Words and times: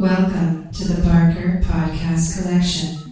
Welcome 0.00 0.70
to 0.72 0.84
the 0.84 1.02
Barker 1.02 1.60
Podcast 1.62 2.40
Collection. 2.40 3.09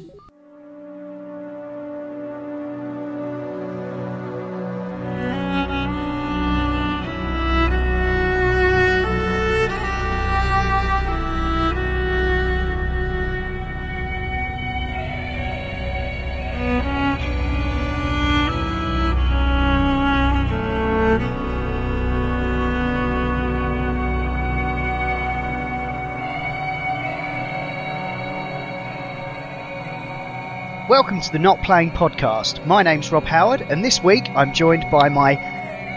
Welcome 31.08 31.22
to 31.22 31.32
the 31.32 31.38
Not 31.38 31.62
Playing 31.62 31.90
Podcast. 31.92 32.66
My 32.66 32.82
name's 32.82 33.10
Rob 33.10 33.24
Howard, 33.24 33.62
and 33.62 33.82
this 33.82 34.02
week 34.02 34.28
I'm 34.36 34.52
joined 34.52 34.84
by 34.90 35.08
my 35.08 35.38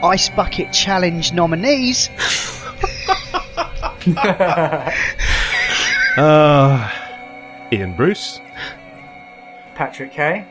Ice 0.02 0.30
Bucket 0.30 0.72
Challenge 0.72 1.34
nominees. 1.34 2.10
Uh, 6.18 6.90
Iain 7.74 7.94
Bruce. 7.98 8.40
Patrick 9.76 10.14
Kay. 10.14 10.46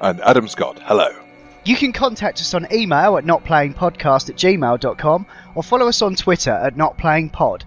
And 0.00 0.20
Adam 0.20 0.46
Scott, 0.46 0.78
hello. 0.84 1.08
You 1.64 1.74
can 1.74 1.92
contact 1.92 2.38
us 2.38 2.54
on 2.54 2.68
email 2.72 3.16
at 3.18 3.24
notplayingpodcast 3.24 4.30
at 4.30 4.36
gmail.com 4.36 5.26
or 5.56 5.62
follow 5.64 5.88
us 5.88 6.00
on 6.00 6.14
Twitter 6.14 6.52
at 6.52 6.76
notplayingpod. 6.76 7.62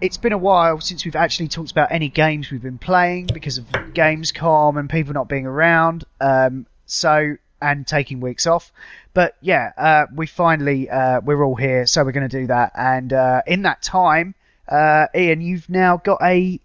It's 0.00 0.18
been 0.18 0.32
a 0.32 0.38
while 0.38 0.80
since 0.80 1.04
we've 1.04 1.16
actually 1.16 1.48
talked 1.48 1.70
about 1.70 1.90
any 1.90 2.08
games 2.08 2.50
we've 2.50 2.62
been 2.62 2.78
playing 2.78 3.26
because 3.32 3.56
of 3.56 3.64
Gamescom 3.66 4.78
and 4.78 4.90
people 4.90 5.14
not 5.14 5.28
being 5.28 5.46
around. 5.46 6.04
Um, 6.20 6.66
so 6.84 7.36
and 7.60 7.86
taking 7.86 8.20
weeks 8.20 8.46
off. 8.46 8.72
But 9.14 9.36
yeah, 9.40 9.72
uh, 9.76 10.06
we 10.14 10.26
finally 10.26 10.90
uh, 10.90 11.20
we're 11.20 11.42
all 11.44 11.56
here, 11.56 11.86
so 11.86 12.04
we're 12.04 12.12
going 12.12 12.28
to 12.28 12.40
do 12.40 12.46
that. 12.48 12.72
And 12.74 13.12
uh, 13.12 13.42
in 13.46 13.62
that 13.62 13.82
time, 13.82 14.34
uh, 14.68 15.06
Iain, 15.14 15.40
you've 15.40 15.68
now 15.68 15.96
got 15.96 16.20
a 16.22 16.60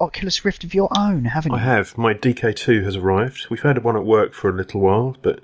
Oculus 0.00 0.44
Rift 0.44 0.64
of 0.64 0.74
your 0.74 0.88
own, 0.96 1.24
haven't 1.24 1.52
you? 1.52 1.58
I 1.58 1.62
have. 1.62 1.96
My 1.96 2.14
DK2 2.14 2.84
has 2.84 2.96
arrived. 2.96 3.48
We've 3.50 3.62
had 3.62 3.82
one 3.84 3.96
at 3.96 4.04
work 4.04 4.34
for 4.34 4.48
a 4.50 4.52
little 4.52 4.80
while, 4.80 5.16
but 5.22 5.40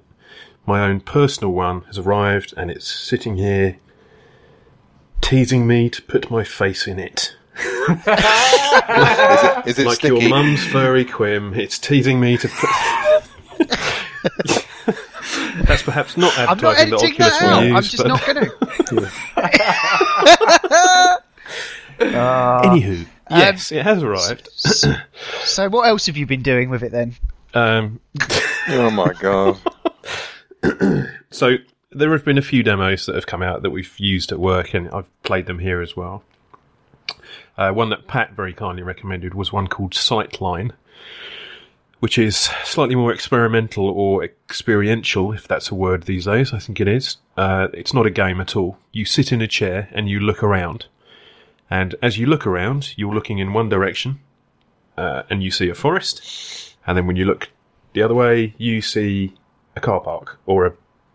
my 0.67 0.81
own 0.81 1.01
personal 1.01 1.53
one 1.53 1.83
has 1.83 1.99
arrived 1.99 2.55
and 2.57 2.71
it's 2.71 2.87
sitting 2.87 3.37
here 3.37 3.79
teasing 5.21 5.67
me 5.67 5.91
to 5.91 6.01
put 6.03 6.31
my 6.31 6.45
face 6.45 6.87
in 6.87 6.99
it. 6.99 7.35
Is 7.59 8.07
it, 8.07 9.67
is 9.67 9.79
it 9.79 9.87
like 9.87 9.97
sticky? 9.97 10.21
your 10.21 10.31
mum's 10.31 10.65
furry 10.65 11.05
quim. 11.05 11.55
It's 11.57 11.79
teasing 11.79 12.21
me 12.21 12.37
to 12.39 12.49
put. 12.49 12.71
That's 15.67 15.83
perhaps 15.83 16.17
not 16.17 16.33
I'm 16.39 16.57
not 16.59 16.77
advertising 16.79 16.91
that 16.91 17.03
editing 17.03 17.23
Oculus 17.23 17.39
that 17.39 17.43
will 17.43 17.55
out. 17.55 17.65
use. 17.65 17.75
I'm 17.77 17.83
just 17.83 17.97
but 17.97 18.07
not 18.09 18.25
going 18.27 18.47
to. 18.47 18.53
Anywho, 21.99 23.07
yes, 23.31 23.73
it 23.73 23.83
has 23.83 24.03
arrived. 24.03 24.49
so, 24.53 25.69
what 25.69 25.89
else 25.89 26.07
have 26.07 26.17
you 26.17 26.27
been 26.27 26.43
doing 26.43 26.71
with 26.71 26.83
it 26.83 26.93
then? 26.93 27.15
Um, 27.55 28.01
oh 28.69 28.91
my 28.91 29.13
god. 29.15 29.59
So 31.31 31.57
there 31.91 32.13
have 32.13 32.25
been 32.25 32.39
a 32.39 32.43
few 32.43 32.63
demos 32.63 33.07
that 33.07 33.15
have 33.15 33.27
come 33.27 33.43
out 33.43 33.63
that 33.63 33.71
we've 33.71 33.99
used 33.99 34.31
at 34.33 34.39
work, 34.39 34.75
and 34.75 34.89
I've 34.91 35.23
played 35.23 35.47
them 35.47 35.59
here 35.59 35.81
as 35.81 35.97
well. 35.97 36.23
Uh, 37.57 37.73
one 37.73 37.89
that 37.91 38.07
Pat 38.07 38.33
very 38.33 38.53
kindly 38.53 38.83
recommended 38.83 39.35
was 39.35 39.53
one 39.53 39.69
called 39.69 39.93
Sightline, 39.93 40.73
which 42.01 42.19
is 42.19 42.37
slightly 42.65 42.95
more 42.95 43.13
experimental 43.13 43.89
or 43.89 44.23
experiential, 44.23 45.33
if 45.33 45.49
that's 45.49 45.71
a 45.71 45.75
word 45.75 46.05
these 46.05 46.27
days. 46.27 46.53
I 46.53 46.59
think 46.59 46.81
it 46.81 46.89
is. 46.89 47.17
Uh, 47.37 47.69
it's 47.73 47.95
not 47.95 48.07
a 48.07 48.11
game 48.11 48.41
at 48.41 48.55
all. 48.55 48.79
You 48.93 49.05
sit 49.05 49.33
in 49.33 49.41
a 49.41 49.49
chair 49.49 49.89
and 49.93 50.09
you 50.09 50.21
look 50.21 50.43
around, 50.43 50.87
and 51.71 51.95
as 52.03 52.19
you 52.19 52.27
look 52.27 52.47
around, 52.47 52.97
you're 52.97 53.15
looking 53.15 53.39
in 53.39 53.53
one 53.53 53.69
direction, 53.69 54.21
uh, 54.97 55.23
and 55.31 55.43
you 55.43 55.51
see 55.51 55.69
a 55.69 55.75
forest, 55.75 56.77
and 56.87 56.97
then 56.97 57.07
when 57.07 57.17
you 57.17 57.25
look 57.25 57.49
the 57.95 58.03
other 58.03 58.15
way, 58.15 58.55
you 58.59 58.83
see 58.83 59.35
a 59.75 59.81
car 59.81 60.01
park 60.01 60.39
or 60.47 60.67
a 60.67 60.73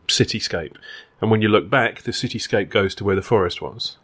cityscape. 0.08 0.76
And 1.22 1.32
when 1.32 1.42
you 1.42 1.48
look 1.48 1.70
back, 1.70 2.02
the 2.04 2.12
cityscape 2.12 2.70
goes 2.70 2.94
to 2.96 3.04
where 3.04 3.16
the 3.16 3.22
forest 3.22 3.62
was. 3.62 3.98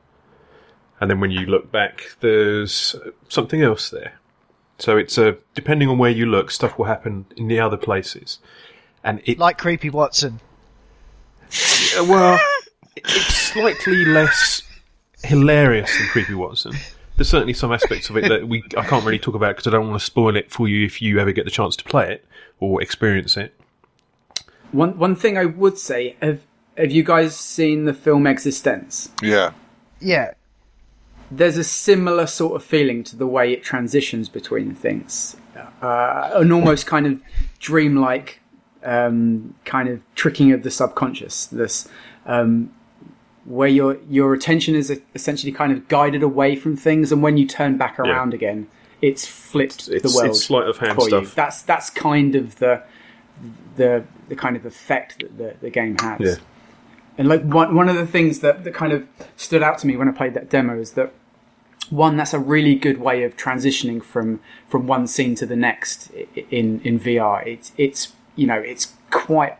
And 1.01 1.09
then 1.09 1.19
when 1.19 1.31
you 1.31 1.45
look 1.45 1.71
back, 1.71 2.15
there's 2.19 2.95
something 3.29 3.61
else 3.61 3.89
there. 3.89 4.19
So 4.77 4.97
it's 4.97 5.17
a 5.17 5.37
depending 5.53 5.89
on 5.89 5.97
where 5.97 6.11
you 6.11 6.25
look, 6.25 6.51
stuff 6.51 6.77
will 6.77 6.85
happen 6.85 7.25
in 7.35 7.47
the 7.47 7.59
other 7.59 7.77
places. 7.77 8.39
And 9.03 9.21
it 9.25 9.37
Like 9.37 9.57
Creepy 9.57 9.89
Watson. 9.89 10.39
uh, 11.97 12.05
well, 12.05 12.39
it's 12.95 13.35
slightly 13.35 14.05
less 14.05 14.63
hilarious 15.23 15.95
than 15.97 16.07
Creepy 16.07 16.33
Watson. 16.33 16.73
There's 17.17 17.29
certainly 17.29 17.53
some 17.53 17.73
aspects 17.73 18.09
of 18.09 18.15
it 18.15 18.29
that 18.29 18.47
we 18.47 18.63
I 18.77 18.85
can't 18.85 19.03
really 19.03 19.19
talk 19.19 19.35
about 19.35 19.55
because 19.57 19.67
I 19.67 19.71
don't 19.71 19.89
want 19.89 19.99
to 19.99 20.05
spoil 20.05 20.37
it 20.37 20.51
for 20.51 20.69
you 20.69 20.85
if 20.85 21.01
you 21.01 21.19
ever 21.19 21.33
get 21.33 21.43
the 21.43 21.51
chance 21.51 21.75
to 21.77 21.83
play 21.83 22.13
it 22.13 22.25
or 22.59 22.81
experience 22.81 23.35
it. 23.35 23.58
One 24.71 24.97
one 24.97 25.15
thing 25.15 25.37
I 25.37 25.45
would 25.45 25.77
say 25.77 26.15
have 26.21 26.41
have 26.77 26.91
you 26.91 27.03
guys 27.03 27.35
seen 27.35 27.85
the 27.85 27.93
film 27.93 28.23
eXistenZ? 28.23 29.09
Yeah. 29.21 29.51
Yeah. 29.99 30.31
There's 31.31 31.57
a 31.57 31.63
similar 31.63 32.25
sort 32.25 32.55
of 32.55 32.63
feeling 32.63 33.03
to 33.05 33.15
the 33.15 33.27
way 33.27 33.53
it 33.53 33.63
transitions 33.63 34.29
between 34.29 34.73
things, 34.73 35.35
uh, 35.81 36.31
an 36.33 36.51
almost 36.51 36.87
kind 36.87 37.05
of 37.05 37.21
dreamlike 37.59 38.39
um, 38.83 39.53
kind 39.63 39.89
of 39.89 40.01
tricking 40.15 40.51
of 40.53 40.63
the 40.63 40.71
subconscious. 40.71 41.45
This 41.47 41.87
um, 42.25 42.73
where 43.45 43.67
your 43.69 43.97
your 44.09 44.33
attention 44.33 44.73
is 44.73 44.99
essentially 45.13 45.51
kind 45.51 45.71
of 45.71 45.87
guided 45.87 46.23
away 46.23 46.55
from 46.55 46.75
things, 46.75 47.11
and 47.11 47.21
when 47.21 47.37
you 47.37 47.45
turn 47.45 47.77
back 47.77 47.99
around 47.99 48.33
again, 48.33 48.67
it's 49.01 49.27
flipped 49.27 49.87
It's- 49.87 50.01
the 50.11 50.15
world 50.17 50.31
it's 50.31 50.45
sleight 50.45 50.67
of 50.67 50.77
hand 50.77 50.95
for 50.95 51.03
you. 51.03 51.09
stuff. 51.25 51.35
That's 51.35 51.61
that's 51.61 51.91
kind 51.91 52.33
of 52.35 52.55
the 52.57 52.81
the 53.75 54.03
the 54.27 54.35
kind 54.35 54.55
of 54.55 54.65
effect 54.65 55.19
that 55.19 55.37
the, 55.37 55.55
the 55.61 55.69
game 55.69 55.97
has. 55.99 56.19
Yeah. 56.19 56.35
And 57.17 57.27
like 57.27 57.43
one 57.43 57.75
one 57.75 57.89
of 57.89 57.95
the 57.95 58.07
things 58.07 58.39
that, 58.39 58.63
that 58.63 58.73
kind 58.73 58.93
of 58.93 59.07
stood 59.35 59.61
out 59.61 59.77
to 59.79 59.87
me 59.87 59.97
when 59.97 60.07
I 60.07 60.11
played 60.11 60.33
that 60.35 60.49
demo 60.49 60.79
is 60.79 60.93
that 60.93 61.13
one 61.89 62.17
that's 62.17 62.33
a 62.33 62.39
really 62.39 62.75
good 62.75 62.99
way 62.99 63.23
of 63.23 63.35
transitioning 63.35 64.03
from 64.03 64.39
from 64.67 64.87
one 64.87 65.07
scene 65.07 65.35
to 65.35 65.45
the 65.45 65.55
next 65.55 66.11
in 66.49 66.81
in 66.81 66.99
VR. 66.99 67.45
It's 67.45 67.71
it's 67.77 68.13
you 68.35 68.47
know 68.47 68.59
it's 68.59 68.93
quite 69.11 69.57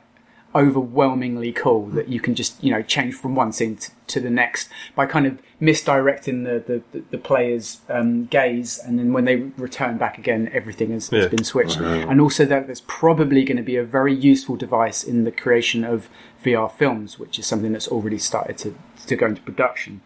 overwhelmingly 0.56 1.52
cool 1.52 1.86
that 1.88 2.08
you 2.08 2.20
can 2.20 2.34
just 2.36 2.62
you 2.64 2.72
know 2.72 2.82
change 2.82 3.14
from 3.14 3.36
one 3.36 3.52
scene 3.52 3.76
to, 3.76 3.92
to 4.08 4.20
the 4.20 4.30
next 4.30 4.68
by 4.96 5.06
kind 5.06 5.26
of 5.28 5.40
misdirecting 5.60 6.44
the 6.44 6.82
the, 6.92 7.02
the 7.12 7.18
player's 7.18 7.82
um, 7.90 8.26
gaze 8.26 8.80
and 8.80 8.98
then 8.98 9.14
when 9.14 9.26
they 9.26 9.36
return 9.36 9.98
back 9.98 10.18
again 10.18 10.50
everything 10.52 10.92
has, 10.92 11.10
has 11.10 11.24
Yeah. 11.26 11.30
been 11.30 11.44
switched 11.44 11.80
and 11.80 12.20
also 12.20 12.46
that 12.46 12.66
there's 12.66 12.82
probably 12.82 13.44
going 13.44 13.58
to 13.58 13.64
be 13.64 13.76
a 13.76 13.84
very 13.84 14.14
useful 14.14 14.56
device 14.56 15.04
in 15.04 15.24
the 15.24 15.32
creation 15.32 15.84
of 15.84 16.10
VR 16.44 16.72
films 16.72 17.20
which 17.20 17.38
is 17.38 17.46
something 17.46 17.72
that's 17.72 17.88
already 17.88 18.18
started 18.18 18.58
to 18.60 18.76
to 19.08 19.16
go 19.16 19.28
into 19.28 19.42
production 19.42 20.02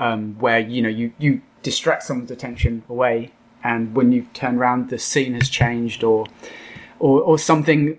um, 0.00 0.36
where 0.38 0.60
you 0.60 0.80
know 0.82 0.88
you 0.88 1.12
you 1.18 1.40
distract 1.62 2.04
someone's 2.04 2.30
attention 2.30 2.84
away 2.88 3.32
and 3.64 3.94
when 3.96 4.12
you 4.12 4.26
turn 4.32 4.58
around 4.58 4.90
the 4.90 4.98
scene 4.98 5.34
has 5.34 5.48
changed 5.48 6.04
or 6.04 6.26
or, 7.00 7.20
or 7.22 7.38
something 7.38 7.98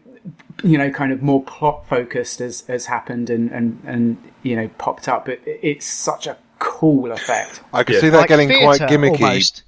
you 0.63 0.77
know 0.77 0.89
kind 0.91 1.11
of 1.11 1.21
more 1.21 1.43
plot 1.43 1.87
focused 1.87 2.41
as 2.41 2.61
has 2.67 2.85
happened 2.87 3.29
and, 3.29 3.49
and, 3.51 3.81
and 3.85 4.31
you 4.43 4.55
know 4.55 4.67
popped 4.77 5.07
up 5.07 5.29
it, 5.29 5.41
it's 5.45 5.85
such 5.85 6.27
a 6.27 6.37
cool 6.59 7.11
effect 7.11 7.61
I 7.73 7.83
can 7.83 7.95
Yeah. 7.95 8.01
see 8.01 8.09
that 8.09 8.17
Like 8.19 8.27
getting 8.29 8.49
quite 8.49 8.81
gimmicky, 8.81 9.21
almost. 9.21 9.63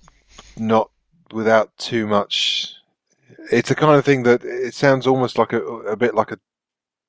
not 0.58 0.90
without 1.32 1.76
too 1.78 2.06
much. 2.08 2.76
It's 3.52 3.70
the 3.70 3.76
kind 3.76 3.98
of 3.98 4.04
thing 4.06 4.24
that 4.24 4.44
it 4.44 4.74
sounds 4.74 5.08
almost 5.08 5.38
like 5.38 5.54
a, 5.54 5.62
a 5.64 5.96
bit 5.96 6.14
like 6.16 6.32
a 6.32 6.40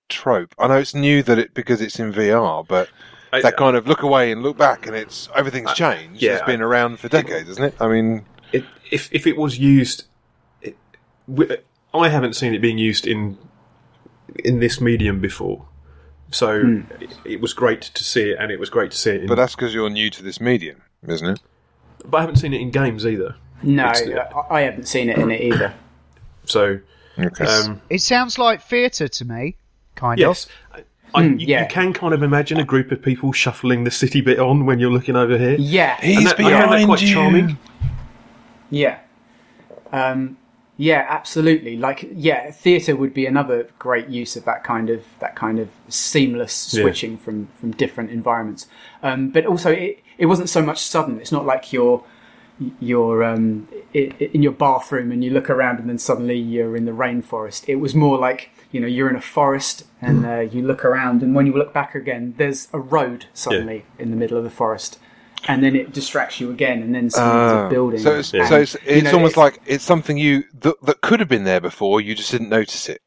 trope. 0.08 0.54
I 0.58 0.68
know 0.68 0.76
it's 0.76 0.94
new 0.94 1.22
that 1.24 1.38
it 1.38 1.54
because 1.54 1.80
it's 1.80 1.98
in 1.98 2.12
VR, 2.12 2.66
but 2.66 2.88
I- 3.32 3.42
that 3.42 3.56
kind 3.56 3.76
of 3.76 3.86
look 3.88 4.02
away 4.02 4.30
and 4.30 4.42
look 4.42 4.56
back, 4.56 4.86
and 4.86 4.94
it's 4.94 5.28
everything's 5.34 5.72
changed. 5.74 6.22
yeah, 6.22 6.34
it's 6.34 6.42
been 6.46 6.60
around 6.62 7.00
for 7.00 7.08
decades, 7.08 7.48
isn't 7.48 7.64
it? 7.64 7.74
I 7.80 7.88
mean, 7.88 8.24
it, 8.52 8.64
if 8.90 9.08
if 9.12 9.26
it 9.26 9.36
was 9.36 9.58
used, 9.58 10.04
it, 10.60 10.76
wi- 11.28 11.58
I 11.94 12.08
haven't 12.08 12.34
seen 12.34 12.54
it 12.54 12.60
being 12.60 12.78
used 12.78 13.06
in 13.06 13.38
in 14.44 14.60
this 14.60 14.80
medium 14.80 15.20
before. 15.20 15.66
So 16.30 16.82
it, 17.00 17.10
it 17.24 17.40
was 17.40 17.52
great 17.52 17.82
to 17.82 18.04
see 18.04 18.30
it, 18.30 18.38
and 18.40 18.50
it 18.50 18.58
was 18.58 18.70
great 18.70 18.90
to 18.92 18.96
see 18.96 19.10
it. 19.10 19.20
In, 19.22 19.26
but 19.26 19.34
that's 19.34 19.54
because 19.54 19.74
you're 19.74 19.90
new 19.90 20.08
to 20.10 20.22
this 20.22 20.40
medium, 20.40 20.80
isn't 21.06 21.28
it? 21.28 21.40
but 22.04 22.18
I 22.18 22.20
haven't 22.22 22.36
seen 22.36 22.52
it 22.52 22.60
in 22.60 22.70
games 22.70 23.06
either. 23.06 23.36
No, 23.62 23.90
It's- 23.90 24.08
I, 24.50 24.54
I 24.56 24.60
haven't 24.62 24.88
seen 24.88 25.08
it 25.08 25.18
in 25.18 25.30
it 25.30 25.40
either. 25.40 25.72
So 26.46 26.80
Okay. 27.18 27.44
um, 27.44 27.80
It 27.90 28.00
sounds 28.02 28.38
like 28.38 28.60
theatre 28.62 29.06
to 29.06 29.24
me, 29.24 29.56
kind 29.94 30.18
of. 30.20 30.26
yes, 30.26 30.46
I, 30.72 30.82
I, 31.14 31.22
Mm, 31.22 31.38
you, 31.40 31.46
yeah. 31.46 31.62
you 31.62 31.68
can 31.68 31.92
kind 31.92 32.12
of 32.14 32.22
imagine 32.24 32.58
a 32.58 32.64
group 32.64 32.90
of 32.90 33.00
people 33.02 33.32
shuffling 33.32 33.84
the 33.84 33.90
city 33.92 34.20
bit 34.22 34.38
on 34.40 34.64
when 34.66 34.78
you're 34.80 34.90
looking 34.90 35.14
over 35.14 35.36
here. 35.38 35.56
Yeah, 35.60 35.96
And 36.00 36.06
He's 36.10 36.24
that, 36.24 36.40
I 36.40 36.42
found 36.42 36.54
that 36.54 36.60
behind 36.70 36.86
quite 36.86 37.02
you. 37.02 37.14
charming. 37.14 37.58
Yeah. 38.70 38.98
Um, 39.92 40.38
yeah, 40.82 41.06
absolutely. 41.08 41.76
Like, 41.76 42.08
yeah, 42.12 42.50
theatre 42.50 42.96
would 42.96 43.14
be 43.14 43.24
another 43.24 43.68
great 43.78 44.08
use 44.08 44.34
of 44.34 44.44
that 44.46 44.64
kind 44.64 44.90
of 44.90 45.04
that 45.20 45.36
kind 45.36 45.60
of 45.60 45.68
seamless 45.88 46.74
Yeah. 46.74 46.82
switching 46.82 47.16
from 47.18 47.46
from 47.60 47.70
different 47.70 48.10
environments. 48.10 48.66
Um, 49.00 49.30
but 49.30 49.46
also, 49.46 49.70
it 49.70 50.00
it 50.18 50.26
wasn't 50.26 50.48
so 50.48 50.60
much 50.60 50.80
sudden. 50.80 51.20
It's 51.20 51.30
not 51.30 51.46
like 51.46 51.72
you're 51.72 52.02
you're 52.80 53.22
um, 53.22 53.68
in 53.94 54.42
your 54.42 54.52
bathroom 54.52 55.12
and 55.12 55.22
you 55.24 55.30
look 55.30 55.48
around 55.50 55.78
and 55.78 55.88
then 55.88 55.98
suddenly 55.98 56.36
you're 56.38 56.76
in 56.76 56.84
the 56.84 56.92
rainforest. 57.04 57.64
It 57.68 57.76
was 57.76 57.94
more 57.94 58.18
like 58.18 58.50
you 58.72 58.80
know 58.80 58.88
you're 58.88 59.08
in 59.08 59.16
a 59.16 59.20
forest 59.38 59.84
and 60.00 60.26
uh, 60.26 60.40
you 60.40 60.62
look 60.62 60.84
around 60.84 61.22
and 61.22 61.32
when 61.36 61.46
you 61.46 61.52
look 61.52 61.72
back 61.72 61.94
again, 61.94 62.34
there's 62.38 62.66
a 62.72 62.80
road 62.80 63.26
suddenly 63.32 63.84
in 64.00 64.10
the 64.10 64.16
middle 64.16 64.36
of 64.36 64.42
the 64.42 64.50
forest. 64.50 64.98
And 65.48 65.62
then 65.62 65.74
it 65.74 65.92
distracts 65.92 66.38
you 66.40 66.50
again, 66.50 66.82
and 66.82 66.94
then 66.94 67.10
suddenly 67.10 67.46
there's 67.48 67.64
Ah. 67.64 67.68
building. 67.68 68.00
So 68.00 68.18
it's, 68.18 68.32
and, 68.32 68.46
so 68.46 68.60
it's, 68.60 68.74
you 68.74 68.80
it's 68.84 69.04
know, 69.04 69.14
almost 69.14 69.36
like 69.36 69.58
it's 69.66 69.84
something 69.84 70.16
you 70.16 70.44
that, 70.60 70.80
that 70.82 71.00
could 71.00 71.18
have 71.18 71.28
been 71.28 71.44
there 71.44 71.60
before. 71.60 72.00
You 72.00 72.14
just 72.14 72.30
didn't 72.30 72.48
notice 72.48 72.88
it. 72.88 73.02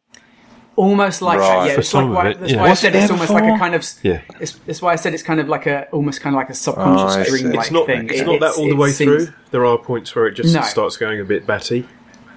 Almost 0.75 1.21
like 1.21 1.39
Right. 1.39 1.47
that, 1.47 1.67
yeah. 1.67 1.73
For 1.75 1.79
It's 1.79 1.93
like 1.93 2.01
some 2.01 2.09
of 2.09 2.15
why, 2.15 2.29
it, 2.29 2.39
that's 2.41 2.51
yeah. 2.51 2.61
why 2.61 2.69
I 2.69 2.73
said 2.73 2.93
it 2.93 2.97
it's 2.97 3.07
there 3.07 3.13
almost 3.15 3.31
like 3.31 3.43
a 3.45 3.57
kind 3.57 3.75
of. 3.75 3.85
Yeah. 4.03 4.21
It's, 4.41 4.51
that's 4.51 4.81
why 4.81 4.91
I 4.91 4.97
said 4.97 5.13
it's 5.13 5.23
kind 5.23 5.39
of 5.39 5.47
like 5.47 5.65
a 5.65 5.87
almost 5.91 6.19
kind 6.19 6.35
of 6.35 6.37
like 6.37 6.49
a 6.49 6.53
subconscious 6.53 7.15
ah, 7.15 7.21
Oh, 7.21 7.23
dream-like 7.23 7.59
It's 7.59 7.71
not. 7.71 7.85
thing. 7.85 8.09
It's 8.09 8.19
It- 8.19 8.25
not 8.25 8.41
that 8.41 8.55
all 8.57 8.67
the 8.67 8.75
way 8.75 8.91
seems- 8.91 9.25
through. 9.27 9.33
There 9.51 9.65
are 9.65 9.77
points 9.77 10.13
where 10.13 10.27
it 10.27 10.33
just 10.33 10.53
No. 10.53 10.61
starts 10.63 10.97
going 10.97 11.21
a 11.21 11.23
bit 11.23 11.47
batty, 11.47 11.87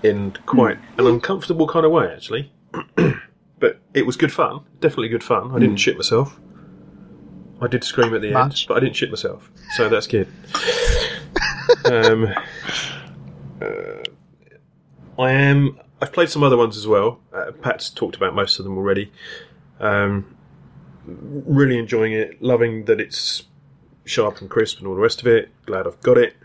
in 0.04 0.36
quite 0.46 0.76
hmm. 0.76 1.00
an 1.00 1.06
uncomfortable 1.08 1.66
kind 1.66 1.84
of 1.84 1.90
way, 1.90 2.12
actually. 2.12 2.52
but 3.58 3.80
it 3.94 4.06
was 4.06 4.16
good 4.16 4.32
fun. 4.32 4.60
Definitely 4.80 5.08
good 5.08 5.24
fun. 5.24 5.50
I 5.50 5.54
didn't 5.58 5.70
hmm. 5.70 5.76
shit 5.76 5.96
myself. 5.96 6.38
I 7.60 7.66
did 7.66 7.82
scream 7.84 8.14
at 8.14 8.20
the 8.20 8.32
Much. 8.32 8.62
end, 8.62 8.68
but 8.68 8.76
I 8.76 8.80
didn't 8.80 8.96
shit 8.96 9.10
myself, 9.10 9.50
so 9.76 9.88
that's 9.88 10.06
good. 10.06 10.28
um, 11.84 12.32
uh, 13.60 14.02
I 15.18 15.32
am. 15.32 15.80
I've 16.00 16.12
played 16.12 16.30
some 16.30 16.44
other 16.44 16.56
ones 16.56 16.76
as 16.76 16.86
well. 16.86 17.18
Uh, 17.32 17.50
Pat's 17.50 17.90
talked 17.90 18.14
about 18.14 18.34
most 18.34 18.58
of 18.58 18.64
them 18.64 18.78
already. 18.78 19.10
Um, 19.80 20.36
really 21.04 21.78
enjoying 21.78 22.12
it. 22.12 22.40
Loving 22.40 22.84
that 22.84 23.00
it's 23.00 23.44
sharp 24.04 24.40
and 24.40 24.48
crisp 24.48 24.78
and 24.78 24.86
all 24.86 24.94
the 24.94 25.00
rest 25.00 25.20
of 25.20 25.26
it. 25.26 25.50
Glad 25.66 25.86
I've 25.86 26.00
got 26.00 26.16
it. 26.18 26.36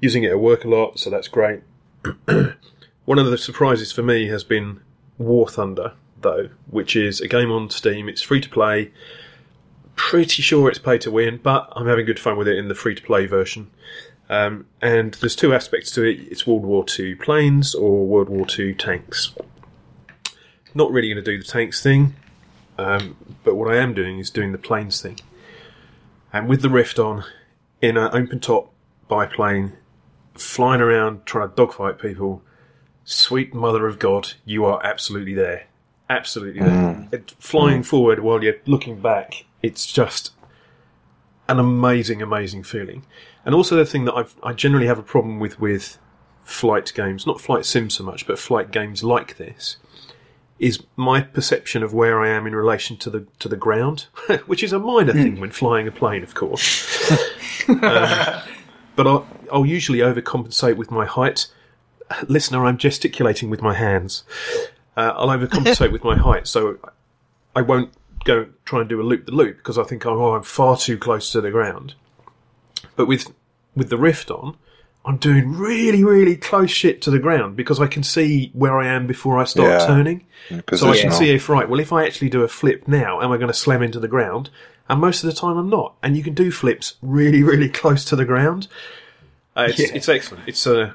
Using 0.00 0.24
it 0.24 0.30
at 0.30 0.40
work 0.40 0.64
a 0.64 0.68
lot, 0.68 0.98
so 0.98 1.10
that's 1.10 1.28
great. 1.28 1.60
One 3.04 3.18
of 3.18 3.26
the 3.26 3.38
surprises 3.38 3.92
for 3.92 4.02
me 4.02 4.28
has 4.28 4.42
been 4.44 4.80
War 5.18 5.48
Thunder, 5.48 5.92
though, 6.20 6.48
which 6.70 6.96
is 6.96 7.20
a 7.20 7.28
game 7.28 7.50
on 7.50 7.70
Steam. 7.70 8.08
It's 8.08 8.22
free 8.22 8.40
to 8.40 8.48
play. 8.48 8.90
Pretty 9.96 10.42
sure 10.42 10.68
it's 10.68 10.78
pay 10.78 10.98
to 10.98 11.10
win, 11.10 11.40
but 11.42 11.72
I'm 11.72 11.86
having 11.86 12.06
good 12.06 12.20
fun 12.20 12.36
with 12.36 12.46
it 12.46 12.58
in 12.58 12.68
the 12.68 12.74
free 12.74 12.94
to 12.94 13.02
play 13.02 13.26
version. 13.26 13.70
Um, 14.28 14.66
and 14.80 15.14
there's 15.14 15.36
two 15.36 15.54
aspects 15.54 15.90
to 15.92 16.02
it 16.02 16.20
it's 16.30 16.46
World 16.46 16.64
War 16.64 16.84
II 16.98 17.14
planes 17.14 17.74
or 17.74 18.06
World 18.06 18.28
War 18.28 18.46
II 18.58 18.74
tanks. 18.74 19.32
Not 20.74 20.90
really 20.90 21.08
going 21.08 21.24
to 21.24 21.30
do 21.30 21.38
the 21.38 21.44
tanks 21.44 21.82
thing, 21.82 22.14
um, 22.76 23.16
but 23.44 23.54
what 23.54 23.72
I 23.72 23.78
am 23.78 23.94
doing 23.94 24.18
is 24.18 24.30
doing 24.30 24.52
the 24.52 24.58
planes 24.58 25.00
thing. 25.00 25.18
And 26.32 26.48
with 26.48 26.60
the 26.60 26.68
Rift 26.68 26.98
on, 26.98 27.24
in 27.80 27.96
an 27.96 28.10
open 28.12 28.40
top 28.40 28.72
biplane, 29.08 29.72
flying 30.34 30.80
around 30.80 31.24
trying 31.24 31.48
to 31.48 31.54
dogfight 31.54 31.98
people, 31.98 32.42
sweet 33.04 33.54
mother 33.54 33.86
of 33.86 33.98
God, 33.98 34.32
you 34.44 34.66
are 34.66 34.84
absolutely 34.84 35.34
there. 35.34 35.66
Absolutely 36.10 36.60
there. 36.60 37.08
It, 37.12 37.34
flying 37.38 37.82
forward 37.82 38.20
while 38.20 38.42
you're 38.44 38.56
looking 38.66 39.00
back, 39.00 39.45
it's 39.62 39.90
just 39.90 40.32
an 41.48 41.58
amazing, 41.58 42.22
amazing 42.22 42.62
feeling. 42.62 43.04
And 43.44 43.54
also 43.54 43.76
the 43.76 43.86
thing 43.86 44.04
that 44.06 44.14
I've, 44.14 44.34
I 44.42 44.52
generally 44.52 44.86
have 44.86 44.98
a 44.98 45.02
problem 45.02 45.38
with 45.38 45.60
with 45.60 45.98
flight 46.44 46.92
games, 46.94 47.26
not 47.26 47.40
flight 47.40 47.64
sim 47.64 47.90
so 47.90 48.04
much, 48.04 48.26
but 48.26 48.38
flight 48.38 48.70
games 48.70 49.02
like 49.02 49.36
this, 49.36 49.76
is 50.58 50.82
my 50.96 51.20
perception 51.20 51.82
of 51.82 51.92
where 51.92 52.20
I 52.20 52.28
am 52.28 52.46
in 52.46 52.54
relation 52.54 52.96
to 52.98 53.10
the 53.10 53.26
to 53.38 53.48
the 53.48 53.56
ground, 53.56 54.06
which 54.46 54.62
is 54.62 54.72
a 54.72 54.78
minor 54.78 55.12
thing 55.12 55.40
when 55.40 55.50
flying 55.50 55.86
a 55.86 55.92
plane, 55.92 56.22
of 56.22 56.34
course. 56.34 57.12
Um, 57.68 58.42
but 58.94 59.08
I'll, 59.08 59.26
I'll 59.52 59.66
usually 59.66 59.98
overcompensate 59.98 60.76
with 60.76 60.92
my 60.92 61.04
height. 61.04 61.48
Listener, 62.28 62.64
I'm 62.64 62.78
gesticulating 62.78 63.50
with 63.50 63.60
my 63.60 63.74
hands. 63.74 64.22
Uh, 64.96 65.12
I'll 65.16 65.28
overcompensate 65.28 65.90
with 65.90 66.04
my 66.04 66.16
height, 66.16 66.46
so 66.46 66.78
I 67.56 67.62
won't 67.62 67.92
go 68.26 68.46
try 68.64 68.80
and 68.80 68.88
do 68.88 69.00
a 69.00 69.04
loop 69.04 69.26
the 69.26 69.32
loop 69.32 69.56
because 69.58 69.78
I 69.78 69.84
think 69.84 70.04
oh, 70.06 70.34
I'm 70.34 70.42
far 70.42 70.76
too 70.76 70.98
close 70.98 71.30
to 71.32 71.40
the 71.40 71.50
ground. 71.50 71.94
But 72.96 73.06
with 73.06 73.32
with 73.74 73.88
the 73.90 73.96
rift 73.98 74.30
on, 74.30 74.56
I'm 75.04 75.16
doing 75.18 75.52
really 75.52 76.04
really 76.04 76.36
close 76.36 76.70
shit 76.70 77.00
to 77.02 77.10
the 77.10 77.18
ground 77.18 77.56
because 77.56 77.80
I 77.80 77.86
can 77.86 78.02
see 78.02 78.50
where 78.54 78.78
I 78.78 78.86
am 78.88 79.06
before 79.06 79.38
I 79.38 79.44
start 79.44 79.68
Yeah. 79.80 79.86
turning. 79.86 80.26
So 80.74 80.90
I 80.90 80.96
can 80.98 81.10
see 81.12 81.30
if 81.30 81.48
right. 81.48 81.68
Well, 81.68 81.80
if 81.80 81.92
I 81.92 82.04
actually 82.04 82.28
do 82.30 82.42
a 82.42 82.48
flip 82.48 82.86
now, 82.86 83.20
am 83.22 83.32
I 83.32 83.36
going 83.36 83.48
to 83.48 83.54
slam 83.54 83.82
into 83.82 83.98
the 84.00 84.08
ground? 84.08 84.50
And 84.88 85.00
most 85.00 85.24
of 85.24 85.28
the 85.30 85.34
time, 85.36 85.56
I'm 85.56 85.68
not. 85.68 85.94
And 86.02 86.16
you 86.16 86.22
can 86.22 86.34
do 86.34 86.50
flips 86.52 86.94
really 87.02 87.42
really 87.42 87.68
close 87.68 88.04
to 88.06 88.16
the 88.16 88.24
ground. 88.24 88.68
Uh, 89.56 89.66
it's, 89.70 89.78
Yeah. 89.78 89.86
it's 89.94 90.08
excellent. 90.08 90.44
It's 90.46 90.66
a 90.66 90.94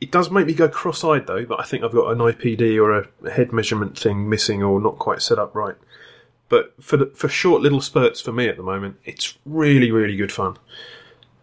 it, 0.00 0.10
does 0.10 0.30
make 0.30 0.46
me 0.46 0.54
go 0.54 0.68
cross-eyed 0.68 1.26
though, 1.26 1.44
but 1.44 1.60
I 1.60 1.64
think 1.64 1.84
I've 1.84 1.92
got 1.92 2.10
an 2.10 2.18
IPD 2.18 2.80
or 2.80 2.98
a 2.98 3.30
head 3.30 3.52
measurement 3.52 3.98
thing 3.98 4.28
missing 4.28 4.62
or 4.62 4.80
not 4.80 4.98
quite 4.98 5.22
set 5.22 5.38
up 5.38 5.54
right. 5.54 5.76
But 6.48 6.74
for 6.80 6.96
the, 6.96 7.06
for 7.06 7.28
short 7.28 7.62
little 7.62 7.80
spurts 7.80 8.20
for 8.20 8.32
me 8.32 8.48
at 8.48 8.56
the 8.56 8.62
moment, 8.62 8.98
it's 9.04 9.36
really 9.44 9.90
really 9.90 10.16
good 10.16 10.32
fun. 10.32 10.56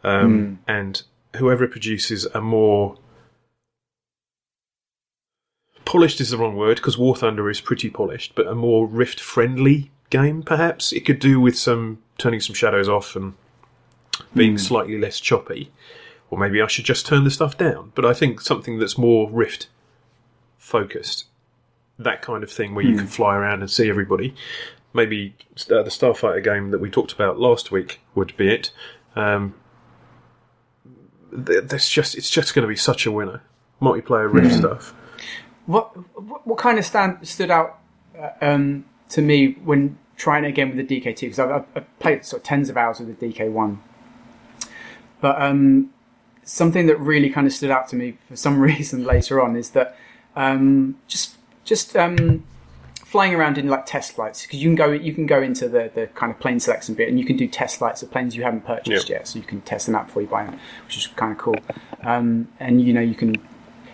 Um, 0.04 0.60
And 0.68 1.02
whoever 1.36 1.68
produces 1.68 2.26
a 2.26 2.42
more 2.42 2.98
polished 5.86 6.22
is 6.22 6.30
the 6.30 6.38
wrong 6.38 6.56
word 6.56 6.78
because 6.78 6.98
War 6.98 7.16
Thunder 7.16 7.50
is 7.50 7.62
pretty 7.62 7.90
polished, 7.90 8.34
but 8.36 8.48
a 8.48 8.56
more 8.56 8.88
Rift 8.88 9.20
friendly 9.20 9.92
game 10.10 10.44
perhaps 10.44 10.92
it 10.94 11.06
could 11.06 11.20
do 11.20 11.40
with 11.40 11.58
some 11.58 11.98
turning 12.20 12.40
some 12.40 12.54
shadows 12.54 12.88
off 12.88 13.16
and 13.16 13.34
being 14.36 14.58
slightly 14.58 14.98
less 14.98 15.20
choppy. 15.20 15.72
Or 16.34 16.38
maybe 16.40 16.62
I 16.64 16.68
should 16.68 16.86
just 16.86 17.06
turn 17.06 17.26
the 17.26 17.30
stuff 17.32 17.56
down. 17.60 17.92
But 17.94 18.06
I 18.06 18.14
think 18.16 18.42
something 18.42 18.80
that's 18.80 18.98
more 18.98 19.30
Rift 19.30 19.68
focused, 20.58 21.26
that 22.00 22.24
kind 22.24 22.44
of 22.44 22.52
thing 22.52 22.74
where 22.74 22.84
you 22.84 22.98
can 22.98 23.06
fly 23.06 23.36
around 23.36 23.62
and 23.62 23.70
see 23.70 23.88
everybody. 23.88 24.34
Maybe 24.96 25.36
uh, 25.70 25.84
the 25.84 25.92
Starfighter 25.92 26.44
game 26.44 26.72
that 26.72 26.80
we 26.80 26.90
talked 26.90 27.14
about 27.14 27.40
last 27.40 27.72
week 27.72 28.00
would 28.16 28.36
be 28.36 28.50
it. 28.52 28.72
Um, 29.16 29.54
that's 31.32 31.88
just 31.90 32.16
it's 32.16 32.32
just 32.32 32.56
going 32.56 32.64
to 32.64 32.68
be 32.68 32.76
such 32.76 33.06
a 33.06 33.12
winner. 33.12 33.42
Multiplayer 33.80 34.32
Rift 34.34 34.56
stuff. 34.56 34.94
What, 35.68 35.96
what 36.20 36.48
what 36.48 36.58
kind 36.58 36.80
of 36.80 36.86
stand 36.86 37.28
stood 37.28 37.52
out 37.52 37.80
uh, 38.20 38.30
um, 38.42 38.86
to 39.10 39.22
me 39.22 39.54
when 39.64 39.98
trying 40.18 40.46
it 40.46 40.50
again 40.50 40.76
with 40.76 40.88
the 40.88 41.02
DK2? 41.02 41.20
Because 41.22 41.40
I've, 41.40 41.52
I've- 41.52 41.66
I've 41.76 42.00
played 42.00 42.26
sort 42.26 42.42
of 42.42 42.44
tens 42.44 42.70
of 42.70 42.78
hours 42.78 43.00
with 43.00 43.20
the 43.20 43.28
DK1, 43.34 43.78
but 45.22 45.42
um, 45.42 45.90
something 46.44 46.88
that 46.88 47.00
really 47.00 47.30
kind 47.30 47.48
of 47.48 47.54
stood 47.54 47.72
out 47.72 47.88
to 47.90 47.96
me 47.96 48.18
for 48.28 48.36
some 48.36 48.60
reason 48.72 49.04
later 49.04 49.42
on 49.42 49.56
is 49.56 49.72
that 49.72 49.98
um, 50.36 50.98
just 51.08 51.38
just 51.64 51.96
um, 51.96 52.44
flying 53.06 53.34
around 53.36 53.58
in 53.58 53.68
like 53.68 53.86
test 53.86 54.14
flights 54.14 54.42
because 54.42 54.60
you 54.62 54.68
can 54.68 54.76
go 54.76 54.92
you 54.92 55.14
can 55.14 55.26
go 55.26 55.42
into 55.42 55.70
the, 55.70 55.92
the 55.94 56.08
kind 56.08 56.32
of 56.32 56.40
plane 56.40 56.60
selection 56.60 56.96
bit 56.96 57.08
and 57.10 57.20
you 57.20 57.26
can 57.26 57.38
do 57.38 57.48
test 57.48 57.78
flights 57.78 58.02
of 58.02 58.10
planes 58.12 58.36
you 58.36 58.44
haven't 58.44 58.66
purchased 58.66 59.10
Yep. 59.10 59.20
yet, 59.20 59.28
so 59.28 59.40
you 59.40 59.46
can 59.46 59.62
test 59.62 59.86
them 59.86 59.96
out 59.96 60.08
before 60.08 60.22
you 60.24 60.28
buy 60.28 60.46
them, 60.46 60.60
which 60.86 60.98
is 60.98 61.08
kind 61.08 61.32
of 61.32 61.38
cool. 61.38 61.56
Um, 62.04 62.48
and 62.60 62.82
you 62.82 62.94
know 62.94 63.02
you 63.02 63.16
can 63.16 63.36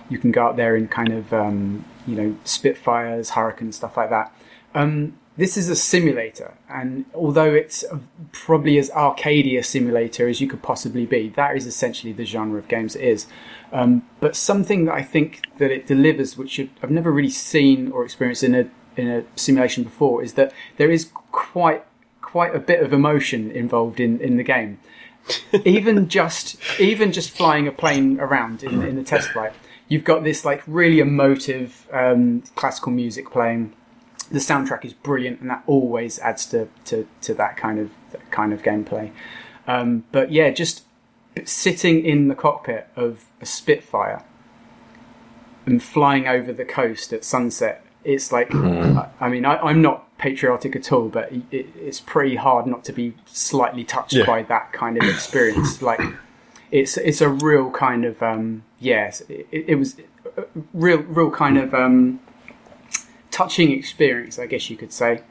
you 0.09 0.17
can 0.17 0.31
go 0.31 0.43
out 0.43 0.55
there 0.55 0.75
in 0.75 0.87
kind 0.87 1.11
of 1.13 1.31
um, 1.33 1.85
you 2.07 2.15
know 2.15 2.35
Spitfires, 2.45 3.31
Hurricanes, 3.31 3.75
stuff 3.75 3.97
like 3.97 4.09
that. 4.09 4.33
Um, 4.73 5.17
this 5.39 5.55
is 5.55 5.69
a 5.69 5.75
simulator, 5.75 6.53
and 6.69 7.05
although 7.15 7.53
it's 7.53 7.83
a- 7.83 7.99
probably 8.33 8.77
as 8.77 8.89
arcadey 8.89 9.57
a 9.57 9.63
simulator 9.63 10.27
as 10.27 10.41
you 10.41 10.47
could 10.47 10.61
possibly 10.61 11.05
be, 11.05 11.29
that 11.29 11.55
is 11.55 11.65
essentially 11.65 12.11
the 12.11 12.25
genre 12.25 12.59
of 12.59 12.67
games 12.67 12.95
it 12.95 13.03
is. 13.03 13.25
Um, 13.71 14.03
but 14.19 14.35
something 14.35 14.85
that 14.85 14.95
I 14.95 15.01
think 15.01 15.41
that 15.57 15.71
it 15.71 15.87
delivers, 15.87 16.37
which 16.37 16.59
I've 16.83 16.91
never 16.91 17.11
really 17.11 17.29
seen 17.29 17.91
or 17.91 18.03
experienced 18.03 18.43
in 18.43 18.53
a 18.53 18.69
in 18.97 19.07
a 19.07 19.23
simulation 19.37 19.83
before, 19.85 20.21
is 20.21 20.33
that 20.33 20.51
there 20.75 20.91
is 20.91 21.09
quite 21.31 21.85
quite 22.21 22.53
a 22.53 22.59
bit 22.59 22.83
of 22.83 22.91
emotion 22.91 23.49
involved 23.49 23.99
in, 23.99 24.19
in 24.19 24.37
the 24.37 24.43
game. 24.43 24.77
even 25.65 26.09
just 26.09 26.57
even 26.79 27.11
just 27.11 27.29
flying 27.29 27.67
a 27.67 27.71
plane 27.71 28.19
around 28.19 28.63
in, 28.63 28.83
in 28.83 28.95
the 28.95 29.03
test 29.03 29.29
flight, 29.29 29.53
you've 29.87 30.03
got 30.03 30.23
this 30.23 30.43
like 30.43 30.63
really 30.67 30.99
emotive 30.99 31.87
um, 31.93 32.43
classical 32.55 32.91
music 32.91 33.31
playing. 33.31 33.73
The 34.31 34.39
soundtrack 34.39 34.85
is 34.85 34.93
brilliant, 34.93 35.41
and 35.41 35.49
that 35.49 35.63
always 35.65 36.19
adds 36.19 36.45
to, 36.47 36.67
to, 36.85 37.07
to 37.21 37.33
that 37.35 37.57
kind 37.57 37.79
of 37.79 37.91
that 38.11 38.29
kind 38.31 38.53
of 38.53 38.61
gameplay. 38.61 39.11
Um, 39.67 40.03
but 40.11 40.31
yeah, 40.31 40.49
just 40.51 40.83
sitting 41.45 42.05
in 42.05 42.27
the 42.27 42.35
cockpit 42.35 42.87
of 42.95 43.25
a 43.41 43.45
Spitfire 43.45 44.23
and 45.65 45.81
flying 45.81 46.27
over 46.27 46.51
the 46.53 46.65
coast 46.65 47.13
at 47.13 47.23
sunset. 47.23 47.85
It's 48.03 48.31
like, 48.31 48.53
I, 48.55 49.09
I 49.19 49.29
mean, 49.29 49.45
I, 49.45 49.57
I'm 49.57 49.81
not 49.81 50.17
patriotic 50.17 50.75
at 50.75 50.91
all, 50.91 51.09
but 51.09 51.31
it, 51.31 51.43
it's 51.51 51.99
pretty 51.99 52.35
hard 52.37 52.65
not 52.65 52.83
to 52.85 52.93
be 52.93 53.13
slightly 53.25 53.83
touched 53.83 54.13
Yeah. 54.13 54.25
by 54.25 54.43
that 54.43 54.73
kind 54.73 54.97
of 55.01 55.07
experience. 55.07 55.81
like, 55.91 56.01
it's 56.71 56.97
it's 56.97 57.19
a 57.21 57.29
real 57.29 57.71
kind 57.71 58.05
of 58.05 58.21
um, 58.23 58.63
yes, 58.79 59.21
it, 59.29 59.47
it 59.51 59.75
was 59.75 59.97
a 60.37 60.43
real 60.73 60.99
real 60.99 61.29
kind 61.31 61.57
of 61.57 61.73
um, 61.73 62.19
touching 63.39 63.71
experience, 63.71 64.37
I 64.37 64.47
guess 64.47 64.69
you 64.69 64.75
could 64.75 64.91
say. 64.91 65.21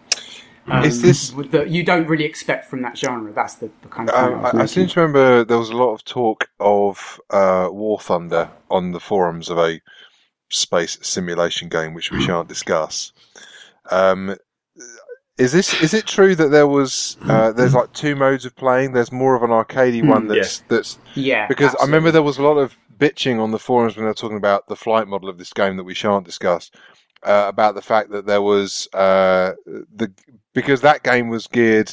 Um, 0.66 0.84
Is 0.84 1.00
this- 1.02 1.30
that 1.50 1.68
you 1.68 1.82
don't 1.82 2.06
really 2.06 2.24
expect 2.24 2.66
from 2.70 2.82
that 2.82 2.96
genre? 2.96 3.32
That's 3.32 3.54
the, 3.54 3.70
the 3.82 3.88
kind 3.88 4.08
of 4.10 4.14
Um, 4.14 4.44
I 4.44 4.60
I, 4.60 4.62
I 4.62 4.66
seem 4.66 4.86
to 4.88 5.00
remember 5.00 5.44
there 5.44 5.58
was 5.58 5.70
a 5.70 5.76
lot 5.76 5.92
of 5.94 6.04
talk 6.04 6.48
of 6.60 7.20
uh, 7.30 7.68
War 7.70 7.98
Thunder 7.98 8.50
on 8.70 8.92
the 8.92 9.00
forums 9.00 9.48
of 9.50 9.58
a 9.58 9.80
space 10.50 10.98
simulation 11.02 11.68
game, 11.68 11.94
which 11.94 12.10
we 12.10 12.22
shan't 12.22 12.48
discuss. 12.48 13.12
Um, 13.90 14.36
is 15.38 15.52
this 15.52 15.80
is 15.82 15.94
it 15.94 16.06
true 16.06 16.34
that 16.34 16.48
there 16.48 16.66
was 16.66 17.16
uh, 17.28 17.52
there's 17.52 17.74
like 17.74 17.92
two 17.92 18.16
modes 18.16 18.44
of 18.44 18.54
playing? 18.56 18.92
There's 18.92 19.12
more 19.12 19.34
of 19.36 19.42
an 19.42 19.50
arcadey 19.50 20.06
one 20.06 20.28
that's 20.28 20.60
that's 20.68 20.98
yeah, 21.14 21.46
because 21.46 21.74
I 21.76 21.84
remember 21.84 22.10
there 22.10 22.22
was 22.30 22.38
a 22.38 22.42
lot 22.42 22.58
of 22.58 22.76
bitching 22.98 23.40
on 23.40 23.52
the 23.52 23.58
forums 23.58 23.96
when 23.96 24.04
they 24.04 24.08
were 24.08 24.14
talking 24.14 24.36
about 24.36 24.66
the 24.66 24.76
flight 24.76 25.06
model 25.08 25.28
of 25.28 25.38
this 25.38 25.52
game 25.52 25.76
that 25.76 25.84
we 25.84 25.94
shan't 25.94 26.24
discuss 26.26 26.70
uh, 27.22 27.46
about 27.48 27.74
the 27.74 27.82
fact 27.82 28.10
that 28.10 28.26
there 28.26 28.42
was 28.42 28.88
uh, 28.94 29.52
the 29.66 30.12
because 30.54 30.80
that 30.82 31.02
game 31.02 31.28
was 31.28 31.46
geared 31.46 31.92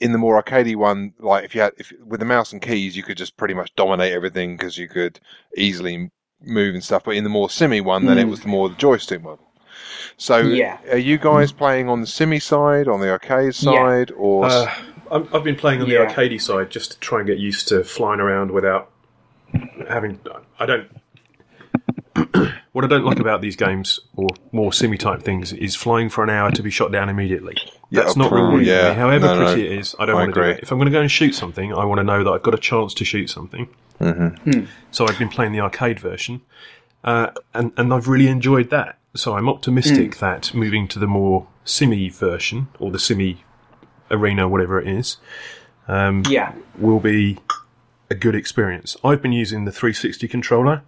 in 0.00 0.12
the 0.12 0.18
more 0.18 0.40
arcadey 0.42 0.76
one 0.76 1.12
like 1.18 1.44
if 1.44 1.54
you 1.54 1.60
had 1.60 1.72
if 1.78 1.92
with 2.04 2.20
the 2.20 2.26
mouse 2.26 2.52
and 2.52 2.62
keys 2.62 2.96
you 2.96 3.02
could 3.02 3.16
just 3.16 3.36
pretty 3.36 3.54
much 3.54 3.74
dominate 3.74 4.12
everything 4.12 4.56
because 4.56 4.78
you 4.78 4.88
could 4.88 5.18
easily 5.56 6.10
move 6.40 6.74
and 6.74 6.84
stuff 6.84 7.02
but 7.04 7.16
in 7.16 7.24
the 7.24 7.30
more 7.30 7.50
simmy 7.50 7.80
one 7.80 8.06
then 8.06 8.16
it 8.18 8.24
Mm. 8.26 8.30
was 8.30 8.40
the 8.40 8.48
more 8.48 8.68
the 8.68 8.76
joystick 8.76 9.22
model 9.22 9.50
so 10.16 10.38
Yeah. 10.38 10.78
are 10.90 10.96
you 10.96 11.18
guys 11.18 11.50
playing 11.52 11.88
on 11.88 12.00
the 12.00 12.06
simmy 12.06 12.38
side 12.38 12.86
on 12.86 13.00
the 13.00 13.10
arcade 13.10 13.46
Yeah. 13.60 13.72
side 13.72 14.12
or 14.16 14.46
Uh, 14.46 14.72
I'm- 15.10 15.28
I've 15.34 15.44
been 15.44 15.56
playing 15.56 15.82
on 15.82 15.88
the 15.88 15.94
Yeah. 15.94 16.06
arcadey 16.12 16.40
side 16.40 16.70
just 16.70 16.92
to 16.92 16.98
try 17.00 17.18
and 17.18 17.26
get 17.26 17.38
used 17.38 17.66
to 17.68 17.82
flying 17.84 18.20
around 18.20 18.50
without 18.52 18.90
having. 19.88 20.18
I 20.58 20.66
don't. 20.66 20.88
what 22.72 22.84
I 22.84 22.88
don't 22.88 23.04
like 23.04 23.18
about 23.20 23.40
these 23.40 23.56
games 23.56 24.00
or 24.16 24.28
more 24.52 24.72
simmy 24.72 24.96
type 24.98 25.22
things 25.22 25.52
is 25.52 25.74
flying 25.74 26.08
for 26.08 26.22
an 26.24 26.30
hour 26.30 26.50
to 26.52 26.62
be 26.62 26.70
shot 26.70 26.92
down 26.92 27.08
immediately. 27.08 27.56
Yeah, 27.90 28.02
That's 28.02 28.16
not 28.16 28.28
probably, 28.30 28.44
rewarding 28.46 28.68
yeah. 28.68 28.90
me. 28.90 28.94
However 28.96 29.26
No, 29.26 29.38
no. 29.40 29.46
pretty 29.46 29.66
it 29.66 29.78
is, 29.78 29.94
I 29.98 30.06
don't 30.06 30.16
I 30.16 30.20
want 30.20 30.34
to 30.34 30.40
do 30.40 30.46
it. 30.48 30.60
If 30.62 30.72
I'm 30.72 30.78
going 30.78 30.86
to 30.86 30.92
go 30.92 31.00
and 31.00 31.10
shoot 31.10 31.34
something, 31.34 31.72
I 31.74 31.84
want 31.84 31.98
to 31.98 32.04
know 32.04 32.24
that 32.24 32.30
I've 32.30 32.42
got 32.42 32.54
a 32.54 32.58
chance 32.58 32.94
to 32.94 33.04
shoot 33.04 33.28
something. 33.30 33.68
Mhm. 34.00 34.66
So 34.90 35.06
I've 35.06 35.18
been 35.18 35.28
playing 35.28 35.52
the 35.52 35.60
arcade 35.60 36.00
version, 36.00 36.40
uh, 37.04 37.28
and 37.52 37.72
and 37.76 37.92
I've 37.94 38.08
really 38.08 38.26
enjoyed 38.28 38.70
that. 38.70 38.98
So 39.14 39.36
I'm 39.36 39.48
optimistic 39.48 40.18
that 40.18 40.52
moving 40.52 40.88
to 40.88 40.98
the 40.98 41.06
more 41.06 41.46
simmy 41.64 42.08
version 42.08 42.66
or 42.80 42.90
the 42.90 42.98
simmy 42.98 43.44
arena, 44.10 44.48
whatever 44.48 44.80
it 44.80 44.88
is, 44.88 45.18
um, 45.86 46.24
yeah, 46.28 46.52
will 46.76 46.98
be 46.98 47.38
a 48.10 48.14
good 48.16 48.34
experience. 48.34 48.96
I've 49.04 49.22
been 49.22 49.32
using 49.32 49.64
the 49.64 49.72
360 49.72 50.26
controller. 50.26 50.82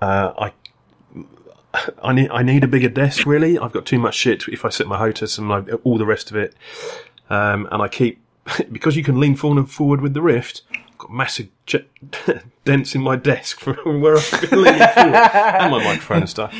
Uh, 0.00 0.32
I 0.38 0.52
I 2.02 2.12
need 2.12 2.30
I 2.30 2.42
need 2.42 2.64
a 2.64 2.68
bigger 2.68 2.88
desk. 2.88 3.26
Really, 3.26 3.58
I've 3.58 3.72
got 3.72 3.86
too 3.86 3.98
much 3.98 4.14
shit 4.14 4.48
if 4.48 4.64
I 4.64 4.68
sit 4.68 4.86
my 4.86 4.98
HOTAS 4.98 5.38
and 5.38 5.70
all 5.84 5.98
the 5.98 6.06
rest 6.06 6.30
of 6.30 6.36
it. 6.36 6.54
Um, 7.28 7.68
and 7.70 7.80
I 7.82 7.88
keep 7.88 8.20
because 8.72 8.96
you 8.96 9.04
can 9.04 9.20
lean 9.20 9.36
forward 9.36 9.58
and 9.58 9.70
forward 9.70 10.00
with 10.00 10.14
the 10.14 10.22
Rift. 10.22 10.62
I've 10.72 10.98
got 10.98 11.12
massive 11.12 11.48
j- 11.66 11.86
dents 12.64 12.94
in 12.94 13.02
my 13.02 13.16
desk 13.16 13.60
from 13.60 14.00
where 14.00 14.16
I've 14.16 14.50
been 14.50 14.62
leaning 14.62 14.88
forward 14.88 15.14
and 15.14 15.70
my 15.70 15.84
microphone 15.84 16.18
and 16.18 16.28
stuff. 16.28 16.54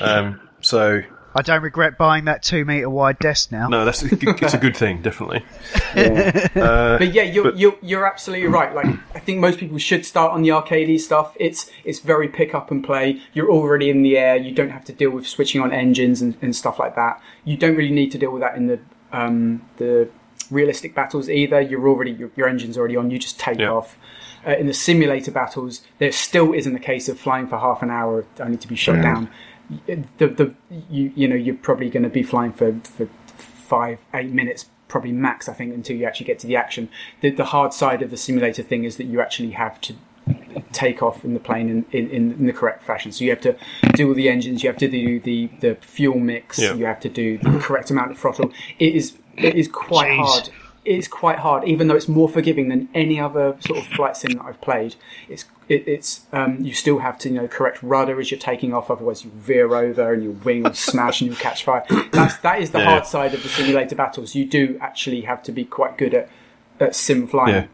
Um, 0.00 0.40
so 0.60 1.02
I 1.34 1.42
don't 1.42 1.62
regret 1.62 1.96
buying 1.98 2.26
that 2.26 2.42
two 2.42 2.64
meter 2.64 2.90
wide 2.90 3.18
desk 3.18 3.50
now. 3.52 3.68
no, 3.68 3.84
that's 3.84 4.02
a 4.02 4.14
good, 4.14 4.42
it's 4.42 4.54
a 4.54 4.58
good 4.58 4.76
thing, 4.82 5.00
definitely. 5.02 5.44
Uh, 5.94 6.98
but 6.98 7.12
yeah, 7.14 7.22
you're, 7.22 7.44
but- 7.44 7.58
you're 7.58 7.76
you're 7.82 8.06
absolutely 8.06 8.46
right. 8.48 8.74
Like 8.74 8.86
I 9.14 9.18
think 9.18 9.38
most 9.40 9.58
people 9.58 9.78
should 9.78 10.04
start 10.04 10.32
on 10.32 10.42
the 10.42 10.50
arcadey 10.50 10.98
stuff. 11.00 11.36
It's 11.38 11.70
it's 11.84 12.00
very 12.00 12.28
pick 12.28 12.54
up 12.54 12.70
and 12.70 12.84
play. 12.84 13.20
You're 13.32 13.50
already 13.50 13.90
in 13.90 14.02
the 14.02 14.16
air. 14.18 14.36
You 14.36 14.52
don't 14.52 14.70
have 14.70 14.84
to 14.86 14.92
deal 14.92 15.10
with 15.10 15.26
switching 15.26 15.60
on 15.60 15.72
engines 15.72 16.20
and, 16.22 16.36
and 16.42 16.54
stuff 16.54 16.78
like 16.78 16.94
that. 16.96 17.20
You 17.44 17.56
don't 17.56 17.76
really 17.76 17.90
need 17.94 18.10
to 18.12 18.18
deal 18.18 18.30
with 18.32 18.42
that 18.42 18.56
in 18.56 18.66
the 18.66 18.80
um, 19.12 19.62
the 19.76 20.08
realistic 20.50 20.94
battles 20.94 21.28
either. 21.30 21.60
You're 21.60 21.88
already 21.88 22.12
your, 22.12 22.30
your 22.36 22.48
engine's 22.48 22.76
already 22.78 22.96
on. 22.96 23.10
You 23.10 23.18
just 23.18 23.38
take 23.38 23.58
Yeah. 23.58 23.70
off. 23.72 23.98
Uh, 24.44 24.56
in 24.56 24.66
the 24.66 24.74
simulator 24.74 25.30
battles, 25.30 25.82
there 25.98 26.10
still 26.10 26.52
isn't 26.52 26.74
a 26.74 26.80
case 26.80 27.08
of 27.08 27.16
flying 27.16 27.46
for 27.46 27.58
half 27.60 27.80
an 27.80 27.90
hour 27.90 28.24
only 28.40 28.56
to 28.58 28.66
be 28.66 28.74
shot 28.74 29.00
down. 29.00 29.30
The 29.86 30.26
the 30.28 30.54
you 30.90 31.12
you 31.14 31.28
know 31.28 31.36
you're 31.36 31.54
probably 31.54 31.90
going 31.90 32.02
to 32.02 32.08
be 32.08 32.22
flying 32.22 32.52
for 32.52 32.74
for 32.84 33.08
five 33.26 34.00
eight 34.14 34.30
minutes 34.30 34.66
probably 34.88 35.12
max 35.12 35.48
I 35.48 35.54
think 35.54 35.72
until 35.74 35.96
you 35.96 36.04
actually 36.04 36.26
get 36.26 36.38
to 36.40 36.46
the 36.46 36.56
action. 36.56 36.88
The 37.20 37.30
the 37.30 37.46
hard 37.46 37.72
side 37.72 38.02
of 38.02 38.10
the 38.10 38.16
simulator 38.16 38.62
thing 38.62 38.84
is 38.84 38.96
that 38.96 39.04
you 39.04 39.20
actually 39.20 39.52
have 39.52 39.80
to 39.82 39.94
take 40.72 41.02
off 41.02 41.24
in 41.24 41.34
the 41.34 41.40
plane 41.40 41.68
in, 41.68 41.84
in, 41.92 42.10
in 42.38 42.46
the 42.46 42.52
correct 42.52 42.84
fashion. 42.84 43.10
So 43.10 43.24
you 43.24 43.30
have 43.30 43.40
to 43.40 43.56
do 43.94 44.08
all 44.08 44.14
the 44.14 44.28
engines, 44.28 44.62
you 44.62 44.68
have 44.68 44.78
to 44.78 44.88
do 44.88 45.18
the, 45.18 45.48
the 45.60 45.74
fuel 45.80 46.18
mix, 46.18 46.58
Yeah. 46.58 46.74
you 46.74 46.84
have 46.86 47.00
to 47.00 47.08
do 47.08 47.38
the 47.38 47.58
correct 47.58 47.90
amount 47.90 48.12
of 48.12 48.18
throttle. 48.18 48.52
It 48.78 48.94
is 48.94 49.18
it 49.36 49.54
is 49.56 49.66
quite 49.68 50.10
Jeez. 50.10 50.24
hard. 50.24 50.50
It 50.84 50.98
is 50.98 51.06
quite 51.06 51.38
hard, 51.38 51.62
even 51.68 51.86
though 51.86 51.94
it's 51.94 52.08
more 52.08 52.28
forgiving 52.28 52.68
than 52.68 52.88
any 52.92 53.20
other 53.20 53.56
sort 53.60 53.78
of 53.78 53.86
flight 53.86 54.16
sim 54.16 54.32
that 54.32 54.42
I've 54.44 54.60
played. 54.60 54.96
It's 55.28 55.44
it, 55.68 55.86
it's 55.86 56.26
um, 56.32 56.58
you 56.60 56.74
still 56.74 56.98
have 56.98 57.18
to 57.18 57.28
you 57.28 57.36
know 57.36 57.46
correct 57.48 57.82
rudder 57.84 58.18
as 58.20 58.30
you're 58.32 58.40
taking 58.40 58.74
off, 58.74 58.90
otherwise 58.90 59.24
you 59.24 59.30
veer 59.30 59.72
over 59.74 60.12
and 60.12 60.22
your 60.24 60.32
wing 60.32 60.64
will 60.64 60.74
smash 60.74 61.20
and 61.20 61.30
you'll 61.30 61.38
catch 61.38 61.62
fire. 61.64 61.84
That's 62.10 62.36
that 62.38 62.60
is 62.60 62.72
the 62.72 62.78
Yeah. 62.80 62.84
hard 62.90 63.06
side 63.06 63.32
of 63.32 63.42
the 63.44 63.48
simulator 63.48 63.94
battles. 63.94 64.34
You 64.34 64.44
do 64.44 64.76
actually 64.80 65.20
have 65.20 65.42
to 65.44 65.52
be 65.52 65.64
quite 65.64 65.96
good 65.98 66.14
at, 66.14 66.28
at 66.80 66.96
sim 66.96 67.28
flying 67.28 67.54
Yeah. 67.54 67.66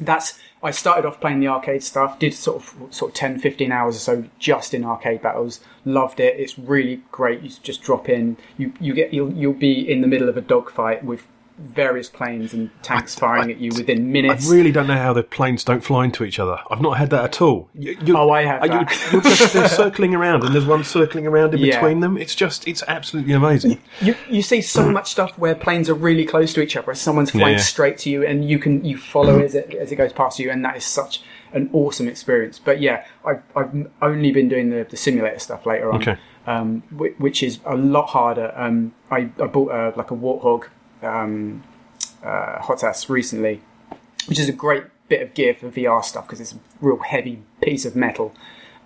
that's 0.00 0.38
I 0.60 0.72
started 0.72 1.06
off 1.06 1.20
playing 1.20 1.38
the 1.38 1.46
arcade 1.46 1.84
stuff, 1.84 2.18
did 2.18 2.34
sort 2.34 2.56
of 2.56 2.92
sort 2.92 3.12
of 3.12 3.14
10, 3.14 3.38
15 3.38 3.70
hours 3.70 3.94
or 3.94 4.00
so 4.00 4.24
just 4.40 4.74
in 4.74 4.84
arcade 4.84 5.22
battles. 5.22 5.60
Loved 5.84 6.18
it. 6.18 6.34
It's 6.40 6.58
really 6.58 7.02
great. 7.12 7.42
You 7.42 7.50
just 7.62 7.80
drop 7.82 8.08
in. 8.08 8.36
You 8.56 8.72
you 8.80 8.92
get 8.94 9.14
you'll 9.14 9.32
you'll 9.32 9.52
be 9.52 9.88
in 9.88 10.00
the 10.00 10.08
middle 10.08 10.28
of 10.28 10.36
a 10.36 10.40
dogfight 10.40 11.04
with 11.04 11.24
various 11.58 12.08
planes 12.08 12.54
and 12.54 12.70
tanks 12.82 13.14
firing 13.14 13.50
at 13.50 13.58
you 13.58 13.70
within 13.76 14.10
minutes. 14.12 14.48
I 14.50 14.54
really 14.54 14.72
don't 14.72 14.86
know 14.86 14.96
how 14.96 15.12
the 15.12 15.22
planes 15.22 15.64
don't 15.64 15.82
fly 15.82 16.04
into 16.04 16.24
each 16.24 16.38
other. 16.38 16.58
I've 16.70 16.80
not 16.80 16.96
had 16.98 17.10
that 17.10 17.24
at 17.24 17.42
all. 17.42 17.68
You, 17.74 17.96
Oh, 18.16 18.30
I 18.30 18.42
have 18.44 18.62
are 18.62 18.66
you- 18.66 18.72
that. 18.84 19.08
you're 19.12 19.22
just 19.22 19.52
they're 19.52 19.68
circling 19.68 20.14
around, 20.14 20.44
and 20.44 20.54
there's 20.54 20.66
one 20.66 20.84
circling 20.84 21.26
around 21.26 21.54
in 21.54 21.60
Yeah. 21.60 21.76
between 21.80 22.00
them. 22.00 22.16
It's 22.16 22.34
just, 22.34 22.66
it's 22.68 22.82
absolutely 22.88 23.32
amazing. 23.32 23.80
you 24.00 24.14
you 24.28 24.42
see 24.42 24.60
so 24.62 24.88
much 24.90 25.10
stuff 25.10 25.36
where 25.38 25.54
planes 25.54 25.88
are 25.88 25.94
really 25.94 26.24
close 26.24 26.52
to 26.54 26.62
each 26.62 26.76
other. 26.76 26.94
Someone's 26.94 27.30
flying 27.32 27.56
Yeah. 27.56 27.62
straight 27.62 27.98
to 27.98 28.10
you, 28.10 28.24
and 28.24 28.48
you 28.48 28.58
can 28.58 28.84
you 28.84 28.96
follow 28.96 29.40
as 29.40 29.54
it 29.54 29.74
as 29.74 29.90
it 29.92 29.96
goes 29.96 30.12
past 30.12 30.38
you, 30.38 30.50
and 30.50 30.64
that 30.64 30.76
is 30.76 30.84
such 30.84 31.22
an 31.52 31.70
awesome 31.72 32.06
experience. 32.08 32.58
But 32.58 32.80
yeah, 32.80 33.04
I've 33.24 33.42
I've 33.56 33.88
only 34.02 34.30
been 34.32 34.48
doing 34.48 34.70
the, 34.70 34.86
the 34.88 34.96
simulator 34.96 35.38
stuff 35.38 35.64
later 35.66 35.90
on, 35.92 36.02
Okay. 36.02 36.16
um, 36.46 36.82
which, 36.90 37.14
which 37.18 37.42
is 37.42 37.58
a 37.64 37.74
lot 37.76 38.08
harder. 38.08 38.52
Um, 38.54 38.92
I 39.10 39.30
I 39.40 39.46
bought 39.46 39.70
a, 39.72 39.92
like 39.96 40.10
a 40.10 40.14
Warthog 40.16 40.64
um, 41.02 41.62
uh, 42.24 42.58
HOTAS 42.60 43.08
recently, 43.08 43.60
which 44.26 44.38
is 44.38 44.48
a 44.48 44.52
great 44.52 44.84
bit 45.08 45.22
of 45.22 45.34
gear 45.34 45.54
for 45.54 45.70
VR 45.70 46.04
stuff 46.04 46.26
because 46.26 46.40
it's 46.40 46.52
a 46.54 46.58
real 46.80 46.98
heavy 46.98 47.42
piece 47.62 47.84
of 47.84 47.96
metal. 47.96 48.34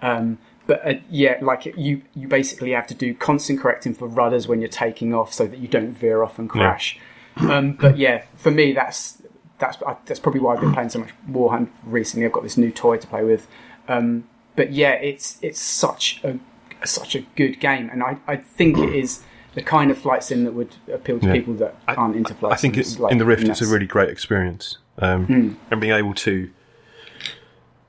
Um, 0.01 0.39
but 0.67 0.87
uh, 0.87 0.95
yeah, 1.11 1.39
like 1.43 1.67
you, 1.77 2.03
you 2.15 2.29
basically 2.29 2.71
have 2.73 2.87
to 2.89 2.95
do 2.95 3.15
constant 3.15 3.61
correcting 3.61 3.95
for 3.95 4.07
rudders 4.07 4.47
when 4.47 4.61
you're 4.61 4.69
taking 4.69 5.13
off, 5.15 5.33
so 5.33 5.47
that 5.47 5.59
you 5.59 5.67
don't 5.69 5.91
veer 5.93 6.23
off 6.23 6.39
and 6.39 6.49
crash. 6.49 6.99
Um, 7.37 7.73
but 7.73 7.97
yeah, 7.99 8.25
for 8.37 8.51
me, 8.51 8.73
that's 8.73 9.21
that's 9.59 9.83
I- 9.83 9.97
that's 10.07 10.21
probably 10.21 10.41
why 10.41 10.55
I've 10.55 10.61
been 10.61 10.73
playing 10.73 10.91
so 10.91 10.99
much 11.01 11.11
Warhammer 11.31 11.69
recently. 11.85 12.27
I've 12.27 12.33
got 12.33 12.43
this 12.43 12.57
new 12.57 12.71
toy 12.71 12.99
to 12.99 13.07
play 13.07 13.25
with. 13.25 13.47
Um, 13.89 14.25
but 14.55 14.73
yeah, 14.73 14.93
it's 14.93 15.39
it's 15.43 15.61
such 15.61 16.21
a 16.23 16.39
such 16.87 17.15
a 17.17 17.21
good 17.37 17.59
game, 17.59 17.89
and 17.91 18.03
I, 18.03 18.19
I 18.27 18.37
think 18.37 18.77
it 18.79 18.95
is 18.95 19.23
the 19.55 19.63
kind 19.63 19.91
of 19.91 19.99
flight 19.99 20.25
sim 20.25 20.45
that 20.45 20.53
would 20.55 20.75
appeal 20.93 21.19
to 21.21 21.27
Yeah. 21.27 21.33
people 21.33 21.55
that 21.55 21.77
aren't 21.89 22.17
into 22.17 22.35
flight 22.35 22.53
I 22.55 22.57
think 22.57 22.75
sims. 22.75 22.95
it, 22.97 23.01
like, 23.01 23.13
in 23.13 23.19
the 23.19 23.25
Rift, 23.25 23.43
and 23.43 23.51
it's 23.51 23.61
a 23.63 23.67
really 23.67 23.87
great 23.87 24.09
experience, 24.09 24.79
um, 24.99 25.27
Hmm. 25.27 25.49
and 25.71 25.81
being 25.81 25.93
able 25.93 26.15
to 26.15 26.49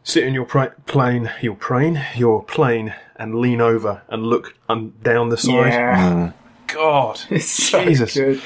sit 0.04 0.24
in 0.26 0.34
your 0.34 0.46
pra- 0.46 0.74
plane, 0.86 1.32
your 1.42 1.56
plane, 1.56 2.02
your 2.16 2.44
plane, 2.44 2.94
and 3.16 3.36
lean 3.36 3.62
over 3.62 4.02
and 4.10 4.24
look 4.24 4.54
un- 4.68 4.94
down 5.02 5.30
the 5.30 5.38
side. 5.38 5.68
yeah. 5.72 6.32
God, 6.68 7.22
It's 7.30 7.46
so 7.46 7.84
Jesus. 7.86 8.14
good. 8.14 8.42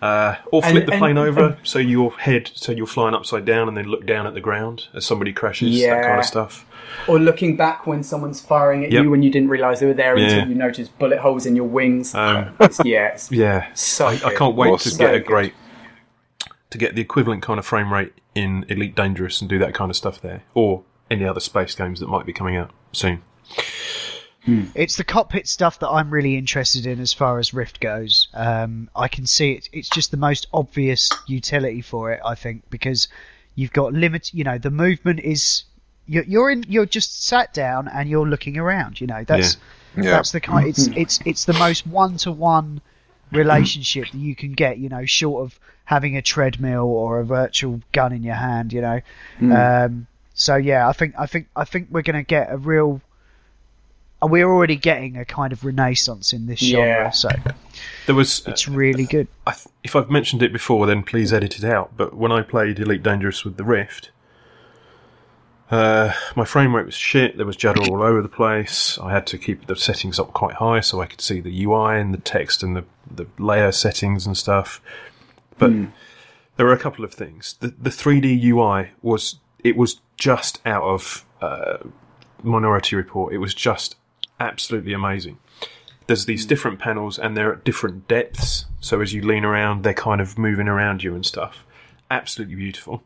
Uh, 0.00 0.36
or 0.52 0.62
And- 0.64 0.72
flip 0.72 0.86
the 0.86 0.92
and- 0.92 1.00
plane 1.00 1.18
over 1.18 1.58
so 1.64 1.78
your 1.78 2.12
head, 2.12 2.50
so 2.54 2.70
you're 2.72 2.86
flying 2.86 3.14
upside 3.14 3.44
down 3.44 3.66
and 3.68 3.76
then 3.76 3.86
look 3.86 4.06
down 4.06 4.26
at 4.26 4.34
the 4.34 4.40
ground 4.40 4.86
as 4.94 5.04
somebody 5.04 5.32
crashes. 5.32 5.80
That 5.82 6.02
kind 6.04 6.20
of 6.20 6.24
stuff. 6.24 6.64
Or 7.08 7.18
looking 7.18 7.56
back 7.56 7.86
when 7.86 8.02
someone's 8.02 8.40
firing 8.40 8.84
at 8.84 8.92
Yep. 8.92 9.02
you 9.02 9.10
when 9.10 9.22
you 9.22 9.30
didn't 9.30 9.48
realise 9.48 9.80
they 9.80 9.86
were 9.86 9.92
there 9.94 10.16
Yeah. 10.16 10.28
until 10.28 10.48
you 10.48 10.54
noticed 10.54 10.96
bullet 10.98 11.18
holes 11.18 11.46
in 11.46 11.56
your 11.56 11.66
wings. 11.66 12.14
Um, 12.14 12.54
It's- 12.60 12.80
yeah, 12.84 13.08
it's 13.08 13.30
Yeah, 13.32 13.66
so 13.74 14.06
I, 14.06 14.12
I 14.24 14.34
can't 14.34 14.54
wait 14.54 14.70
Awesome. 14.70 14.92
to 14.92 14.98
get 14.98 15.08
So 15.10 15.14
a 15.14 15.18
good. 15.18 15.26
great 15.26 15.54
to 16.70 16.78
get 16.78 16.94
the 16.94 17.00
equivalent 17.00 17.42
kind 17.42 17.58
of 17.58 17.66
frame 17.66 17.92
rate 17.92 18.12
in 18.34 18.64
Elite 18.68 18.94
Dangerous 18.94 19.40
and 19.40 19.48
do 19.50 19.58
that 19.58 19.74
kind 19.74 19.90
of 19.90 19.96
stuff 19.96 20.20
there, 20.20 20.42
or 20.54 20.82
any 21.10 21.24
other 21.24 21.40
space 21.40 21.74
games 21.74 21.98
that 22.00 22.08
might 22.08 22.24
be 22.26 22.32
coming 22.32 22.56
out 22.56 22.70
soon. 22.92 23.22
It's 24.74 24.96
the 24.96 25.04
cockpit 25.04 25.46
stuff 25.48 25.78
that 25.80 25.88
I'm 25.88 26.10
really 26.10 26.36
interested 26.36 26.86
in 26.86 27.00
as 27.00 27.12
far 27.12 27.38
as 27.38 27.52
Rift 27.52 27.80
goes. 27.80 28.28
Um, 28.34 28.88
I 28.96 29.08
can 29.08 29.26
see 29.26 29.52
it. 29.52 29.68
It's 29.72 29.88
just 29.88 30.10
the 30.10 30.16
most 30.16 30.46
obvious 30.52 31.10
utility 31.26 31.80
for 31.82 32.12
it, 32.12 32.20
I 32.24 32.34
think, 32.34 32.62
because 32.70 33.08
you've 33.54 33.72
got 33.72 33.92
limit. 33.92 34.32
You 34.32 34.44
know, 34.44 34.58
the 34.58 34.70
movement 34.70 35.20
is 35.20 35.64
you're, 36.06 36.24
you're 36.24 36.50
in. 36.50 36.64
You're 36.68 36.86
just 36.86 37.24
sat 37.26 37.52
down 37.52 37.88
and 37.88 38.08
you're 38.08 38.26
looking 38.28 38.56
around. 38.56 39.00
You 39.00 39.06
know, 39.06 39.24
that's 39.24 39.56
Yeah. 39.96 40.10
that's 40.12 40.32
the 40.32 40.40
kind. 40.40 40.68
It's 40.68 40.86
it's 40.96 41.20
it's 41.24 41.44
the 41.44 41.52
most 41.54 41.86
one 41.86 42.16
to 42.18 42.32
one 42.32 42.80
relationship 43.32 44.10
that 44.12 44.18
you 44.18 44.34
can 44.34 44.52
get. 44.52 44.78
You 44.78 44.88
know, 44.88 45.04
short 45.04 45.44
of 45.44 45.58
having 45.84 46.16
a 46.16 46.22
treadmill 46.22 46.86
or 46.86 47.20
a 47.20 47.24
virtual 47.24 47.80
gun 47.92 48.12
in 48.12 48.22
your 48.22 48.34
hand. 48.34 48.72
You 48.72 48.80
know, 48.82 49.00
um, 49.40 50.06
so 50.34 50.56
yeah, 50.56 50.88
I 50.88 50.92
think 50.92 51.14
I 51.18 51.26
think 51.26 51.48
I 51.56 51.64
think 51.64 51.88
we're 51.90 52.02
going 52.02 52.16
to 52.16 52.22
get 52.22 52.50
a 52.52 52.56
real. 52.56 53.00
Uh, 54.22 54.26
We're 54.26 54.48
already 54.50 54.76
getting 54.76 55.16
a 55.16 55.24
kind 55.24 55.52
of 55.52 55.64
renaissance 55.64 56.32
in 56.32 56.46
this 56.46 56.58
genre, 56.60 56.86
Yeah. 56.86 57.10
so 57.10 57.28
There 58.06 58.14
was 58.14 58.42
it's 58.46 58.66
really 58.68 59.04
good. 59.04 59.28
I 59.46 59.52
th- 59.52 59.66
if 59.84 59.94
I've 59.96 60.10
mentioned 60.10 60.42
it 60.42 60.52
before, 60.52 60.86
then 60.86 61.02
please 61.02 61.32
edit 61.32 61.58
it 61.58 61.64
out. 61.64 61.92
But 61.96 62.14
when 62.14 62.32
I 62.32 62.42
played 62.42 62.78
Elite 62.78 63.02
Dangerous 63.02 63.44
with 63.44 63.56
the 63.56 63.64
Rift, 63.64 64.10
uh, 65.70 66.12
my 66.34 66.44
frame 66.46 66.74
rate 66.74 66.86
was 66.86 66.94
shit. 66.94 67.36
There 67.36 67.44
was 67.46 67.56
judder 67.56 67.82
all 67.90 68.02
over 68.02 68.22
the 68.22 68.28
place. 68.28 68.98
I 69.02 69.12
had 69.12 69.26
to 69.28 69.38
keep 69.38 69.66
the 69.66 69.76
settings 69.76 70.18
up 70.18 70.32
quite 70.32 70.54
high 70.54 70.80
so 70.80 71.00
I 71.02 71.06
could 71.06 71.20
see 71.20 71.40
the 71.40 71.64
UI 71.64 72.00
and 72.00 72.14
the 72.14 72.18
text 72.18 72.62
and 72.62 72.74
the, 72.74 72.84
the 73.10 73.26
layer 73.38 73.70
settings 73.70 74.26
and 74.26 74.34
stuff. 74.36 74.80
But 75.58 75.72
there 76.56 76.64
were 76.64 76.72
a 76.72 76.78
couple 76.78 77.04
of 77.04 77.12
things. 77.12 77.56
The, 77.60 77.68
the 77.68 77.90
3D 77.90 78.42
UI 78.44 78.90
was 79.02 79.40
it 79.62 79.76
was 79.76 80.00
just 80.16 80.60
out 80.66 80.84
of 80.84 81.24
uh, 81.42 81.78
Minority 82.42 82.96
Report. 82.96 83.34
It 83.34 83.38
was 83.38 83.52
just 83.52 83.96
absolutely 84.40 84.92
amazing 84.92 85.38
there's 86.08 86.24
these 86.24 86.46
different 86.46 86.80
panels 86.80 87.18
and 87.18 87.36
they're 87.36 87.52
at 87.52 87.64
different 87.64 88.08
depths. 88.08 88.64
So 88.80 89.00
as 89.00 89.12
you 89.12 89.22
lean 89.22 89.44
around, 89.44 89.84
they're 89.84 89.94
kind 89.94 90.20
of 90.20 90.38
moving 90.38 90.66
around 90.66 91.04
you 91.04 91.14
and 91.14 91.24
stuff. 91.24 91.64
Absolutely 92.10 92.56
beautiful. 92.56 93.02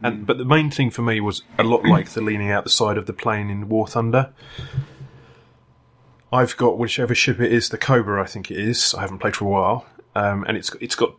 And 0.00 0.26
but 0.26 0.38
the 0.38 0.44
main 0.44 0.70
thing 0.70 0.90
for 0.90 1.02
me 1.02 1.20
was 1.20 1.42
a 1.58 1.64
lot 1.64 1.84
like 1.84 2.10
the 2.10 2.20
leaning 2.20 2.50
out 2.50 2.64
the 2.64 2.70
side 2.70 2.96
of 2.96 3.06
the 3.06 3.12
plane 3.12 3.50
in 3.50 3.68
War 3.68 3.86
Thunder. 3.86 4.30
I've 6.32 6.56
got 6.56 6.78
whichever 6.78 7.14
ship 7.14 7.40
it 7.40 7.52
is, 7.52 7.68
the 7.68 7.78
Cobra, 7.78 8.22
I 8.22 8.26
think 8.26 8.50
it 8.50 8.58
is. 8.58 8.94
I 8.94 9.02
haven't 9.02 9.18
played 9.18 9.36
for 9.36 9.44
a 9.44 9.48
while, 9.48 9.86
um, 10.16 10.44
and 10.48 10.56
it's 10.56 10.74
it's 10.80 10.96
got 10.96 11.14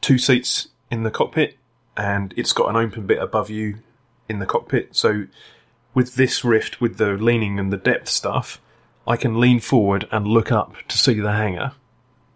two 0.00 0.16
seats 0.16 0.68
in 0.90 1.02
the 1.02 1.10
cockpit, 1.10 1.58
and 1.96 2.32
it's 2.36 2.52
got 2.52 2.70
an 2.70 2.76
open 2.76 3.06
bit 3.06 3.18
above 3.18 3.50
you 3.50 3.78
in 4.26 4.38
the 4.38 4.46
cockpit. 4.46 4.96
So 4.96 5.26
with 5.94 6.14
this 6.16 6.44
rift, 6.44 6.80
with 6.80 6.96
the 6.98 7.12
leaning 7.12 7.58
and 7.58 7.72
the 7.72 7.76
depth 7.76 8.08
stuff, 8.08 8.60
I 9.06 9.16
can 9.16 9.38
lean 9.40 9.60
forward 9.60 10.06
and 10.10 10.26
look 10.26 10.50
up 10.52 10.74
to 10.88 10.98
see 10.98 11.14
the 11.20 11.32
hangar, 11.32 11.72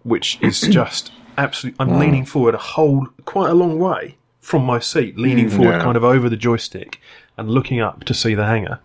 which 0.02 0.38
is 0.40 0.60
just 0.70 1.12
absolutely. 1.38 1.76
I'm 1.80 1.98
leaning 1.98 2.24
forward 2.24 2.54
a 2.54 2.58
whole 2.58 3.06
quite 3.24 3.50
a 3.50 3.54
long 3.54 3.78
way 3.78 4.16
from 4.40 4.64
my 4.64 4.78
seat, 4.78 5.18
leaning 5.18 5.48
forward 5.48 5.72
Yeah. 5.76 5.82
kind 5.82 5.96
of 5.96 6.04
over 6.04 6.28
the 6.28 6.36
joystick 6.36 7.00
and 7.36 7.50
looking 7.50 7.80
up 7.80 8.04
to 8.04 8.14
see 8.14 8.34
the 8.34 8.46
hangar. 8.46 8.80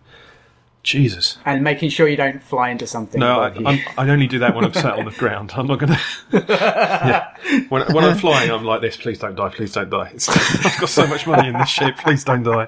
Jesus. 0.84 1.38
and 1.44 1.62
making 1.62 1.90
sure 1.90 2.08
you 2.08 2.16
don't 2.16 2.42
fly 2.42 2.70
into 2.70 2.88
something. 2.88 3.20
No, 3.20 3.38
I, 3.38 3.48
above. 3.50 3.66
I'm, 3.68 3.78
I 3.96 4.10
only 4.10 4.26
do 4.26 4.40
that 4.40 4.52
when 4.52 4.64
I'm 4.64 4.72
sat 4.72 4.98
on 4.98 5.04
the 5.04 5.12
ground. 5.12 5.52
I'm 5.54 5.68
not 5.68 5.78
going 5.78 5.92
to. 6.32 6.44
yeah. 6.48 7.36
When, 7.68 7.82
when 7.94 8.02
I'm 8.02 8.16
flying, 8.18 8.50
I'm 8.50 8.64
like 8.64 8.80
this. 8.80 8.96
Please 8.96 9.20
don't 9.20 9.36
die. 9.36 9.50
Please 9.50 9.72
don't 9.72 9.88
die. 9.90 10.10
It's, 10.12 10.28
I've 10.66 10.80
got 10.80 10.88
so 10.88 11.06
much 11.06 11.24
money 11.24 11.46
in 11.46 11.54
this 11.56 11.68
ship. 11.68 11.96
Please 11.98 12.24
don't 12.24 12.42
die. 12.42 12.66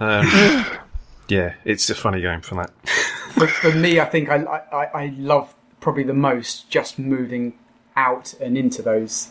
Um, 0.00 0.78
yeah, 1.28 1.54
it's 1.64 1.88
a 1.90 1.94
funny 1.94 2.20
game 2.20 2.40
for 2.40 2.56
that. 2.56 2.70
for, 3.30 3.46
for 3.46 3.72
me, 3.72 4.00
I 4.00 4.04
think 4.06 4.28
I, 4.28 4.42
I, 4.72 4.84
I 4.84 5.06
love 5.16 5.54
probably 5.80 6.02
the 6.02 6.14
most 6.14 6.68
just 6.70 6.98
moving 6.98 7.54
out 7.96 8.34
and 8.40 8.56
into 8.56 8.82
those 8.82 9.30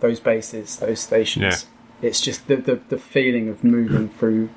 those 0.00 0.20
bases, 0.20 0.76
those 0.76 1.00
stations. 1.00 1.66
It's 2.02 2.20
just 2.20 2.46
the, 2.48 2.56
the, 2.56 2.80
the 2.88 2.98
feeling 2.98 3.48
of 3.48 3.64
moving 3.64 4.08
through. 4.18 4.50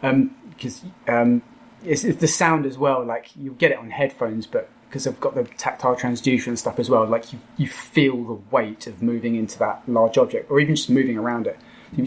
Because 0.00 0.84
um, 1.08 1.42
it's, 1.84 2.04
it's 2.04 2.20
the 2.20 2.28
sound 2.28 2.66
as 2.66 2.78
well. 2.78 3.04
Like 3.04 3.30
you 3.36 3.52
get 3.52 3.72
it 3.72 3.78
on 3.78 3.90
headphones, 3.90 4.46
but 4.46 4.70
because 4.88 5.06
I've 5.06 5.20
got 5.20 5.34
the 5.34 5.44
tactile 5.44 5.96
transducer 5.96 6.46
and 6.46 6.58
stuff 6.58 6.78
as 6.78 6.88
well, 6.88 7.04
like 7.06 7.32
you, 7.32 7.40
you 7.56 7.66
feel 7.66 8.22
the 8.24 8.40
weight 8.50 8.86
of 8.86 9.02
moving 9.02 9.34
into 9.34 9.58
that 9.58 9.82
large 9.88 10.16
object, 10.16 10.50
or 10.50 10.60
even 10.60 10.76
just 10.76 10.88
moving 10.88 11.18
around 11.18 11.46
it. 11.46 11.58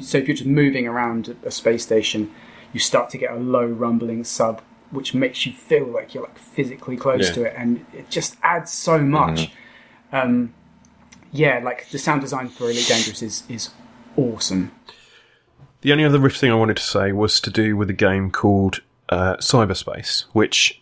So 0.02 0.18
if 0.20 0.28
you're 0.28 0.38
just 0.38 0.48
moving 0.48 0.88
around 0.88 1.36
a 1.44 1.52
space 1.52 1.84
station, 1.84 2.34
you 2.74 2.80
start 2.80 3.10
to 3.12 3.18
get 3.18 3.32
a 3.32 3.36
low 3.38 3.66
rumbling 3.66 4.24
sub, 4.24 4.62
which 4.92 5.14
makes 5.14 5.46
you 5.46 5.54
feel 5.54 5.86
like 5.88 6.14
you're 6.14 6.24
like 6.24 6.38
physically 6.38 6.98
close 6.98 7.28
Yeah. 7.30 7.34
to 7.36 7.44
it, 7.46 7.54
and 7.58 7.86
it 7.94 8.10
just 8.10 8.36
adds 8.44 8.72
so 8.72 8.98
much. 9.00 9.52
Um, 10.12 10.54
yeah, 11.32 11.60
like 11.64 11.90
the 11.90 12.00
sound 12.00 12.22
design 12.22 12.50
for 12.50 12.66
Elite 12.66 12.88
Dangerous 12.88 13.22
is 13.22 13.44
is 13.50 13.70
awesome. 14.18 14.72
The 15.82 15.92
only 15.92 16.04
other 16.06 16.20
Rift 16.20 16.40
thing 16.40 16.52
I 16.52 16.56
wanted 16.56 16.78
to 16.78 16.84
say 16.84 17.12
was 17.12 17.40
to 17.42 17.50
do 17.50 17.76
with 17.76 17.90
a 17.90 17.94
game 17.94 18.30
called 18.30 18.82
uh, 19.10 19.38
Cyberspace, 19.38 20.26
which 20.34 20.80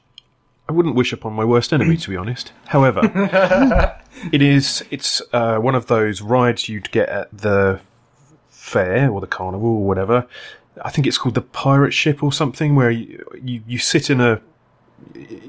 I 0.67 0.73
wouldn't 0.73 0.95
wish 0.95 1.13
upon 1.13 1.33
my 1.33 1.45
worst 1.45 1.71
enemy, 1.71 1.95
to 1.97 2.09
be 2.09 2.17
honest. 2.17 2.51
However, 2.67 3.01
it 4.31 4.41
is 4.41 4.83
it's 4.91 5.21
uh, 5.33 5.57
one 5.59 5.75
of 5.75 5.87
those 5.87 6.21
rides 6.21 6.67
you'd 6.67 6.91
get 6.91 7.09
at 7.09 7.29
the 7.35 7.79
fair 8.49 9.09
or 9.09 9.21
the 9.21 9.27
carnival 9.27 9.69
or 9.69 9.83
whatever. 9.87 10.27
I 10.81 10.89
think 10.91 11.07
it's 11.07 11.17
called 11.17 11.35
the 11.35 11.41
pirate 11.41 11.91
ship 11.93 12.23
or 12.23 12.31
something, 12.31 12.75
where 12.75 12.91
you 12.91 13.25
you, 13.43 13.61
you 13.67 13.77
sit 13.79 14.09
in 14.09 14.21
a 14.21 14.41
you, 15.15 15.39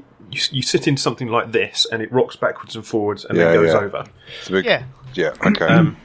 you 0.51 0.61
sit 0.61 0.87
in 0.87 0.97
something 0.97 1.27
like 1.27 1.51
this, 1.51 1.85
and 1.91 2.01
it 2.01 2.11
rocks 2.11 2.35
backwards 2.35 2.75
and 2.75 2.85
forwards, 2.85 3.25
and 3.25 3.37
Yeah, 3.37 3.45
then 3.45 3.53
goes 3.55 3.73
yeah. 3.73 3.79
over. 3.79 4.05
Big, 4.49 4.65
Yeah. 4.65 4.83
yeah. 5.13 5.33
Okay. 5.45 5.65
Um, 5.65 5.97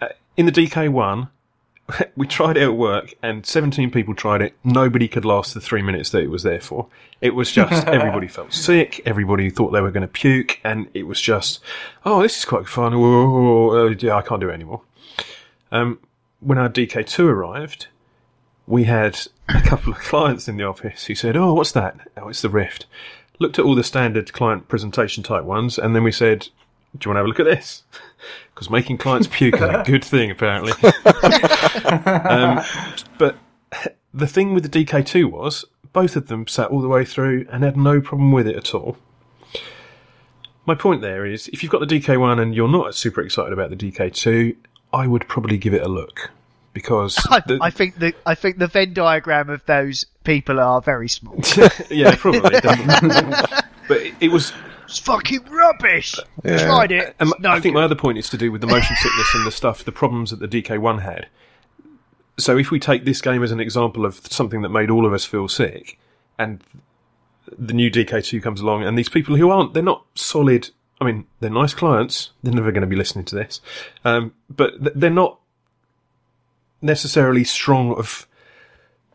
uh, 0.00 0.08
in 0.36 0.46
the 0.46 0.52
DK1, 0.52 1.28
we 2.16 2.26
tried 2.26 2.56
it 2.56 2.62
at 2.62 2.74
work, 2.74 3.12
and 3.22 3.44
17 3.44 3.90
people 3.90 4.14
tried 4.14 4.40
it. 4.40 4.54
Nobody 4.64 5.08
could 5.08 5.24
last 5.24 5.52
the 5.54 5.60
three 5.60 5.82
minutes 5.82 6.10
that 6.10 6.22
it 6.22 6.30
was 6.30 6.42
there 6.44 6.60
for. 6.60 6.86
It 7.20 7.34
was 7.34 7.50
just 7.50 7.86
everybody 7.88 8.28
felt 8.28 8.52
sick. 8.52 9.00
Everybody 9.04 9.50
thought 9.50 9.72
they 9.72 9.80
were 9.80 9.90
going 9.90 10.02
to 10.02 10.08
puke, 10.08 10.60
and 10.64 10.88
it 10.94 11.04
was 11.04 11.20
just, 11.20 11.60
oh, 12.04 12.22
this 12.22 12.38
is 12.38 12.44
quite 12.44 12.68
fun. 12.68 12.92
Whoa, 12.98 13.86
uh, 13.88 13.94
yeah, 13.98 14.14
I 14.16 14.22
can't 14.22 14.40
do 14.40 14.48
it 14.48 14.54
anymore. 14.54 14.82
Um, 15.72 15.98
when 16.40 16.58
our 16.58 16.68
DK2 16.68 17.24
arrived, 17.24 17.88
we 18.66 18.84
had 18.84 19.18
a 19.48 19.60
couple 19.60 19.92
of 19.92 19.98
clients 19.98 20.48
in 20.48 20.56
the 20.56 20.64
office 20.64 21.06
who 21.06 21.14
said, 21.14 21.36
"Oh, 21.36 21.54
what's 21.54 21.72
that? 21.72 22.08
Oh, 22.16 22.28
it's 22.28 22.42
the 22.42 22.48
Rift." 22.48 22.86
Looked 23.38 23.58
at 23.58 23.64
all 23.64 23.74
the 23.74 23.84
standard 23.84 24.32
client 24.32 24.68
presentation 24.68 25.22
type 25.22 25.44
ones, 25.44 25.78
and 25.78 25.94
then 25.94 26.04
we 26.04 26.12
said, 26.12 26.48
"Do 26.96 27.08
you 27.08 27.10
want 27.10 27.16
to 27.16 27.18
have 27.18 27.26
a 27.26 27.28
look 27.28 27.40
at 27.40 27.46
this?" 27.46 27.82
Because 28.54 28.70
making 28.70 28.98
clients 28.98 29.26
puke 29.26 29.56
is 29.56 29.62
a 29.62 29.82
good 29.86 30.04
thing, 30.04 30.30
apparently. 30.30 30.72
um, 32.04 32.62
but 33.18 33.36
the 34.12 34.26
thing 34.26 34.54
with 34.54 34.70
the 34.70 34.84
DK2 34.84 35.28
was 35.28 35.64
both 35.92 36.16
of 36.16 36.28
them 36.28 36.46
sat 36.46 36.70
all 36.70 36.80
the 36.80 36.88
way 36.88 37.04
through 37.04 37.46
and 37.50 37.64
had 37.64 37.76
no 37.76 38.00
problem 38.00 38.30
with 38.30 38.46
it 38.46 38.54
at 38.54 38.74
all. 38.74 38.96
My 40.66 40.74
point 40.74 41.00
there 41.00 41.26
is, 41.26 41.48
if 41.48 41.62
you've 41.62 41.72
got 41.72 41.80
the 41.80 41.98
DK1 41.98 42.40
and 42.40 42.54
you're 42.54 42.68
not 42.68 42.94
super 42.94 43.20
excited 43.22 43.52
about 43.52 43.70
the 43.70 43.76
DK2, 43.76 44.54
I 44.92 45.06
would 45.06 45.26
probably 45.26 45.56
give 45.56 45.74
it 45.74 45.82
a 45.82 45.88
look 45.88 46.30
because 46.72 47.18
I, 47.30 47.40
the- 47.46 47.58
I 47.60 47.70
think 47.70 47.98
the 47.98 48.14
I 48.26 48.34
think 48.34 48.58
the 48.58 48.66
Venn 48.66 48.92
diagram 48.94 49.50
of 49.50 49.64
those 49.66 50.04
people 50.24 50.60
are 50.60 50.80
very 50.80 51.08
small. 51.08 51.38
yeah, 51.90 52.14
probably. 52.16 52.40
but 53.88 53.98
it, 53.98 54.14
it 54.20 54.28
was. 54.28 54.52
it's 54.84 54.98
fucking 54.98 55.44
rubbish. 55.50 56.14
Yeah. 56.44 56.64
Tried 56.64 56.92
it. 56.92 57.14
And 57.20 57.32
no 57.40 57.50
I 57.50 57.54
think 57.60 57.74
good. 57.74 57.80
my 57.80 57.84
other 57.84 57.94
point 57.94 58.18
is 58.18 58.28
to 58.30 58.36
do 58.36 58.50
with 58.52 58.60
the 58.60 58.66
motion 58.66 58.96
sickness 58.96 59.34
and 59.34 59.46
the 59.46 59.50
stuff, 59.52 59.84
the 59.84 59.92
problems 59.92 60.30
that 60.30 60.40
the 60.40 60.48
DK1 60.48 61.02
had. 61.02 61.28
So 62.38 62.56
if 62.56 62.70
we 62.70 62.78
take 62.80 63.04
this 63.04 63.20
game 63.20 63.42
as 63.42 63.52
an 63.52 63.60
example 63.60 64.06
of 64.06 64.16
something 64.26 64.62
that 64.62 64.70
made 64.70 64.90
all 64.90 65.04
of 65.06 65.12
us 65.12 65.24
feel 65.24 65.48
sick, 65.48 65.98
and 66.38 66.62
the 67.58 67.74
new 67.74 67.90
DK2 67.90 68.42
comes 68.42 68.60
along, 68.62 68.84
and 68.84 68.96
these 68.96 69.10
people 69.10 69.36
who 69.36 69.50
aren't, 69.50 69.74
they're 69.74 69.82
not 69.82 70.04
solid. 70.14 70.70
I 71.00 71.04
mean, 71.04 71.26
they're 71.40 71.50
nice 71.50 71.74
clients. 71.74 72.30
They're 72.42 72.54
never 72.54 72.72
going 72.72 72.80
to 72.82 72.86
be 72.86 72.96
listening 72.96 73.26
to 73.26 73.34
this, 73.34 73.60
um, 74.04 74.32
but 74.48 74.80
th- 74.80 74.92
they're 74.96 75.10
not 75.10 75.40
necessarily 76.82 77.44
strong 77.44 77.94
of 77.94 78.26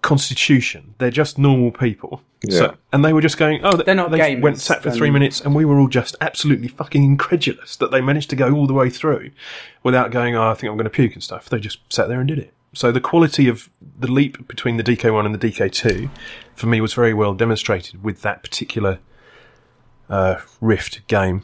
constitution. 0.01 0.95
They're 0.97 1.11
just 1.11 1.37
normal 1.37 1.71
people. 1.71 2.21
Yeah. 2.43 2.57
So, 2.57 2.77
and 2.93 3.03
they 3.03 3.13
were 3.13 3.21
just 3.21 3.37
going, 3.37 3.61
oh, 3.63 3.75
They're 3.75 3.95
not 3.95 4.11
they 4.11 4.19
gamers, 4.19 4.41
went 4.41 4.59
sat 4.59 4.83
for 4.83 4.91
three 4.91 5.09
minutes, 5.09 5.41
and 5.41 5.55
we 5.55 5.65
were 5.65 5.79
all 5.79 5.87
just 5.87 6.15
absolutely 6.21 6.67
fucking 6.67 7.03
incredulous 7.03 7.75
that 7.77 7.91
they 7.91 7.99
managed 7.99 8.29
to 8.29 8.35
go 8.35 8.53
all 8.53 8.67
the 8.67 8.73
way 8.73 8.89
through 8.89 9.31
without 9.83 10.11
going, 10.11 10.35
oh, 10.35 10.49
I 10.49 10.53
think 10.53 10.69
I'm 10.69 10.77
going 10.77 10.85
to 10.85 10.89
puke 10.89 11.13
and 11.13 11.23
stuff. 11.23 11.49
They 11.49 11.59
just 11.59 11.79
sat 11.91 12.07
there 12.07 12.19
and 12.19 12.27
did 12.27 12.39
it. 12.39 12.53
So 12.73 12.91
the 12.91 13.01
quality 13.01 13.47
of 13.47 13.69
the 13.99 14.11
leap 14.11 14.47
between 14.47 14.77
the 14.77 14.83
DK1 14.83 15.25
and 15.25 15.33
the 15.33 15.49
DK2 15.49 16.09
for 16.53 16.67
me 16.67 16.79
was 16.79 16.93
very 16.93 17.13
well 17.13 17.33
demonstrated 17.33 18.03
with 18.03 18.21
that 18.21 18.43
particular 18.43 18.99
uh, 20.09 20.39
Rift 20.61 21.07
game. 21.07 21.43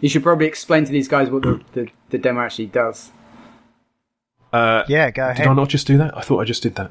You 0.00 0.08
should 0.08 0.22
probably 0.22 0.46
explain 0.46 0.84
to 0.84 0.92
these 0.92 1.08
guys 1.08 1.30
what 1.30 1.42
the, 1.42 1.60
the, 1.72 1.88
the 2.10 2.18
demo 2.18 2.42
actually 2.42 2.66
does. 2.66 3.10
Uh, 4.56 4.84
Yeah, 4.88 5.10
go 5.10 5.24
ahead. 5.24 5.36
Did. 5.36 5.46
I 5.46 5.54
not 5.54 5.68
just 5.68 5.86
do 5.86 5.98
that? 5.98 6.16
I 6.16 6.20
thought 6.22 6.40
I 6.40 6.44
just 6.44 6.62
did 6.62 6.74
that. 6.76 6.90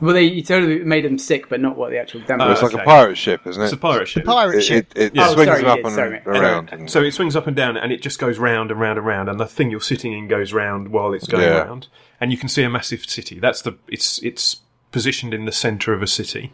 Well, 0.00 0.14
they 0.14 0.24
you 0.24 0.42
totally 0.42 0.80
made 0.80 1.04
them 1.04 1.16
sick, 1.16 1.48
but 1.48 1.60
not 1.60 1.76
what 1.76 1.90
the 1.90 1.98
actual 1.98 2.22
demo. 2.22 2.44
Oh, 2.46 2.50
it's 2.50 2.60
like 2.62 2.74
okay. 2.74 2.82
a 2.82 2.84
pirate 2.84 3.16
ship, 3.16 3.46
isn't 3.46 3.62
it? 3.62 3.66
It's 3.66 3.72
a 3.72 3.76
pirate 3.76 4.08
ship. 4.08 4.24
Pirate 4.24 4.56
It, 4.58 4.62
ship. 4.62 4.92
it, 4.96 5.02
it 5.02 5.14
Yeah. 5.14 5.28
Oh, 5.28 5.34
swings 5.34 5.46
sorry, 5.46 5.64
up 5.64 5.78
yeah, 5.78 5.86
and 5.86 5.94
sorry. 5.94 6.22
around. 6.26 6.70
and- 6.72 6.90
So 6.90 7.02
it 7.02 7.12
swings 7.12 7.36
up 7.36 7.46
and 7.46 7.54
down, 7.54 7.76
and 7.76 7.92
it 7.92 8.02
just 8.02 8.18
goes 8.18 8.36
round 8.38 8.72
and 8.72 8.80
round 8.80 8.98
and 8.98 9.06
round, 9.06 9.28
and 9.28 9.38
the 9.38 9.46
thing 9.46 9.70
you're 9.70 9.80
sitting 9.80 10.12
in 10.12 10.26
goes 10.26 10.52
round 10.52 10.88
while 10.88 11.12
it's 11.12 11.28
going 11.28 11.44
Yeah. 11.44 11.60
round, 11.62 11.86
and 12.20 12.32
you 12.32 12.36
can 12.38 12.48
see 12.48 12.64
a 12.64 12.70
massive 12.70 13.04
city. 13.04 13.38
That's 13.38 13.62
the 13.62 13.76
it's 13.86 14.18
it's 14.24 14.56
positioned 14.90 15.34
in 15.34 15.44
the 15.44 15.52
centre 15.52 15.92
of 15.94 16.02
a 16.02 16.08
city. 16.08 16.52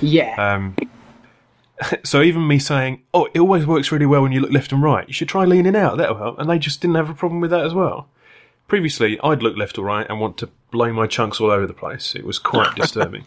Yeah. 0.00 0.36
Um, 0.36 0.76
so 2.04 2.22
even 2.22 2.46
me 2.46 2.60
saying, 2.60 3.02
"Oh, 3.12 3.26
it 3.34 3.40
always 3.40 3.66
works 3.66 3.90
really 3.90 4.06
well 4.06 4.22
when 4.22 4.30
you 4.30 4.40
look 4.40 4.52
left 4.52 4.70
and 4.70 4.80
right. 4.84 5.06
You 5.08 5.14
should 5.14 5.28
try 5.28 5.44
leaning 5.44 5.74
out. 5.74 5.96
That'll 5.96 6.18
help." 6.18 6.38
And 6.38 6.48
they 6.48 6.60
just 6.60 6.80
didn't 6.80 6.94
have 6.94 7.10
a 7.10 7.14
problem 7.14 7.40
with 7.40 7.50
that 7.50 7.64
as 7.66 7.74
well. 7.74 8.08
Previously, 8.66 9.18
I'd 9.22 9.42
look 9.42 9.56
left 9.56 9.78
or 9.78 9.84
right 9.84 10.06
and 10.08 10.20
want 10.20 10.38
to 10.38 10.48
blow 10.70 10.92
my 10.92 11.06
chunks 11.06 11.40
all 11.40 11.50
over 11.50 11.66
the 11.66 11.74
place. 11.74 12.14
It 12.14 12.24
was 12.24 12.38
quite 12.38 12.74
disturbing. 12.76 13.24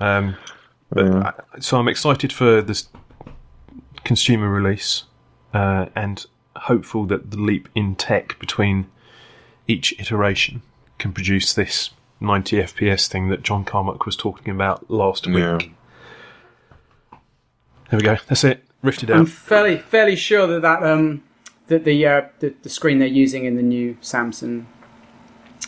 Um, 0.00 0.36
but 0.90 1.12
I, 1.12 1.32
so 1.60 1.78
I'm 1.78 1.88
excited 1.88 2.32
for 2.32 2.62
this 2.62 2.88
consumer 4.04 4.48
release 4.48 5.04
uh, 5.52 5.86
and 5.94 6.24
hopeful 6.56 7.04
that 7.06 7.30
the 7.30 7.36
leap 7.38 7.68
in 7.74 7.94
tech 7.96 8.38
between 8.38 8.86
each 9.68 9.94
iteration 9.98 10.62
can 10.98 11.12
produce 11.12 11.52
this 11.54 11.90
90 12.20 12.58
FPS 12.58 13.08
thing 13.08 13.28
that 13.28 13.42
John 13.42 13.64
Carmack 13.64 14.06
was 14.06 14.16
talking 14.16 14.54
about 14.54 14.90
last 14.90 15.26
week. 15.26 15.36
Yeah. 15.36 15.58
There 17.90 17.98
we 17.98 18.02
go. 18.02 18.16
That's 18.26 18.44
it. 18.44 18.64
Rifted 18.82 19.10
out. 19.10 19.18
I'm 19.18 19.26
fairly 19.26 19.78
fairly 19.78 20.16
sure 20.16 20.46
that 20.46 20.62
that 20.62 20.82
um 20.82 21.22
that 21.68 21.84
the 21.84 22.06
uh, 22.06 22.22
the, 22.40 22.54
the 22.62 22.68
screen 22.68 22.98
they're 22.98 23.08
using 23.08 23.44
in 23.44 23.56
the 23.56 23.62
new 23.62 23.96
Samsung 24.02 24.66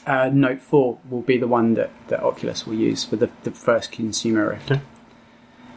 uh, 0.07 0.31
Note 0.33 0.61
4 0.61 0.99
will 1.11 1.23
be 1.23 1.37
the 1.37 1.47
one 1.47 1.75
that, 1.75 1.91
that 2.09 2.23
Oculus 2.23 2.67
will 2.67 2.75
use 2.75 3.05
for 3.05 3.17
the, 3.17 3.31
the 3.45 3.51
first 3.51 3.93
consumer 3.93 4.49
Rift. 4.51 4.71
Okay. 4.71 4.81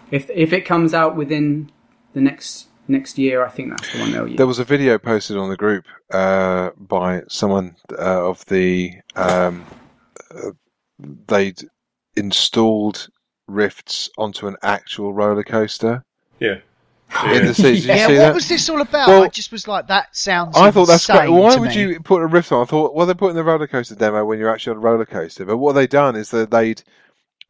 If 0.10 0.30
if 0.30 0.54
it 0.54 0.62
comes 0.62 0.94
out 0.94 1.16
within 1.16 1.72
the 2.14 2.22
next 2.22 2.68
next 2.88 3.18
year, 3.18 3.46
I 3.46 3.50
think 3.50 3.70
that's 3.70 3.92
the 3.94 4.00
one 4.00 4.12
they'll 4.12 4.28
use. 4.28 4.38
There 4.38 4.48
was 4.48 4.60
a 4.60 4.66
video 4.66 4.98
posted 4.98 5.38
on 5.38 5.50
the 5.50 5.58
group 5.58 5.86
uh, 6.12 6.72
by 6.78 7.22
someone 7.30 7.76
uh, 7.92 8.30
of 8.30 8.46
the 8.46 8.94
um, 9.16 9.66
uh, 10.30 10.52
they'd 11.28 11.62
installed 12.16 13.08
rifts 13.48 14.10
onto 14.18 14.48
an 14.48 14.58
actual 14.62 15.14
roller 15.14 15.44
coaster 15.44 16.04
Yeah. 16.40 16.60
In 17.26 17.46
the 17.46 17.54
city. 17.54 17.76
Did 17.82 17.84
you 17.86 17.94
Yeah, 17.94 18.08
see 18.08 18.14
what 18.14 18.20
that? 18.20 18.34
was 18.34 18.48
this 18.48 18.70
all 18.70 18.82
about? 18.82 19.08
Well, 19.08 19.24
I 19.24 19.28
just 19.28 19.52
was 19.52 19.68
like, 19.68 19.88
that 19.88 20.16
sounds. 20.16 20.56
I 20.58 20.72
thought 20.72 20.86
that's 20.86 21.06
great. 21.08 21.30
Why 21.30 21.56
would 21.56 21.70
me. 21.76 21.80
you 21.82 22.00
put 22.00 22.22
a 22.22 22.26
rift 22.28 22.52
on? 22.52 22.62
I 22.64 22.66
thought, 22.66 22.94
well, 22.96 23.06
they're 23.06 23.16
putting 23.16 23.36
the 23.36 23.44
roller 23.44 23.68
coaster 23.68 23.96
demo 23.96 24.24
when 24.26 24.40
you're 24.40 24.50
actually 24.52 24.72
on 24.72 24.78
a 24.78 24.82
roller 24.82 25.06
coaster. 25.06 25.46
But 25.46 25.58
what 25.58 25.74
they 25.74 25.88
done 25.88 26.16
is 26.16 26.32
that 26.32 26.52
they'd 26.52 26.82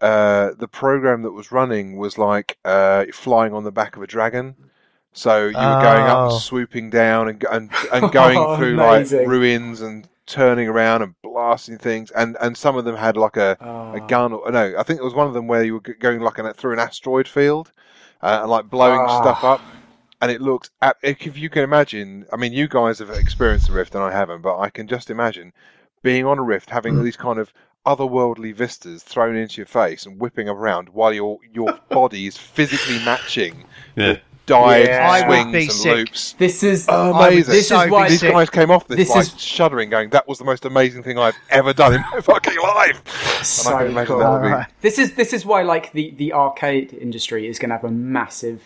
uh, 0.02 0.52
the 0.58 0.68
program 0.68 1.22
that 1.24 1.32
was 1.32 1.52
running 1.52 1.98
was 1.98 2.18
like 2.18 2.58
uh, 2.66 3.06
flying 3.14 3.54
on 3.54 3.64
the 3.64 3.72
back 3.72 3.96
of 3.96 4.02
a 4.02 4.08
dragon. 4.08 4.56
So 5.14 5.42
you 5.42 5.48
were 5.48 5.52
going 5.82 6.08
up, 6.08 6.18
Oh. 6.18 6.34
and 6.34 6.42
swooping 6.42 6.90
down, 6.90 7.28
and 7.30 7.44
and, 7.52 7.70
and 7.94 8.12
going 8.14 8.38
Oh, 8.38 8.56
through 8.58 8.76
like 8.76 9.10
ruins 9.12 9.82
and 9.82 10.08
turning 10.26 10.68
around 10.70 11.02
and 11.02 11.14
blasting 11.22 11.78
things. 11.78 12.10
And, 12.12 12.38
and 12.40 12.56
some 12.58 12.78
of 12.78 12.86
them 12.86 12.96
had 12.96 13.18
like 13.18 13.36
a, 13.36 13.58
Oh. 13.60 13.94
a 13.94 14.00
gun. 14.08 14.32
Or, 14.34 14.50
no, 14.52 14.74
I 14.78 14.84
think 14.84 15.00
it 15.00 15.04
was 15.04 15.14
one 15.14 15.28
of 15.28 15.34
them 15.34 15.48
where 15.48 15.64
you 15.64 15.74
were 15.74 15.80
going 15.82 16.22
like 16.22 16.38
an, 16.38 16.52
through 16.54 16.74
an 16.74 16.80
asteroid 16.80 17.28
field 17.28 17.72
uh, 18.24 18.40
and 18.42 18.52
like 18.52 18.70
blowing 18.70 19.00
Ah. 19.00 19.22
stuff 19.22 19.44
up 19.44 19.62
and 20.22 20.32
it 20.32 20.42
looked 20.42 20.70
at, 20.82 20.98
if 21.02 21.38
you 21.38 21.50
can 21.50 21.64
imagine 21.64 22.26
i 22.32 22.36
mean 22.36 22.54
you 22.54 22.68
guys 22.68 23.00
have 23.00 23.10
experienced 23.10 23.68
the 23.68 23.74
rift 23.74 23.96
and 23.96 24.04
i 24.04 24.12
haven't 24.12 24.42
but 24.42 24.58
i 24.60 24.70
can 24.70 24.88
just 24.88 25.10
imagine 25.10 25.52
being 26.04 26.26
on 26.26 26.40
a 26.40 26.44
rift 26.44 26.70
having 26.70 26.96
Hmm. 26.96 27.04
these 27.04 27.18
kind 27.18 27.40
of 27.40 27.54
otherworldly 27.86 28.54
vistas 28.54 29.02
thrown 29.04 29.36
into 29.36 29.58
your 29.58 29.66
face 29.66 30.06
and 30.06 30.20
whipping 30.20 30.48
around 30.48 30.90
while 30.90 31.14
your 31.14 31.40
your 31.54 31.74
body 31.90 32.28
is 32.28 32.38
physically 32.38 33.00
matching 33.00 33.66
Yeah. 33.96 34.18
Dives 34.52 34.88
Yeah. 34.90 35.10
I 35.10 35.20
and 35.20 35.30
would 35.30 35.42
swings 35.50 35.56
and 35.56 35.72
sick. 35.74 35.96
loops 35.98 36.34
This 36.34 36.64
is 36.64 36.86
oh, 36.90 37.14
Amazing. 37.14 37.54
This 37.54 37.68
So 37.70 37.82
is 37.82 37.92
why 37.92 38.10
these 38.10 38.20
sick. 38.20 38.32
guys 38.32 38.50
came 38.50 38.70
off 38.72 38.88
this, 38.88 38.98
This 38.98 39.10
like 39.10 39.26
is- 39.28 39.42
shuddering 39.42 39.90
going 39.90 40.10
that 40.12 40.28
was 40.28 40.38
the 40.38 40.46
most 40.46 40.66
amazing 40.66 41.04
thing 41.04 41.18
i've 41.18 41.36
ever 41.50 41.74
done 41.74 41.94
in 41.94 42.02
my 42.14 42.22
fucking 42.32 42.58
life 42.62 43.02
and 43.38 43.46
So 43.46 43.74
i 43.74 43.80
can 43.84 43.92
imagine 43.92 44.08
cool. 44.16 44.20
that 44.20 44.42
would 44.42 44.66
be 44.68 44.74
This 44.82 45.00
is 45.00 45.16
this 45.16 45.34
is 45.34 45.46
why 45.46 45.62
like 45.64 45.92
the, 45.94 46.12
the 46.18 46.34
arcade 46.34 46.94
industry 46.94 47.48
is 47.48 47.60
going 47.60 47.70
to 47.70 47.76
have 47.76 47.84
a 47.86 47.92
massive, 47.92 48.62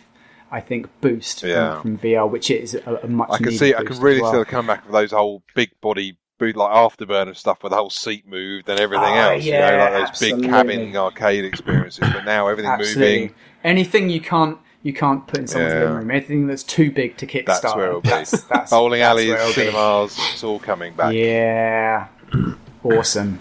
I 0.52 0.60
think, 0.62 0.88
boost 1.02 1.42
from, 1.42 1.50
Yeah. 1.50 1.82
from 1.82 1.98
VR, 1.98 2.30
which 2.30 2.50
is 2.52 2.76
a, 2.76 3.00
a 3.04 3.08
much. 3.08 3.30
I 3.32 3.38
can 3.40 3.52
see. 3.52 3.74
I 3.74 3.84
can 3.84 4.00
really 4.00 4.22
well. 4.22 4.32
see 4.32 4.38
the 4.40 4.46
comeback 4.46 4.86
of 4.86 4.92
those 4.92 5.12
whole 5.12 5.44
big 5.56 5.70
body 5.82 6.18
boot 6.38 6.56
like 6.56 6.72
afterburner 6.72 7.36
stuff 7.36 7.64
where 7.64 7.70
the 7.70 7.76
whole 7.76 7.90
seat 7.90 8.28
moved 8.28 8.68
and 8.70 8.80
everything 8.80 9.06
Oh, 9.08 9.32
else. 9.32 9.44
you 9.44 9.52
yeah, 9.54 9.72
know, 9.72 9.78
like 9.98 10.10
those 10.12 10.20
big 10.20 10.44
cabin 10.44 10.96
arcade 10.96 11.46
experiences. 11.46 12.08
But 12.14 12.26
now 12.26 12.48
everything 12.48 12.72
Absolutely. 12.72 13.20
moving. 13.22 13.36
Anything 13.64 14.10
you 14.10 14.22
can't 14.22 14.58
you 14.86 14.94
can't 14.94 15.26
put 15.26 15.40
in 15.40 15.48
someone's 15.48 15.74
Yeah. 15.74 15.80
living 15.80 15.96
room. 15.96 16.12
Anything 16.12 16.46
that's 16.48 16.62
too 16.62 16.92
big 16.92 17.18
to 17.18 17.26
kickstart. 17.26 17.62
That's 17.64 17.76
where 17.76 17.88
it'll 17.88 18.02
be. 18.02 18.10
That's, 18.10 18.44
that's, 18.44 18.70
Bowling 18.72 19.00
that's 19.00 19.10
alleys, 19.20 19.30
it'll 19.32 19.48
be. 19.48 19.54
cinemas, 19.54 20.18
it's 20.32 20.44
all 20.44 20.60
coming 20.60 20.94
back. 20.94 21.14
Yeah, 21.16 22.08
awesome. 22.84 23.40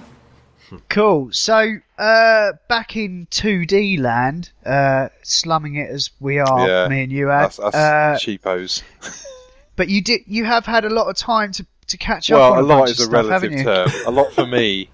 Cool. 0.88 1.28
So, 1.33 1.76
uh, 1.98 2.52
back 2.68 2.96
in 2.96 3.28
2D 3.30 4.00
land, 4.00 4.50
uh, 4.64 5.11
slumming 5.22 5.74
it 5.76 5.90
as 5.90 6.11
we 6.18 6.38
are, 6.38 6.66
Yeah. 6.66 6.88
me 6.88 7.02
and 7.02 7.12
you, 7.12 7.30
Ad, 7.30 7.44
Us, 7.46 7.61
us 7.61 7.74
uh, 7.74 8.16
cheapos. 8.18 8.83
but 9.76 9.88
you 9.88 10.00
did, 10.00 10.22
you 10.26 10.46
have 10.46 10.64
had 10.64 10.87
a 10.87 10.90
lot 10.90 11.09
of 11.09 11.16
time 11.16 11.52
to, 11.52 11.66
to 11.88 11.98
catch 11.98 12.30
up 12.33 12.38
Well, 12.38 12.52
on 12.54 12.59
a 12.59 12.62
a, 12.62 12.64
lot 12.64 12.78
bunch 12.78 12.90
is 12.92 13.00
of 13.00 13.12
a 13.12 13.22
stuff, 13.22 13.42
relative 13.42 13.62
term. 13.64 13.90
A 14.07 14.11
lot 14.11 14.33
for 14.33 14.46
me. 14.46 14.88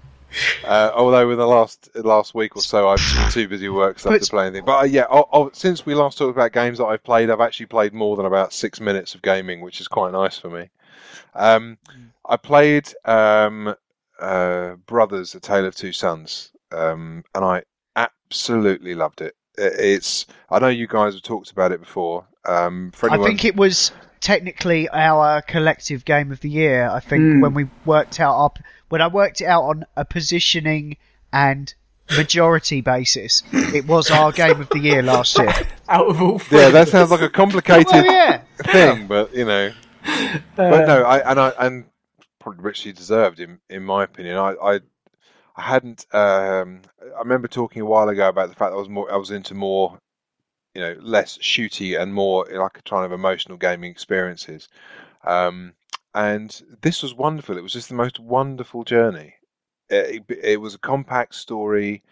Uh, 0.65 0.91
although 0.95 1.29
in 1.31 1.37
the 1.37 1.45
last 1.47 1.89
last 1.95 2.33
week 2.33 2.55
or 2.55 2.61
so, 2.61 2.87
I've 2.89 2.99
been 3.15 3.31
too 3.31 3.47
busy 3.47 3.67
with 3.69 3.75
work 3.77 3.99
stuff 3.99 4.13
But- 4.13 4.21
to 4.23 4.29
play 4.29 4.47
anything. 4.47 4.65
But 4.65 4.79
uh, 4.81 4.83
yeah, 4.85 5.05
i 5.11 5.23
i 5.33 5.49
since 5.53 5.85
we 5.85 5.93
last 5.95 6.17
talked 6.17 6.35
about 6.35 6.51
games 6.53 6.77
that 6.77 6.85
I've 6.85 7.03
played, 7.03 7.29
I've 7.29 7.41
actually 7.41 7.65
played 7.67 7.93
more 7.93 8.15
than 8.15 8.25
about 8.25 8.53
six 8.53 8.79
minutes 8.79 9.15
of 9.15 9.21
gaming, 9.21 9.61
which 9.61 9.81
is 9.81 9.87
quite 9.87 10.11
nice 10.13 10.37
for 10.37 10.49
me. 10.49 10.69
Um, 11.35 11.77
I 12.27 12.37
played 12.37 12.93
um, 13.05 13.75
uh, 14.19 14.75
Brothers: 14.85 15.35
A 15.35 15.39
Tale 15.39 15.65
of 15.65 15.75
Two 15.75 15.91
Sons, 15.91 16.51
um, 16.71 17.23
and 17.35 17.43
I 17.43 17.63
absolutely 17.95 18.95
loved 18.95 19.21
it. 19.21 19.35
It's 19.57 20.25
I 20.49 20.59
know 20.59 20.69
you 20.69 20.87
guys 20.87 21.13
have 21.13 21.23
talked 21.23 21.51
about 21.51 21.71
it 21.71 21.79
before. 21.81 22.25
Um, 22.45 22.91
for 22.93 23.11
I 23.11 23.17
think 23.17 23.45
it 23.45 23.55
was 23.55 23.91
technically 24.21 24.87
our 24.89 25.41
collective 25.41 26.05
game 26.05 26.31
of 26.31 26.39
the 26.41 26.49
year. 26.49 26.89
I 26.89 26.99
think 26.99 27.21
Hmm. 27.23 27.41
when 27.41 27.53
we 27.53 27.67
worked 27.85 28.19
out 28.19 28.35
our, 28.35 28.51
when 28.91 29.01
I 29.01 29.07
worked 29.07 29.39
it 29.39 29.45
out 29.45 29.63
on 29.63 29.85
a 29.95 30.03
positioning 30.03 30.97
and 31.31 31.73
majority 32.17 32.81
basis, 32.81 33.41
it 33.53 33.87
was 33.87 34.11
our 34.11 34.33
game 34.33 34.59
of 34.59 34.67
the 34.69 34.79
year 34.79 35.01
last 35.01 35.37
year. 35.37 35.47
Out 35.87 36.07
of 36.07 36.21
all 36.21 36.39
three, 36.39 36.59
yeah, 36.59 36.69
that 36.69 36.89
sounds 36.89 37.09
like 37.09 37.21
a 37.21 37.29
complicated 37.29 37.87
Well, 37.91 38.05
yeah. 38.05 38.41
thing, 38.63 39.07
but 39.07 39.33
you 39.33 39.45
know. 39.45 39.71
but 40.57 40.87
no, 40.87 41.03
I 41.03 41.31
and 41.31 41.39
I 41.39 41.53
and 41.57 41.85
probably 42.39 42.63
richly 42.63 42.91
deserved 42.91 43.39
in 43.39 43.59
in 43.69 43.83
my 43.83 44.03
opinion. 44.03 44.35
I 44.35 44.55
I, 44.61 44.79
I 45.55 45.61
hadn't. 45.61 46.05
Um, 46.13 46.81
I 47.01 47.19
remember 47.19 47.47
talking 47.47 47.81
a 47.81 47.85
while 47.85 48.09
ago 48.09 48.27
about 48.27 48.49
the 48.49 48.55
fact 48.55 48.71
that 48.71 48.77
I 48.77 48.79
was 48.79 48.89
more. 48.89 49.11
I 49.11 49.15
was 49.15 49.31
into 49.31 49.53
more, 49.53 49.99
you 50.75 50.81
know, 50.81 50.95
less 51.01 51.37
shooty 51.37 51.97
and 51.97 52.13
more 52.13 52.45
like 52.51 52.77
a 52.77 52.81
kind 52.81 53.05
of 53.05 53.13
emotional 53.13 53.57
gaming 53.57 53.89
experiences. 53.91 54.67
Um, 55.23 55.73
and 56.13 56.61
this 56.81 57.01
was 57.03 57.13
wonderful. 57.13 57.57
It 57.57 57.63
was 57.63 57.73
just 57.73 57.89
the 57.89 57.95
most 57.95 58.19
wonderful 58.19 58.83
journey. 58.83 59.35
It, 59.89 60.23
it, 60.27 60.39
it 60.43 60.61
was 60.61 60.75
a 60.75 60.79
compact 60.79 61.35
story, 61.35 62.03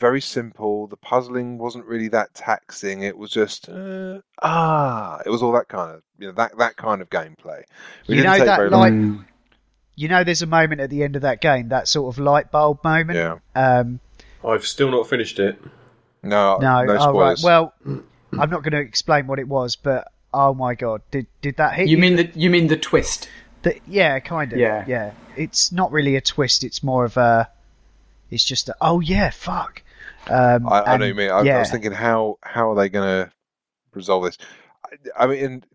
very 0.00 0.20
simple. 0.20 0.86
The 0.86 0.96
puzzling 0.96 1.58
wasn't 1.58 1.86
really 1.86 2.08
that 2.08 2.34
taxing. 2.34 3.02
It 3.02 3.16
was 3.16 3.30
just 3.30 3.68
uh, 3.68 4.20
ah, 4.42 5.20
it 5.24 5.30
was 5.30 5.42
all 5.42 5.52
that 5.52 5.68
kind 5.68 5.94
of 5.94 6.02
you 6.18 6.26
know 6.26 6.32
that 6.34 6.56
that 6.58 6.76
kind 6.76 7.00
of 7.00 7.10
gameplay. 7.10 7.62
We 8.08 8.16
You 8.16 8.22
didn't 8.22 8.24
know 8.24 8.38
take 8.38 8.46
that 8.46 8.56
very 8.56 8.70
light- 8.70 8.92
long. 8.92 9.26
You 9.94 10.08
know, 10.08 10.24
there's 10.24 10.40
a 10.40 10.46
moment 10.46 10.80
at 10.80 10.88
the 10.88 11.02
end 11.02 11.16
of 11.16 11.22
that 11.22 11.42
game, 11.42 11.68
that 11.68 11.86
sort 11.86 12.14
of 12.14 12.18
light 12.18 12.50
bulb 12.50 12.82
moment. 12.82 13.18
Yeah. 13.18 13.38
Um, 13.54 14.00
I've 14.42 14.66
still 14.66 14.90
not 14.90 15.06
finished 15.06 15.38
it. 15.38 15.60
No, 16.22 16.56
no, 16.58 16.82
no 16.84 16.96
oh, 16.98 17.20
right. 17.20 17.38
Well, 17.42 17.74
I'm 17.84 18.50
not 18.50 18.62
going 18.62 18.72
to 18.72 18.80
explain 18.80 19.26
what 19.26 19.38
it 19.38 19.46
was, 19.46 19.76
but 19.76 20.08
oh 20.32 20.54
my 20.54 20.74
god, 20.74 21.02
did 21.10 21.26
did 21.42 21.56
that 21.58 21.74
hit 21.74 21.88
you? 21.88 21.96
You 21.96 21.98
mean 21.98 22.16
the 22.16 22.30
you 22.34 22.48
mean 22.48 22.68
the 22.68 22.76
twist? 22.76 23.28
The, 23.62 23.80
yeah, 23.86 24.18
kind 24.20 24.52
of. 24.52 24.58
Yeah. 24.58 24.84
yeah. 24.86 25.12
It's 25.36 25.72
not 25.72 25.92
really 25.92 26.16
a 26.16 26.20
twist. 26.20 26.64
It's 26.64 26.82
more 26.82 27.04
of 27.04 27.16
a. 27.16 27.48
It's 28.30 28.44
just 28.44 28.68
a, 28.68 28.76
oh 28.80 29.00
yeah, 29.00 29.30
fuck. 29.30 29.82
Um, 30.28 30.68
I, 30.68 30.80
I 30.80 30.84
know 30.84 30.92
and 30.92 31.00
what 31.00 31.08
you 31.08 31.14
mean. 31.14 31.30
I, 31.30 31.38
I 31.38 31.58
was 31.58 31.70
thinking, 31.70 31.92
how 31.92 32.38
how 32.42 32.70
are 32.70 32.74
they 32.74 32.88
going 32.88 33.26
to 33.26 33.32
resolve 33.92 34.24
this? 34.24 34.38
I, 34.84 35.24
I 35.24 35.26
mean, 35.26 35.44
and, 35.44 35.66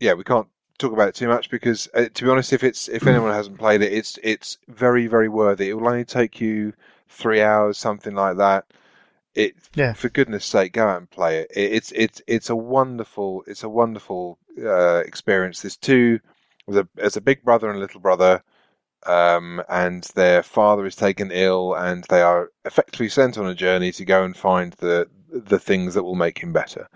yeah, 0.00 0.12
we 0.12 0.24
can't 0.24 0.48
talk 0.78 0.92
about 0.92 1.08
it 1.08 1.14
too 1.14 1.28
much 1.28 1.50
because, 1.50 1.88
uh, 1.94 2.06
to 2.12 2.24
be 2.24 2.30
honest, 2.30 2.52
if 2.52 2.62
it's 2.62 2.88
if 2.88 3.06
anyone 3.06 3.32
hasn't 3.32 3.58
played 3.58 3.82
it, 3.82 3.92
it's 3.92 4.18
it's 4.22 4.58
very 4.68 5.06
very 5.06 5.28
worthy. 5.28 5.70
It 5.70 5.74
will 5.74 5.88
only 5.88 6.04
take 6.04 6.40
you 6.40 6.72
three 7.08 7.40
hours, 7.42 7.78
something 7.78 8.14
like 8.14 8.36
that. 8.36 8.66
It 9.34 9.54
Yeah. 9.74 9.92
for 9.92 10.08
goodness 10.08 10.44
sake, 10.44 10.72
go 10.72 10.86
out 10.86 10.98
and 10.98 11.10
play 11.10 11.40
it. 11.40 11.50
it 11.54 11.72
it's 11.72 11.92
it's 11.92 12.22
it's 12.26 12.50
a 12.50 12.56
wonderful 12.56 13.44
it's 13.46 13.62
a 13.62 13.68
wonderful 13.68 14.38
uh, 14.62 15.02
experience. 15.06 15.62
There's 15.62 15.76
two 15.76 16.20
there's 16.66 16.84
a 16.84 16.88
there's 16.94 17.16
a 17.16 17.20
big 17.20 17.42
brother 17.42 17.68
and 17.68 17.78
a 17.78 17.80
little 17.80 18.00
brother 18.00 18.42
um, 19.06 19.62
and 19.68 20.04
their 20.14 20.42
father 20.42 20.84
is 20.84 20.96
taken 20.96 21.30
ill, 21.30 21.74
and 21.74 22.04
they 22.08 22.22
are 22.22 22.50
effectively 22.64 23.08
sent 23.08 23.38
on 23.38 23.46
a 23.46 23.54
journey 23.54 23.92
to 23.92 24.04
go 24.04 24.24
and 24.24 24.36
find 24.36 24.72
the 24.74 25.08
the 25.28 25.58
things 25.58 25.92
that 25.92 26.04
will 26.04 26.14
make 26.14 26.38
him 26.38 26.52
better. 26.52 26.88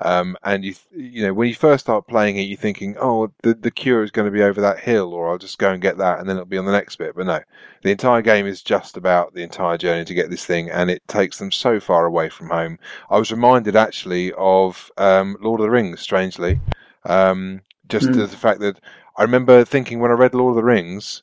Um, 0.00 0.36
and 0.44 0.64
you 0.64 0.74
you 0.92 1.22
know 1.22 1.34
when 1.34 1.48
you 1.48 1.54
first 1.54 1.84
start 1.84 2.06
playing 2.06 2.36
it, 2.38 2.42
you're 2.42 2.56
thinking, 2.56 2.96
oh, 3.00 3.32
the 3.42 3.54
the 3.54 3.70
cure 3.70 4.02
is 4.02 4.10
going 4.10 4.26
to 4.26 4.36
be 4.36 4.42
over 4.42 4.60
that 4.60 4.80
hill, 4.80 5.12
or 5.12 5.28
I'll 5.28 5.38
just 5.38 5.58
go 5.58 5.70
and 5.70 5.82
get 5.82 5.98
that, 5.98 6.18
and 6.18 6.28
then 6.28 6.36
it'll 6.36 6.46
be 6.46 6.58
on 6.58 6.64
the 6.64 6.72
next 6.72 6.96
bit. 6.96 7.14
But 7.14 7.26
no, 7.26 7.40
the 7.82 7.90
entire 7.90 8.22
game 8.22 8.46
is 8.46 8.62
just 8.62 8.96
about 8.96 9.34
the 9.34 9.42
entire 9.42 9.76
journey 9.76 10.04
to 10.04 10.14
get 10.14 10.30
this 10.30 10.46
thing, 10.46 10.70
and 10.70 10.90
it 10.90 11.06
takes 11.08 11.38
them 11.38 11.52
so 11.52 11.80
far 11.80 12.06
away 12.06 12.28
from 12.30 12.48
home. 12.48 12.78
I 13.10 13.18
was 13.18 13.30
reminded 13.30 13.76
actually 13.76 14.32
of 14.38 14.90
um, 14.96 15.36
Lord 15.40 15.60
of 15.60 15.64
the 15.64 15.70
Rings, 15.70 16.00
strangely, 16.00 16.60
um, 17.04 17.60
just 17.88 18.12
the 18.12 18.28
fact 18.28 18.60
that 18.60 18.80
I 19.18 19.22
remember 19.22 19.64
thinking 19.64 20.00
when 20.00 20.10
I 20.10 20.14
read 20.14 20.32
Lord 20.34 20.52
of 20.52 20.56
the 20.56 20.64
Rings 20.64 21.22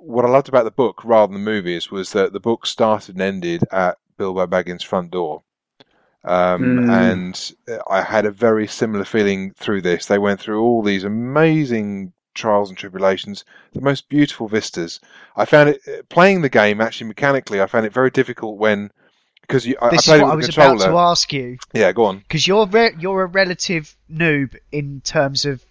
what 0.00 0.24
I 0.24 0.28
loved 0.28 0.48
about 0.48 0.64
the 0.64 0.70
book 0.70 1.04
rather 1.04 1.32
than 1.32 1.42
the 1.44 1.50
movies 1.50 1.90
was 1.90 2.12
that 2.12 2.32
the 2.32 2.40
book 2.40 2.66
started 2.66 3.16
and 3.16 3.22
ended 3.22 3.64
at 3.72 3.98
Bilbo 4.16 4.46
Baggins' 4.46 4.84
front 4.84 5.10
door. 5.10 5.42
Um, 6.24 6.78
Mm. 6.78 6.88
And 6.88 7.52
I 7.90 8.02
had 8.02 8.26
a 8.26 8.30
very 8.30 8.66
similar 8.66 9.04
feeling 9.04 9.52
through 9.52 9.82
this. 9.82 10.06
They 10.06 10.18
went 10.18 10.40
through 10.40 10.60
all 10.62 10.82
these 10.82 11.04
amazing 11.04 12.12
trials 12.34 12.68
and 12.68 12.78
tribulations, 12.78 13.44
the 13.72 13.80
most 13.80 14.08
beautiful 14.08 14.48
vistas. 14.48 15.00
I 15.36 15.44
found 15.44 15.70
it 15.70 16.08
playing 16.08 16.42
the 16.42 16.48
game 16.48 16.80
actually 16.80 17.08
mechanically. 17.08 17.60
I 17.60 17.66
found 17.66 17.86
it 17.86 17.92
very 17.92 18.10
difficult 18.10 18.58
when 18.58 18.90
because 19.40 19.66
you, 19.66 19.76
I, 19.80 19.86
I 19.86 19.90
this 19.90 20.06
is 20.06 20.08
what 20.08 20.20
I 20.20 20.20
it 20.20 20.26
with 20.26 20.36
was 20.36 20.46
controller. 20.46 20.74
about 20.74 20.90
to 20.90 20.98
ask 20.98 21.32
you 21.32 21.58
Yeah, 21.72 21.92
go 21.92 22.04
on. 22.04 22.18
because 22.18 22.46
you're 22.46 22.66
re- 22.66 22.94
you're 22.98 23.22
a 23.22 23.26
relative 23.26 23.96
noob 24.10 24.56
in 24.70 25.00
terms 25.00 25.44
of 25.44 25.64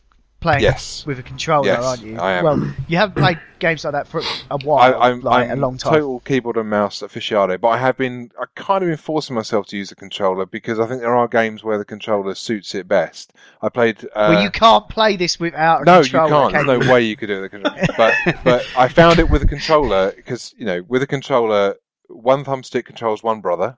playing 0.47 0.61
Yes. 0.63 1.05
with 1.05 1.19
a 1.19 1.23
controller, 1.23 1.67
Yes, 1.67 1.83
aren't 1.83 2.01
you? 2.03 2.17
I 2.17 2.33
am. 2.33 2.43
Well, 2.43 2.73
you 2.87 2.97
haven't 2.97 3.15
played 3.21 3.39
games 3.59 3.83
like 3.83 3.93
that 3.93 4.07
for 4.07 4.21
a 4.51 4.57
while, 4.63 5.01
I'm, 5.01 5.19
like 5.21 5.49
I'm 5.49 5.57
a 5.57 5.61
long 5.61 5.77
time. 5.77 5.93
total 5.93 6.19
keyboard 6.21 6.57
and 6.57 6.69
mouse 6.69 6.99
aficionado, 7.01 7.59
but 7.59 7.69
I 7.69 7.77
have 7.77 7.97
been, 7.97 8.31
I 8.39 8.45
kind 8.55 8.83
of 8.83 8.87
been 8.89 8.97
forcing 8.97 9.35
myself 9.35 9.67
to 9.67 9.77
use 9.77 9.89
the 9.89 9.95
controller 9.95 10.45
because 10.45 10.79
I 10.79 10.85
think 10.87 11.01
there 11.01 11.15
are 11.15 11.27
games 11.27 11.63
where 11.63 11.77
the 11.77 11.85
controller 11.85 12.33
suits 12.35 12.73
it 12.75 12.87
best. 12.87 13.33
I 13.61 13.69
played. 13.69 14.03
Uh, 14.05 14.29
well, 14.33 14.43
you 14.43 14.49
can't 14.51 14.87
play 14.87 15.17
this 15.17 15.39
without 15.39 15.81
a 15.81 15.85
no, 15.85 15.99
you 16.01 16.09
can't. 16.09 16.53
There's 16.53 16.65
no 16.79 16.91
way 16.91 17.01
you 17.01 17.17
could 17.17 17.27
do 17.27 17.37
it 17.37 17.41
with 17.41 17.45
a 17.45 17.49
controller. 17.49 17.87
But 17.97 18.13
but 18.43 18.65
I 18.77 18.87
found 18.87 19.19
it 19.19 19.29
with 19.29 19.41
a 19.41 19.47
controller 19.47 20.11
because 20.15 20.53
you 20.57 20.65
know 20.65 20.83
with 20.87 21.01
a 21.03 21.07
controller, 21.07 21.75
one 22.07 22.45
thumbstick 22.45 22.85
controls 22.85 23.23
one 23.23 23.41
brother, 23.41 23.77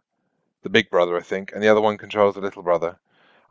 the 0.63 0.69
big 0.69 0.89
brother, 0.89 1.17
I 1.17 1.21
think, 1.21 1.51
and 1.53 1.63
the 1.63 1.67
other 1.69 1.81
one 1.81 1.97
controls 1.97 2.35
the 2.35 2.41
little 2.41 2.61
brother. 2.63 2.99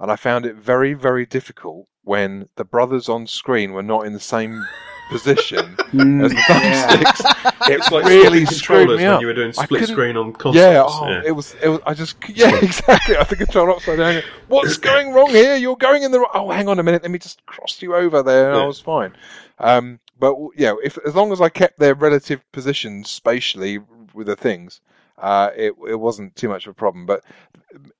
And 0.00 0.10
I 0.10 0.16
found 0.16 0.46
it 0.46 0.54
very 0.56 0.94
very 0.94 1.26
difficult 1.26 1.86
when 2.04 2.48
the 2.56 2.64
brothers 2.64 3.08
on 3.08 3.26
screen 3.26 3.72
were 3.72 3.82
not 3.82 4.06
in 4.06 4.12
the 4.14 4.20
same 4.20 4.64
position 5.10 5.76
Mm, 5.92 6.24
as 6.26 6.30
the 6.32 6.36
thumbsticks. 6.36 7.68
It 7.70 7.74
It's 7.78 7.90
like 7.90 8.04
really 8.04 8.44
swapping 8.44 8.46
screwed 8.46 8.78
controllers 8.88 8.98
me 8.98 9.04
when 9.04 9.14
up. 9.14 9.20
you 9.22 9.26
were 9.26 9.34
doing 9.34 9.48
I 9.58 9.64
split 9.64 9.80
couldn't- 9.80 9.94
screen 9.94 10.16
on 10.16 10.32
consoles. 10.34 10.56
Yeah, 10.56 10.84
oh, 10.86 11.22
it 11.26 11.32
was. 11.32 11.54
It 11.62 11.68
was. 11.68 11.80
I 11.86 11.94
just. 11.94 12.16
Yeah, 12.28 12.54
exactly. 12.62 13.16
I 13.16 13.24
think 13.24 13.38
control 13.38 13.70
upside 13.70 13.98
down. 13.98 14.22
What's 14.48 14.76
going 14.90 15.12
wrong 15.12 15.30
here? 15.30 15.56
You're 15.56 15.76
going 15.76 16.02
in 16.02 16.10
the. 16.12 16.20
wrong... 16.20 16.30
Oh, 16.34 16.50
hang 16.50 16.68
on 16.68 16.78
a 16.78 16.82
minute. 16.82 17.02
Let 17.02 17.10
me 17.10 17.18
just 17.18 17.44
cross 17.46 17.80
you 17.82 17.94
over 17.94 18.22
there, 18.22 18.48
and 18.50 18.58
I 18.58 18.60
Yeah. 18.62 18.66
was 18.66 18.80
fine. 18.80 19.14
Um, 19.58 20.00
but 20.18 20.34
yeah, 20.56 20.74
if 20.82 20.98
as 21.06 21.14
long 21.14 21.32
as 21.32 21.40
I 21.40 21.48
kept 21.48 21.78
their 21.78 21.94
relative 21.94 22.40
positions 22.52 23.08
spatially 23.10 23.78
with 24.14 24.26
the 24.26 24.36
things, 24.36 24.80
uh, 25.16 25.50
it 25.56 25.72
it 25.88 25.96
wasn't 25.96 26.36
too 26.36 26.48
much 26.48 26.66
of 26.66 26.72
a 26.72 26.74
problem. 26.74 27.06
But 27.06 27.24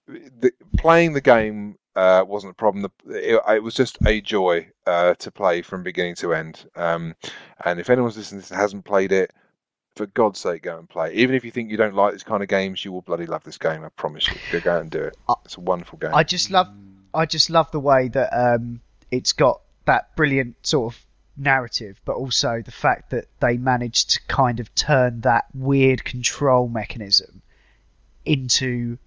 the, 0.07 0.53
playing 0.77 1.15
the 1.15 1.21
game 1.21 1.77
uh, 1.99 2.25
wasn't 2.25 2.53
a 2.53 2.55
problem. 2.55 2.83
The, 2.83 3.35
it, 3.35 3.43
it 3.57 3.63
was 3.63 3.75
just 3.75 3.99
a 4.07 4.21
joy 4.21 4.69
uh, 4.87 5.15
to 5.15 5.31
play 5.33 5.63
from 5.63 5.83
beginning 5.83 6.15
to 6.17 6.33
end. 6.33 6.65
Um, 6.77 7.17
and 7.65 7.81
if 7.81 7.91
anyone's 7.91 8.17
listening 8.17 8.41
to 8.41 8.45
this 8.45 8.51
and 8.53 8.61
hasn't 8.61 8.85
played 8.85 9.11
it, 9.11 9.33
for 9.97 10.07
God's 10.07 10.39
sake, 10.39 10.63
go 10.63 10.79
and 10.79 10.89
play. 10.89 11.13
Even 11.13 11.35
if 11.35 11.45
you 11.45 11.51
think 11.51 11.73
you 11.73 11.77
don't 11.77 11.97
like 11.97 12.13
this 12.13 12.23
kind 12.23 12.41
of 12.41 12.49
games, 12.49 12.85
you 12.85 12.93
will 12.93 13.03
bloody 13.03 13.27
love 13.27 13.43
this 13.43 13.59
game. 13.59 13.85
I 13.85 13.89
promise 13.89 14.29
you. 14.29 14.37
Go, 14.53 14.61
go 14.61 14.81
and 14.81 14.89
do 14.89 15.03
it. 15.03 15.17
It's 15.45 15.57
a 15.57 15.61
wonderful 15.61 15.99
game. 15.99 16.15
I 16.15 16.23
just 16.23 16.53
love, 16.53 16.69
I 17.13 17.27
just 17.27 17.51
love 17.51 17.69
the 17.73 17.81
way 17.81 18.07
that 18.07 18.31
um, 18.33 18.81
it's 19.11 19.33
got 19.33 19.61
that 19.87 20.15
brilliant 20.15 20.55
sort 20.65 20.95
of 20.95 21.05
narrative, 21.37 22.01
but 22.05 22.15
also 22.15 22.63
the 22.65 22.71
fact 22.71 23.11
that 23.11 23.25
they 23.41 23.57
managed 23.57 24.11
to 24.11 24.21
kind 24.29 24.61
of 24.61 24.73
turn 24.77 25.23
that 25.23 25.47
weird 25.53 26.05
control 26.05 26.69
mechanism 26.69 27.43
into 28.25 28.99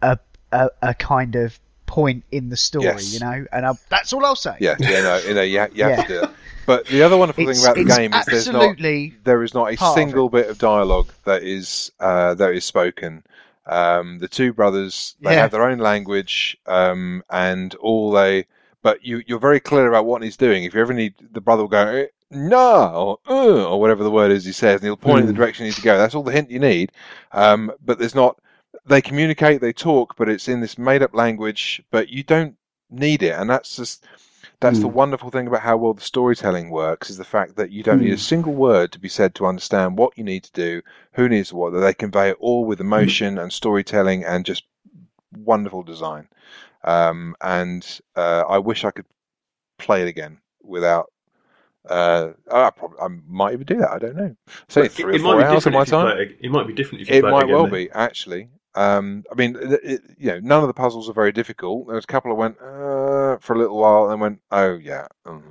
a 0.00 0.16
a, 0.52 0.70
a 0.80 0.94
kind 0.94 1.34
of 1.34 1.58
point 1.90 2.22
in 2.30 2.48
the 2.48 2.56
story, 2.56 2.84
Yes. 2.84 3.12
you 3.12 3.18
know. 3.20 3.44
And 3.52 3.66
I, 3.66 3.72
that's 3.88 4.12
all 4.12 4.24
I'll 4.24 4.36
say. 4.36 4.54
yeah, 4.60 4.76
yeah, 4.78 5.02
no, 5.02 5.16
you 5.18 5.34
know, 5.34 5.42
you, 5.42 5.58
ha- 5.58 5.68
you 5.74 5.82
have 5.84 5.90
Yeah. 5.98 6.02
to 6.02 6.08
do 6.08 6.22
it. 6.24 6.30
But 6.66 6.86
the 6.86 7.02
other 7.02 7.16
wonderful 7.16 7.44
thing 7.46 7.60
about 7.60 7.74
the 7.74 7.84
game 7.84 8.14
is 8.14 8.26
there's 8.26 8.46
not 8.46 8.54
absolutely 8.62 9.14
there 9.24 9.42
is 9.42 9.54
not 9.54 9.72
a 9.72 9.76
part 9.76 9.90
of 9.90 9.94
single 10.00 10.28
bit 10.28 10.48
of 10.48 10.58
dialogue 10.58 11.08
that 11.24 11.42
is 11.42 11.90
uh, 11.98 12.34
that 12.34 12.52
is 12.54 12.64
spoken. 12.64 13.24
Um, 13.66 14.18
the 14.20 14.28
two 14.28 14.52
brothers 14.52 15.16
they 15.20 15.32
Yeah. 15.32 15.40
have 15.42 15.50
their 15.50 15.64
own 15.64 15.78
language, 15.78 16.56
um, 16.66 17.24
and 17.28 17.74
all 17.76 18.12
they. 18.12 18.46
But 18.82 19.04
you 19.04 19.22
you're 19.26 19.40
very 19.40 19.58
clear 19.58 19.88
about 19.88 20.04
what 20.06 20.22
he's 20.22 20.36
doing. 20.36 20.62
If 20.64 20.74
you 20.74 20.80
ever 20.80 20.94
need 20.94 21.14
the 21.32 21.40
brother 21.40 21.62
will 21.62 21.68
go 21.68 21.86
"Eh, 21.88 22.06
no 22.30 22.86
or 22.94 23.18
uh, 23.28 23.64
or 23.70 23.80
whatever 23.80 24.04
the 24.04 24.10
word 24.10 24.30
is 24.30 24.44
he 24.44 24.52
says, 24.52 24.76
and 24.80 24.84
he'll 24.84 24.96
point 24.96 25.22
in 25.22 25.26
the 25.26 25.32
direction 25.32 25.64
you 25.66 25.70
need 25.72 25.76
to 25.76 25.82
go. 25.82 25.98
That's 25.98 26.14
all 26.14 26.22
the 26.22 26.30
hint 26.32 26.50
you 26.50 26.60
need. 26.60 26.92
Um, 27.32 27.72
but 27.84 27.98
there's 27.98 28.14
not. 28.14 28.38
They 28.86 29.02
communicate, 29.02 29.60
they 29.60 29.72
talk, 29.72 30.16
but 30.16 30.28
it's 30.28 30.48
in 30.48 30.60
this 30.60 30.78
made 30.78 31.02
up 31.02 31.14
language. 31.14 31.82
But 31.90 32.08
you 32.08 32.22
don't 32.22 32.56
need 32.90 33.22
it, 33.22 33.32
and 33.32 33.48
that's 33.48 33.76
just 33.76 34.04
that's 34.60 34.80
the 34.80 34.88
wonderful 34.88 35.30
thing 35.30 35.46
about 35.46 35.62
how 35.62 35.76
well 35.78 35.94
the 35.94 36.02
storytelling 36.02 36.70
works 36.70 37.08
is 37.08 37.16
the 37.16 37.24
fact 37.24 37.56
that 37.56 37.70
you 37.70 37.82
don't 37.82 38.00
need 38.00 38.12
a 38.12 38.18
single 38.18 38.52
word 38.52 38.92
to 38.92 38.98
be 38.98 39.08
said 39.08 39.34
to 39.34 39.46
understand 39.46 39.96
what 39.96 40.16
you 40.18 40.24
need 40.24 40.44
to 40.44 40.52
do, 40.52 40.82
who 41.12 41.28
needs 41.28 41.52
what. 41.52 41.72
That 41.72 41.80
they 41.80 41.94
convey 41.94 42.30
it 42.30 42.36
all 42.40 42.64
with 42.66 42.80
emotion 42.80 43.38
and 43.38 43.52
storytelling 43.52 44.24
and 44.24 44.44
just 44.44 44.64
wonderful 45.32 45.82
design. 45.82 46.28
Um, 46.84 47.36
and 47.40 48.00
uh, 48.16 48.44
I 48.48 48.58
wish 48.58 48.84
I 48.84 48.90
could 48.90 49.06
play 49.78 50.02
it 50.02 50.08
again 50.08 50.38
without. 50.62 51.10
Uh, 51.88 52.32
I, 52.52 52.68
probably, 52.70 52.98
I 53.00 53.08
might 53.26 53.54
even 53.54 53.64
do 53.64 53.78
that. 53.78 53.90
I 53.90 53.98
don't 53.98 54.16
know. 54.16 54.36
It, 54.76 54.92
three 54.92 55.14
it 55.14 55.16
or 55.16 55.18
four 55.20 55.34
might 55.36 55.38
be 55.38 55.44
hours 55.44 55.66
of 55.66 55.72
my 55.72 55.84
time. 55.84 56.18
it. 56.18 56.36
It 56.40 56.50
might 56.50 56.66
be 56.66 56.74
different 56.74 57.00
if 57.02 57.08
you 57.08 57.16
It 57.16 57.22
play 57.22 57.30
might 57.30 57.44
again 57.44 57.54
well 57.54 57.66
be 57.66 57.90
actually. 57.92 58.48
Um, 58.74 59.24
I 59.30 59.34
mean, 59.34 59.54
th- 59.54 59.80
it, 59.82 60.02
you 60.18 60.28
know, 60.28 60.40
none 60.40 60.62
of 60.62 60.68
the 60.68 60.74
puzzles 60.74 61.08
are 61.08 61.14
very 61.14 61.32
difficult. 61.32 61.86
There 61.86 61.96
was 61.96 62.04
a 62.04 62.08
couple 62.08 62.30
I 62.30 62.34
went 62.34 62.56
uh, 62.60 63.38
for 63.38 63.54
a 63.54 63.58
little 63.58 63.78
while, 63.78 64.10
and 64.10 64.20
went, 64.20 64.40
oh 64.52 64.74
yeah, 64.74 65.08
mm, 65.26 65.42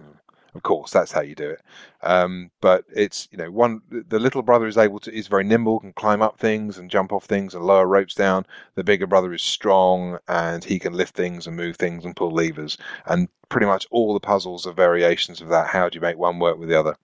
of 0.55 0.63
course, 0.63 0.91
that's 0.91 1.11
how 1.11 1.21
you 1.21 1.35
do 1.35 1.49
it. 1.49 1.61
Um, 2.01 2.51
but 2.61 2.85
it's 2.93 3.27
you 3.31 3.37
know, 3.37 3.51
one 3.51 3.81
the 3.89 4.19
little 4.19 4.41
brother 4.41 4.67
is 4.67 4.77
able 4.77 4.99
to 5.01 5.13
is 5.13 5.27
very 5.27 5.43
nimble, 5.43 5.79
can 5.79 5.93
climb 5.93 6.21
up 6.21 6.39
things 6.39 6.77
and 6.77 6.89
jump 6.89 7.11
off 7.11 7.25
things 7.25 7.53
and 7.53 7.63
lower 7.63 7.87
ropes 7.87 8.15
down. 8.15 8.45
The 8.75 8.83
bigger 8.83 9.07
brother 9.07 9.33
is 9.33 9.43
strong 9.43 10.17
and 10.27 10.63
he 10.63 10.79
can 10.79 10.93
lift 10.93 11.15
things 11.15 11.45
and 11.45 11.55
move 11.55 11.75
things 11.75 12.05
and 12.05 12.15
pull 12.15 12.31
levers. 12.31 12.77
And 13.05 13.27
pretty 13.49 13.67
much 13.67 13.87
all 13.91 14.13
the 14.13 14.19
puzzles 14.19 14.65
are 14.65 14.73
variations 14.73 15.41
of 15.41 15.49
that. 15.49 15.67
How 15.67 15.89
do 15.89 15.95
you 15.95 16.01
make 16.01 16.17
one 16.17 16.39
work 16.39 16.57
with 16.57 16.69
the 16.69 16.79
other? 16.79 16.95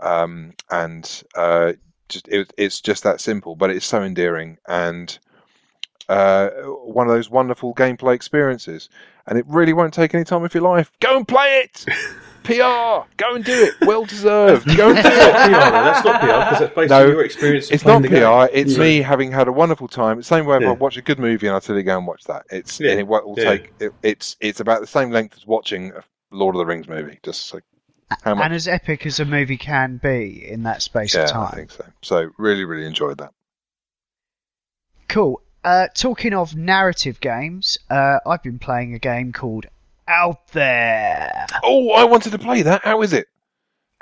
Um, 0.00 0.54
and 0.70 1.22
uh, 1.36 1.74
just 2.08 2.28
it, 2.28 2.52
it's 2.58 2.80
just 2.80 3.04
that 3.04 3.20
simple, 3.20 3.56
but 3.56 3.70
it's 3.70 3.86
so 3.86 4.02
endearing 4.02 4.58
and 4.66 5.18
uh, 6.08 6.48
one 6.84 7.06
of 7.08 7.12
those 7.14 7.30
wonderful 7.30 7.74
gameplay 7.74 8.14
experiences. 8.14 8.88
And 9.26 9.38
it 9.38 9.44
really 9.48 9.72
won't 9.72 9.94
take 9.94 10.14
any 10.14 10.24
time 10.24 10.44
of 10.44 10.52
your 10.52 10.62
life. 10.62 10.92
Go 11.00 11.16
and 11.16 11.26
play 11.26 11.62
it. 11.64 11.84
PR. 12.44 13.08
Go 13.16 13.34
and 13.34 13.42
do 13.42 13.52
it. 13.64 13.74
Well 13.86 14.04
deserved. 14.04 14.66
Go 14.76 14.90
and 14.90 14.96
do 15.02 15.08
it. 15.08 15.12
PR. 15.12 15.50
That's 15.50 16.04
not 16.04 16.20
PR 16.20 16.26
because 16.26 16.58
that's 16.60 16.74
based 16.74 16.90
No, 16.90 17.02
on 17.04 17.08
your 17.08 17.24
experience. 17.24 17.70
It's 17.70 17.86
not 17.86 18.02
the 18.02 18.08
game. 18.08 18.22
PR. 18.22 18.50
It's 18.52 18.74
So- 18.74 18.80
me 18.80 19.00
having 19.00 19.32
had 19.32 19.48
a 19.48 19.52
wonderful 19.52 19.88
time. 19.88 20.18
It's 20.18 20.28
the 20.28 20.36
same 20.36 20.44
way 20.44 20.56
if 20.56 20.62
Yeah. 20.62 20.68
I 20.70 20.72
watch 20.72 20.98
a 20.98 21.02
good 21.02 21.18
movie 21.18 21.46
and 21.46 21.56
I 21.56 21.60
tell 21.60 21.74
you 21.74 21.82
go 21.82 21.96
and 21.96 22.06
watch 22.06 22.24
that. 22.24 22.44
It's 22.50 22.78
Yeah. 22.78 22.90
and 22.90 23.00
it 23.00 23.06
will 23.06 23.34
Yeah. 23.38 23.44
take. 23.44 23.72
It, 23.80 23.92
it's 24.02 24.36
it's 24.40 24.60
about 24.60 24.82
the 24.82 24.86
same 24.86 25.10
length 25.10 25.38
as 25.38 25.46
watching 25.46 25.92
a 25.92 26.04
Lord 26.30 26.54
of 26.54 26.58
the 26.58 26.66
Rings 26.66 26.86
movie. 26.86 27.18
Just 27.22 27.54
like 27.54 27.62
how 28.22 28.34
much. 28.34 28.44
and 28.44 28.52
as 28.54 28.68
epic 28.68 29.06
as 29.06 29.18
a 29.20 29.24
movie 29.24 29.56
can 29.56 29.96
be 29.96 30.46
in 30.46 30.64
that 30.64 30.82
space 30.82 31.14
yeah, 31.14 31.24
of 31.30 31.36
I 31.36 31.50
think 31.52 31.70
so. 31.70 31.86
So 32.02 32.28
really, 32.36 32.64
really 32.66 32.86
enjoyed 32.86 33.16
that. 33.18 33.30
Cool. 35.08 35.40
Uh, 35.64 35.88
talking 35.94 36.34
of 36.34 36.54
narrative 36.54 37.18
games, 37.20 37.78
uh, 37.88 38.18
I've 38.26 38.42
been 38.42 38.58
playing 38.58 38.94
a 38.94 38.98
game 38.98 39.32
called 39.32 39.64
Out 40.06 40.46
There. 40.48 41.46
Oh, 41.62 41.90
I 41.92 42.04
wanted 42.04 42.32
to 42.32 42.38
play 42.38 42.60
that. 42.62 42.84
How 42.84 43.00
is 43.00 43.14
it? 43.14 43.28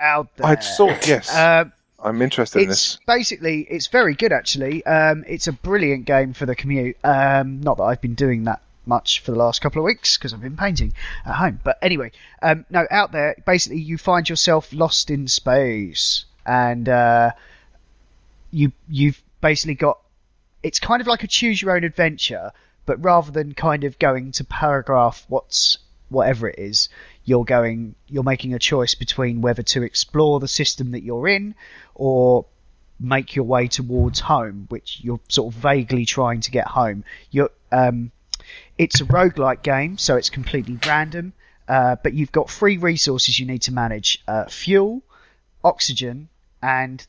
Out 0.00 0.36
There. 0.36 0.46
I 0.46 0.58
saw. 0.58 0.88
Yes. 1.06 1.32
Uh, 1.32 1.66
I'm 2.02 2.20
interested 2.20 2.62
in 2.62 2.70
it's 2.70 2.96
this. 2.96 2.98
basically 3.06 3.60
it's 3.70 3.86
very 3.86 4.16
good 4.16 4.32
actually. 4.32 4.84
Um, 4.84 5.24
it's 5.28 5.46
a 5.46 5.52
brilliant 5.52 6.04
game 6.04 6.32
for 6.32 6.46
the 6.46 6.56
commute. 6.56 6.96
Um, 7.04 7.60
not 7.60 7.76
that 7.76 7.84
I've 7.84 8.00
been 8.00 8.16
doing 8.16 8.42
that 8.44 8.60
much 8.84 9.20
for 9.20 9.30
the 9.30 9.38
last 9.38 9.60
couple 9.60 9.80
of 9.80 9.84
weeks 9.84 10.18
because 10.18 10.34
I've 10.34 10.40
been 10.40 10.56
painting 10.56 10.92
at 11.24 11.36
home. 11.36 11.60
But 11.62 11.78
anyway, 11.80 12.10
um, 12.42 12.66
no, 12.70 12.88
out 12.90 13.12
there 13.12 13.36
basically 13.46 13.78
you 13.78 13.98
find 13.98 14.28
yourself 14.28 14.72
lost 14.72 15.10
in 15.10 15.28
space, 15.28 16.24
and 16.44 16.88
uh, 16.88 17.30
you 18.50 18.72
you've 18.88 19.22
basically 19.40 19.76
got 19.76 19.98
it's 20.62 20.78
kind 20.78 21.00
of 21.00 21.06
like 21.06 21.22
a 21.22 21.26
choose 21.26 21.60
your 21.60 21.74
own 21.74 21.84
adventure, 21.84 22.52
but 22.86 23.02
rather 23.02 23.30
than 23.30 23.54
kind 23.54 23.84
of 23.84 23.98
going 23.98 24.32
to 24.32 24.44
paragraph 24.44 25.24
what's 25.28 25.78
whatever 26.08 26.48
it 26.48 26.58
is, 26.58 26.88
you're 27.24 27.44
going 27.44 27.94
you're 28.08 28.22
making 28.22 28.54
a 28.54 28.58
choice 28.58 28.94
between 28.94 29.40
whether 29.40 29.62
to 29.62 29.82
explore 29.82 30.40
the 30.40 30.48
system 30.48 30.90
that 30.92 31.02
you're 31.02 31.28
in 31.28 31.54
or 31.94 32.44
make 33.00 33.34
your 33.34 33.44
way 33.44 33.66
towards 33.66 34.20
home, 34.20 34.66
which 34.68 35.00
you're 35.02 35.20
sort 35.28 35.52
of 35.52 35.60
vaguely 35.60 36.04
trying 36.04 36.40
to 36.40 36.50
get 36.50 36.66
home. 36.68 37.04
You're 37.30 37.50
um, 37.70 38.12
it's 38.78 39.00
a 39.00 39.04
roguelike 39.04 39.62
game, 39.62 39.98
so 39.98 40.16
it's 40.16 40.30
completely 40.30 40.78
random, 40.86 41.32
uh, 41.68 41.96
but 42.02 42.14
you've 42.14 42.32
got 42.32 42.50
three 42.50 42.76
resources 42.76 43.38
you 43.38 43.46
need 43.46 43.62
to 43.62 43.72
manage 43.72 44.22
uh, 44.28 44.44
fuel, 44.46 45.02
oxygen, 45.64 46.28
and 46.62 47.06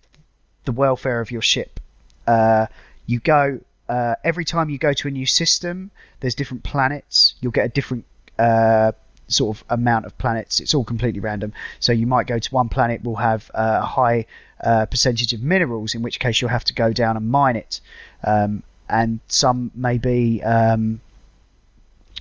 the 0.66 0.72
welfare 0.72 1.20
of 1.22 1.32
your 1.32 1.42
ship. 1.42 1.80
Uh, 2.26 2.68
you 3.06 3.20
go, 3.20 3.60
uh, 3.90 4.16
every 4.24 4.46
time 4.46 4.70
you 4.70 4.78
go 4.78 4.94
to 4.94 5.08
a 5.08 5.12
new 5.12 5.26
system, 5.26 5.92
there's 6.20 6.36
different 6.36 6.64
planets. 6.64 7.36
You'll 7.42 7.52
get 7.52 7.66
a 7.66 7.70
different 7.70 8.06
uh, 8.40 8.94
sort 9.28 9.58
of 9.58 9.64
amount 9.70 10.06
of 10.06 10.18
planets. 10.18 10.60
It's 10.60 10.74
all 10.74 10.84
completely 10.84 11.20
random. 11.20 11.54
So 11.80 11.92
you 11.92 12.08
might 12.08 12.28
go 12.28 12.40
to 12.40 12.54
one 12.54 12.70
planet, 12.70 13.04
will 13.04 13.16
have 13.16 13.50
a 13.54 13.82
high 13.82 14.26
uh, 14.62 14.86
percentage 14.86 15.34
of 15.34 15.42
minerals, 15.42 15.96
in 15.96 16.02
which 16.02 16.20
case 16.20 16.42
you'll 16.42 16.50
have 16.50 16.64
to 16.66 16.74
go 16.74 16.94
down 16.94 17.18
and 17.18 17.30
mine 17.30 17.56
it. 17.56 17.82
Um, 18.24 18.64
and 18.90 19.20
some 19.28 19.72
may 19.76 19.98
be 19.98 20.42
um, 20.44 21.02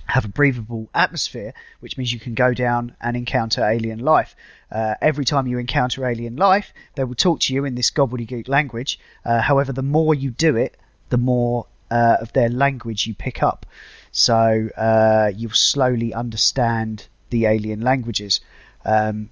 have 0.07 0.25
a 0.25 0.27
breathable 0.27 0.89
atmosphere, 0.93 1.53
which 1.79 1.97
means 1.97 2.11
you 2.13 2.19
can 2.19 2.33
go 2.33 2.53
down 2.53 2.95
and 3.01 3.15
encounter 3.15 3.63
alien 3.63 3.99
life. 3.99 4.35
Uh, 4.71 4.95
every 5.01 5.23
time 5.25 5.47
you 5.47 5.57
encounter 5.57 6.05
alien 6.05 6.35
life, 6.35 6.73
they 6.95 7.03
will 7.03 7.15
talk 7.15 7.39
to 7.41 7.53
you 7.53 7.63
in 7.65 7.75
this 7.75 7.89
gobbledygook 7.91 8.47
language. 8.47 8.99
Uh, 9.23 9.41
however, 9.41 9.71
the 9.71 9.83
more 9.83 10.13
you 10.13 10.31
do 10.31 10.55
it, 10.55 10.75
the 11.09 11.17
more 11.17 11.67
uh, 11.91 12.17
of 12.19 12.33
their 12.33 12.49
language 12.49 13.07
you 13.07 13.13
pick 13.13 13.41
up. 13.43 13.65
So 14.11 14.69
uh, 14.77 15.31
you'll 15.35 15.51
slowly 15.51 16.13
understand 16.13 17.07
the 17.29 17.45
alien 17.45 17.81
languages. 17.81 18.41
Um, 18.85 19.29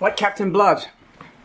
Like 0.00 0.16
Captain 0.16 0.52
Blood. 0.52 0.86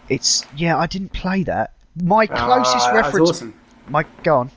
it's 0.10 0.44
yeah, 0.56 0.78
I 0.78 0.88
didn't 0.88 1.14
play 1.14 1.44
that. 1.44 1.74
My 1.96 2.26
closest 2.28 2.88
Ah, 2.88 2.94
that's 2.94 3.06
reference, 3.06 3.30
awesome. 3.32 3.54
my 3.88 4.06
go 4.24 4.38
on. 4.38 4.52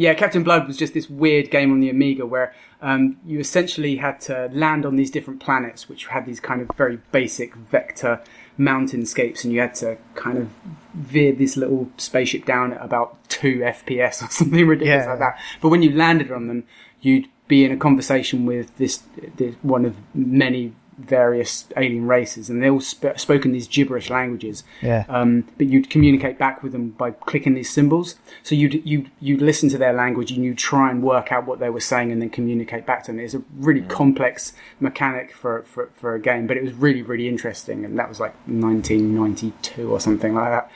Yeah, 0.00 0.14
Captain 0.14 0.42
Blood 0.42 0.66
was 0.66 0.78
just 0.78 0.94
this 0.94 1.10
weird 1.10 1.50
game 1.50 1.70
on 1.72 1.80
the 1.80 1.90
Amiga 1.90 2.24
where 2.24 2.54
um, 2.80 3.18
you 3.26 3.38
essentially 3.38 3.96
had 3.96 4.18
to 4.22 4.48
land 4.50 4.86
on 4.86 4.96
these 4.96 5.10
different 5.10 5.40
planets, 5.40 5.90
which 5.90 6.06
had 6.06 6.24
these 6.24 6.40
kind 6.40 6.62
of 6.62 6.70
very 6.74 6.98
basic 7.12 7.54
vector 7.54 8.18
mountainscapes, 8.58 9.44
and 9.44 9.52
you 9.52 9.60
had 9.60 9.74
to 9.74 9.98
kind 10.14 10.38
of 10.38 10.48
veer 10.94 11.32
this 11.32 11.54
little 11.58 11.90
spaceship 11.98 12.46
down 12.46 12.72
at 12.72 12.82
about 12.82 13.18
two 13.28 13.58
FPS 13.58 14.22
or 14.22 14.30
something 14.30 14.66
ridiculous 14.66 15.04
Yeah. 15.04 15.10
like 15.10 15.18
that. 15.18 15.38
But 15.60 15.68
when 15.68 15.82
you 15.82 15.90
landed 15.90 16.32
on 16.32 16.48
them, 16.48 16.64
you'd 17.02 17.28
be 17.46 17.64
in 17.64 17.70
a 17.70 17.76
conversation 17.76 18.46
with 18.46 18.74
this, 18.78 19.02
this 19.36 19.54
one 19.60 19.84
of 19.84 19.96
many 20.14 20.72
various 21.00 21.66
alien 21.76 22.06
races, 22.06 22.48
and 22.50 22.62
they 22.62 22.70
all 22.70 22.80
sp- 22.80 23.16
spoke 23.16 23.44
in 23.44 23.52
these 23.52 23.66
gibberish 23.68 24.10
languages. 24.10 24.62
Yeah. 24.82 25.04
Um, 25.08 25.48
but 25.58 25.66
you'd 25.66 25.90
communicate 25.90 26.38
back 26.38 26.62
with 26.62 26.72
them 26.72 26.90
by 26.90 27.10
clicking 27.10 27.54
these 27.54 27.70
symbols. 27.70 28.16
So 28.42 28.54
you'd 28.54 28.84
you'd 28.86 29.10
you'd 29.20 29.40
listen 29.42 29.68
to 29.70 29.78
their 29.78 29.92
language 29.92 30.30
and 30.30 30.44
you'd 30.44 30.58
try 30.58 30.90
and 30.90 31.02
work 31.02 31.32
out 31.32 31.46
what 31.46 31.58
they 31.58 31.70
were 31.70 31.80
saying 31.80 32.12
and 32.12 32.20
then 32.22 32.30
communicate 32.30 32.86
back 32.86 33.04
to 33.04 33.12
them. 33.12 33.20
It's 33.20 33.34
a 33.34 33.42
really 33.56 33.82
complex 33.82 34.52
mechanic 34.80 35.32
for, 35.34 35.62
for 35.62 35.90
for 35.94 36.14
a 36.14 36.20
game, 36.20 36.46
but 36.46 36.56
it 36.56 36.62
was 36.62 36.72
really 36.74 37.02
really 37.02 37.28
interesting. 37.28 37.84
And 37.84 37.98
that 37.98 38.08
was 38.08 38.20
like 38.20 38.34
1992 38.46 39.90
or 39.90 40.00
something 40.00 40.34
like 40.34 40.50
that. 40.50 40.70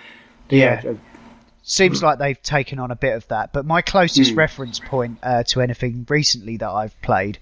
But 0.49 0.57
Yeah. 0.57 0.83
uh, 0.87 0.95
seems 1.63 2.03
like 2.03 2.19
they've 2.19 2.43
taken 2.43 2.79
on 2.79 2.91
a 2.91 2.97
bit 2.97 3.15
of 3.15 3.27
that. 3.29 3.53
But 3.53 3.65
my 3.65 3.81
closest 3.83 4.35
reference 4.35 4.79
point 4.81 5.19
uh, 5.23 5.45
to 5.45 5.61
anything 5.63 6.07
recently 6.09 6.57
that 6.59 6.69
I've 6.69 7.01
played 7.01 7.39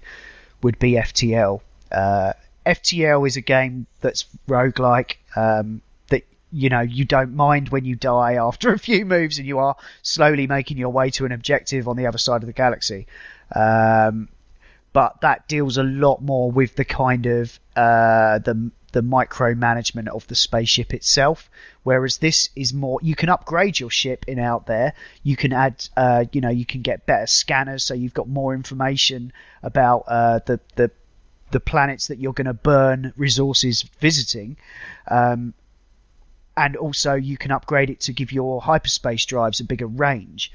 would 0.61 0.79
be 0.79 0.93
FTL. 0.93 1.59
Uh, 1.91 2.33
FTL 2.65 3.27
is 3.27 3.37
a 3.37 3.41
game 3.41 3.87
that's 4.01 4.25
roguelike. 4.47 5.15
Um, 5.35 5.81
that 6.09 6.23
you 6.51 6.69
know 6.69 6.81
you 6.81 7.05
don't 7.05 7.35
mind 7.35 7.69
when 7.69 7.85
you 7.85 7.95
die 7.95 8.33
after 8.33 8.73
a 8.73 8.79
few 8.79 9.05
moves, 9.05 9.37
and 9.37 9.47
you 9.47 9.59
are 9.59 9.75
slowly 10.01 10.47
making 10.47 10.77
your 10.77 10.89
way 10.89 11.09
to 11.11 11.25
an 11.25 11.31
objective 11.31 11.87
on 11.87 11.97
the 11.97 12.07
other 12.07 12.17
side 12.17 12.43
of 12.43 12.47
the 12.47 12.53
galaxy. 12.53 13.07
Um, 13.55 14.29
but 14.93 15.21
that 15.21 15.47
deals 15.47 15.77
a 15.77 15.83
lot 15.83 16.21
more 16.21 16.51
with 16.51 16.75
the 16.75 16.85
kind 16.85 17.25
of 17.25 17.59
uh, 17.75 18.39
the 18.39 18.71
the 18.93 19.01
micromanagement 19.01 20.07
of 20.07 20.25
the 20.27 20.35
spaceship 20.35 20.93
itself. 20.93 21.49
Whereas 21.81 22.19
this 22.19 22.49
is 22.55 22.73
more, 22.73 22.99
you 23.01 23.15
can 23.15 23.27
upgrade 23.27 23.79
your 23.79 23.89
ship 23.89 24.23
in 24.27 24.39
out 24.39 24.67
there. 24.67 24.93
You 25.23 25.35
can 25.35 25.51
add, 25.51 25.85
uh, 25.97 26.25
you 26.31 26.39
know, 26.39 26.49
you 26.49 26.65
can 26.65 26.81
get 26.81 27.05
better 27.05 27.27
scanners, 27.27 27.83
so 27.83 27.93
you've 27.93 28.13
got 28.13 28.29
more 28.29 28.53
information 28.53 29.33
about 29.63 30.05
uh, 30.07 30.39
the 30.45 30.59
the 30.75 30.91
the 31.53 31.59
planets 31.59 32.07
that 32.07 32.19
you're 32.19 32.33
going 32.33 32.47
to 32.47 32.53
burn 32.53 33.13
resources 33.15 33.83
visiting. 33.99 34.57
Um, 35.09 35.53
and 36.57 36.75
also 36.75 37.13
you 37.13 37.37
can 37.37 37.51
upgrade 37.51 37.89
it 37.89 38.01
to 38.01 38.13
give 38.13 38.31
your 38.31 38.61
hyperspace 38.61 39.25
drives 39.25 39.59
a 39.59 39.63
bigger 39.63 39.87
range. 39.87 40.51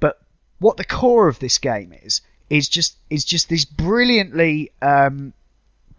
But 0.00 0.22
what 0.58 0.76
the 0.76 0.84
core 0.84 1.28
of 1.28 1.38
this 1.40 1.58
game 1.58 1.92
is 1.92 2.22
is 2.48 2.68
just 2.68 2.96
is 3.10 3.24
just 3.24 3.48
this 3.48 3.64
brilliantly 3.64 4.70
um, 4.82 5.32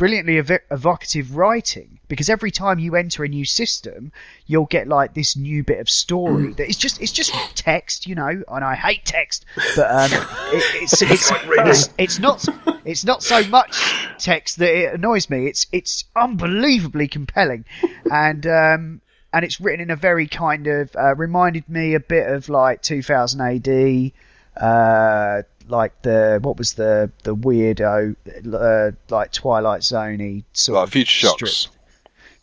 brilliantly 0.01 0.39
ev- 0.39 0.63
evocative 0.71 1.35
writing 1.35 1.99
because 2.07 2.27
every 2.27 2.49
time 2.49 2.79
you 2.79 2.95
enter 2.95 3.23
a 3.23 3.27
new 3.27 3.45
system 3.45 4.11
you'll 4.47 4.65
get 4.65 4.87
like 4.87 5.13
this 5.13 5.37
new 5.37 5.63
bit 5.63 5.79
of 5.79 5.87
story 5.87 6.53
that 6.53 6.67
is 6.67 6.75
just 6.75 6.99
it's 6.99 7.11
just 7.11 7.31
text 7.53 8.07
you 8.07 8.15
know 8.15 8.41
and 8.47 8.65
I 8.65 8.73
hate 8.73 9.05
text 9.05 9.45
but 9.75 9.91
um, 9.91 10.09
it, 10.53 10.63
it's 10.81 11.01
it's, 11.03 11.31
it's 11.31 11.89
it's 11.99 12.17
not 12.17 12.43
it's 12.83 13.05
not 13.05 13.21
so 13.21 13.43
much 13.43 13.77
text 14.17 14.57
that 14.57 14.75
it 14.75 14.95
annoys 14.95 15.29
me 15.29 15.45
it's 15.45 15.67
it's 15.71 16.05
unbelievably 16.15 17.07
compelling. 17.07 17.65
And 18.09 18.47
um, 18.47 19.01
and 19.31 19.45
it's 19.45 19.61
written 19.61 19.81
in 19.81 19.91
a 19.91 19.95
very 19.95 20.27
kind 20.27 20.65
of 20.65 20.95
uh, 20.95 21.15
reminded 21.15 21.69
me 21.69 21.93
a 21.93 21.99
bit 21.99 22.27
of 22.27 22.49
like 22.49 22.81
2000 22.81 23.39
AD 23.39 24.11
uh, 24.57 25.41
like 25.67 26.01
the 26.01 26.39
what 26.41 26.57
was 26.57 26.73
the 26.73 27.11
the 27.23 27.35
weirdo 27.35 28.15
uh, 28.53 28.91
like 29.09 29.31
Twilight 29.31 29.81
Zoney 29.81 30.43
sort 30.53 30.77
Like 30.77 30.87
of 30.87 30.93
Future 30.93 31.27
strip. 31.27 31.49
Shocks. 31.49 31.67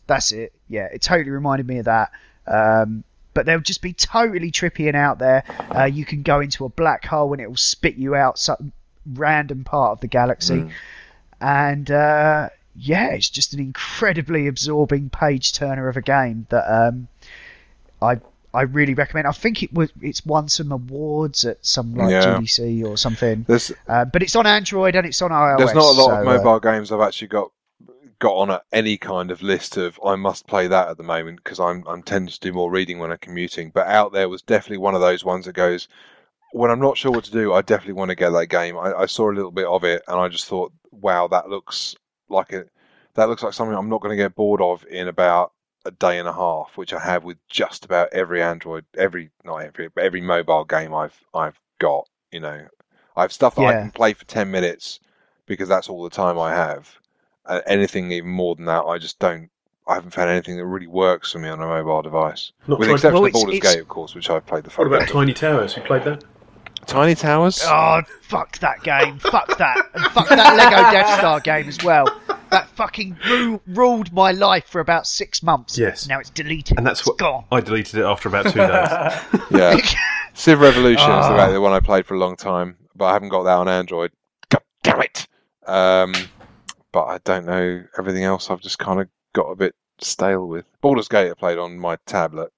That's 0.07 0.31
it. 0.31 0.53
Yeah, 0.67 0.85
it 0.85 1.01
totally 1.01 1.29
reminded 1.29 1.67
me 1.67 1.77
of 1.77 1.85
that. 1.85 2.11
Um, 2.47 3.03
but 3.33 3.45
they'll 3.45 3.59
just 3.59 3.81
be 3.81 3.93
totally 3.93 4.51
trippy 4.51 4.87
and 4.87 4.97
out 4.97 5.19
there. 5.19 5.43
Uh, 5.73 5.85
you 5.85 6.03
can 6.03 6.23
go 6.23 6.39
into 6.39 6.65
a 6.65 6.69
black 6.69 7.05
hole 7.05 7.31
and 7.31 7.41
it 7.41 7.47
will 7.47 7.55
spit 7.55 7.95
you 7.95 8.15
out 8.15 8.39
some 8.39 8.73
random 9.13 9.63
part 9.63 9.91
of 9.91 10.01
the 10.01 10.07
galaxy. 10.07 10.69
And 11.39 11.89
uh, 11.91 12.49
yeah, 12.75 13.09
it's 13.09 13.29
just 13.29 13.53
an 13.53 13.59
incredibly 13.59 14.47
absorbing 14.47 15.09
page 15.09 15.53
turner 15.53 15.87
of 15.87 15.95
a 15.95 16.01
game 16.01 16.47
that 16.49 16.65
um, 16.67 17.07
I 18.01 18.19
I 18.53 18.61
really 18.63 18.93
recommend. 18.93 19.27
I 19.27 19.31
think 19.31 19.61
it 19.61 19.73
was 19.73 19.91
it's 20.01 20.25
won 20.25 20.49
some 20.49 20.71
awards 20.71 21.45
at 21.45 21.63
some 21.65 21.93
like 21.93 22.11
Yeah. 22.11 22.37
GDC 22.37 22.83
or 22.83 22.97
something. 22.97 23.45
Uh, 23.87 24.05
but 24.05 24.23
it's 24.23 24.35
on 24.35 24.47
Android 24.47 24.95
and 24.95 25.05
it's 25.05 25.21
on 25.21 25.31
iOS. 25.31 25.57
there's 25.57 25.73
not 25.73 25.83
a 25.83 25.97
lot 25.97 26.05
so, 26.07 26.11
of 26.11 26.19
uh, 26.19 26.23
mobile 26.23 26.59
games 26.59 26.91
I've 26.91 27.01
actually 27.01 27.27
got 27.27 27.51
got 28.19 28.33
on 28.33 28.49
a, 28.49 28.61
any 28.73 28.97
kind 28.97 29.31
of 29.31 29.41
list 29.41 29.77
of 29.77 29.99
I 30.05 30.15
must 30.15 30.45
play 30.47 30.67
that 30.67 30.89
at 30.89 30.97
the 30.97 31.03
moment 31.03 31.41
because 31.43 31.59
I'm 31.59 31.83
I'm 31.87 32.03
tending 32.03 32.31
to 32.31 32.39
do 32.39 32.51
more 32.51 32.71
reading 32.71 32.99
when 32.99 33.11
I'm 33.11 33.17
commuting. 33.19 33.69
But 33.69 33.87
out 33.87 34.13
there 34.13 34.29
was 34.29 34.41
definitely 34.41 34.77
one 34.77 34.95
of 34.95 35.01
those 35.01 35.23
ones 35.23 35.45
that 35.45 35.53
goes 35.53 35.87
when 36.51 36.71
I'm 36.71 36.79
not 36.81 36.97
sure 36.97 37.11
what 37.11 37.25
to 37.25 37.31
do. 37.31 37.53
I 37.53 37.61
definitely 37.61 37.93
want 37.93 38.09
to 38.09 38.15
get 38.15 38.31
that 38.31 38.47
game. 38.47 38.77
I, 38.77 38.93
I 38.93 39.05
saw 39.05 39.29
a 39.29 39.33
little 39.33 39.51
bit 39.51 39.67
of 39.67 39.83
it 39.83 40.01
and 40.07 40.19
I 40.19 40.27
just 40.27 40.47
thought, 40.47 40.73
wow, 40.91 41.27
that 41.27 41.49
looks 41.49 41.95
like 42.29 42.51
it. 42.51 42.69
that 43.13 43.29
looks 43.29 43.43
like 43.43 43.53
something 43.53 43.75
I'm 43.77 43.89
not 43.89 44.01
going 44.01 44.17
to 44.17 44.23
get 44.23 44.35
bored 44.35 44.61
of 44.61 44.85
in 44.89 45.07
about 45.07 45.53
a 45.85 45.91
day 45.91 46.19
and 46.19 46.27
a 46.27 46.33
half, 46.33 46.77
which 46.77 46.93
I 46.93 46.99
have 46.99 47.23
with 47.23 47.37
just 47.47 47.85
about 47.85 48.09
every 48.11 48.41
Android, 48.43 48.85
every 48.97 49.29
not 49.45 49.57
every, 49.57 49.87
but 49.89 50.03
every 50.03 50.21
mobile 50.21 50.65
game 50.65 50.93
I've 50.93 51.17
I've 51.33 51.59
got. 51.79 52.07
You 52.31 52.41
know, 52.41 52.67
I 53.15 53.21
have 53.21 53.31
stuff 53.33 53.55
that 53.55 53.61
I 53.65 53.73
can 53.73 53.91
play 53.91 54.13
for 54.13 54.25
ten 54.25 54.51
minutes 54.51 54.99
because 55.45 55.67
that's 55.69 55.89
all 55.89 56.03
the 56.03 56.09
time 56.09 56.37
I 56.37 56.53
have. 56.53 56.97
Uh, 57.45 57.61
anything 57.65 58.11
even 58.11 58.29
more 58.29 58.55
than 58.55 58.65
that, 58.65 58.83
I 58.83 58.97
just 58.99 59.17
don't. 59.19 59.49
I 59.87 59.95
haven't 59.95 60.11
found 60.11 60.29
anything 60.29 60.57
that 60.57 60.65
really 60.65 60.85
works 60.85 61.31
for 61.31 61.39
me 61.39 61.49
on 61.49 61.59
a 61.59 61.65
mobile 61.65 62.03
device, 62.03 62.51
Not 62.67 62.77
with 62.77 62.87
the 62.89 62.93
Tiny- 62.93 62.95
exception 62.95 63.13
Well, 63.15 63.23
of 63.23 63.27
it's- 63.29 63.41
Baldur's 63.43 63.57
it's- 63.57 63.73
Gate, 63.73 63.81
of 63.81 63.87
course, 63.87 64.13
which 64.13 64.29
I've 64.29 64.45
played 64.45 64.63
the 64.65 64.69
What 64.71 64.85
about 64.85 65.01
out. 65.01 65.07
Tiny 65.07 65.33
Towers? 65.33 65.75
You 65.75 65.81
played 65.81 66.03
that? 66.03 66.23
Tiny 66.85 67.15
Towers? 67.15 67.61
Oh, 67.65 68.01
fuck 68.21 68.59
that 68.59 68.83
game. 68.83 69.17
fuck 69.17 69.57
that. 69.57 69.77
And 69.95 70.03
fuck 70.11 70.29
that 70.29 70.57
Lego 70.57 70.91
Death 70.91 71.17
Star 71.19 71.39
game 71.39 71.67
as 71.67 71.83
well. 71.83 72.05
That 72.51 72.67
fucking 72.69 73.17
ru- 73.27 73.61
ruled 73.67 74.11
my 74.13 74.31
life 74.31 74.65
for 74.67 74.81
about 74.81 75.07
six 75.07 75.41
months. 75.43 75.77
Yes. 75.77 76.07
Now 76.07 76.19
it's 76.19 76.29
deleted. 76.29 76.77
And 76.77 76.85
that's 76.87 77.01
It's 77.01 77.07
what 77.07 77.17
gone. 77.17 77.45
I 77.51 77.61
deleted 77.61 77.99
it 77.99 78.03
after 78.03 78.29
about 78.29 78.45
two 78.45 78.59
days. 78.59 79.45
Yeah. 79.51 79.77
Civ 80.33 80.61
Revolution 80.61 81.09
is 81.11 81.27
the, 81.27 81.33
Ah. 81.33 81.51
the 81.51 81.59
one 81.61 81.73
I 81.73 81.79
played 81.79 82.05
for 82.05 82.13
a 82.13 82.17
long 82.19 82.35
time, 82.35 82.77
but 82.95 83.05
I 83.05 83.13
haven't 83.13 83.29
got 83.29 83.43
that 83.43 83.57
on 83.57 83.67
Android. 83.67 84.11
God 84.49 84.61
damn 84.83 85.01
it! 85.01 85.27
Um, 85.67 86.13
but 86.93 87.03
I 87.05 87.17
don't 87.25 87.45
know 87.45 87.83
everything 87.97 88.23
else. 88.23 88.49
I've 88.49 88.61
just 88.61 88.79
kind 88.79 89.01
of 89.01 89.09
got 89.33 89.47
a 89.47 89.55
bit 89.55 89.75
stale 89.99 90.45
with. 90.47 90.65
Baldur's 90.81 91.07
Gate 91.09 91.29
I 91.31 91.33
played 91.33 91.57
on 91.57 91.77
my 91.77 91.97
tablet. 92.05 92.51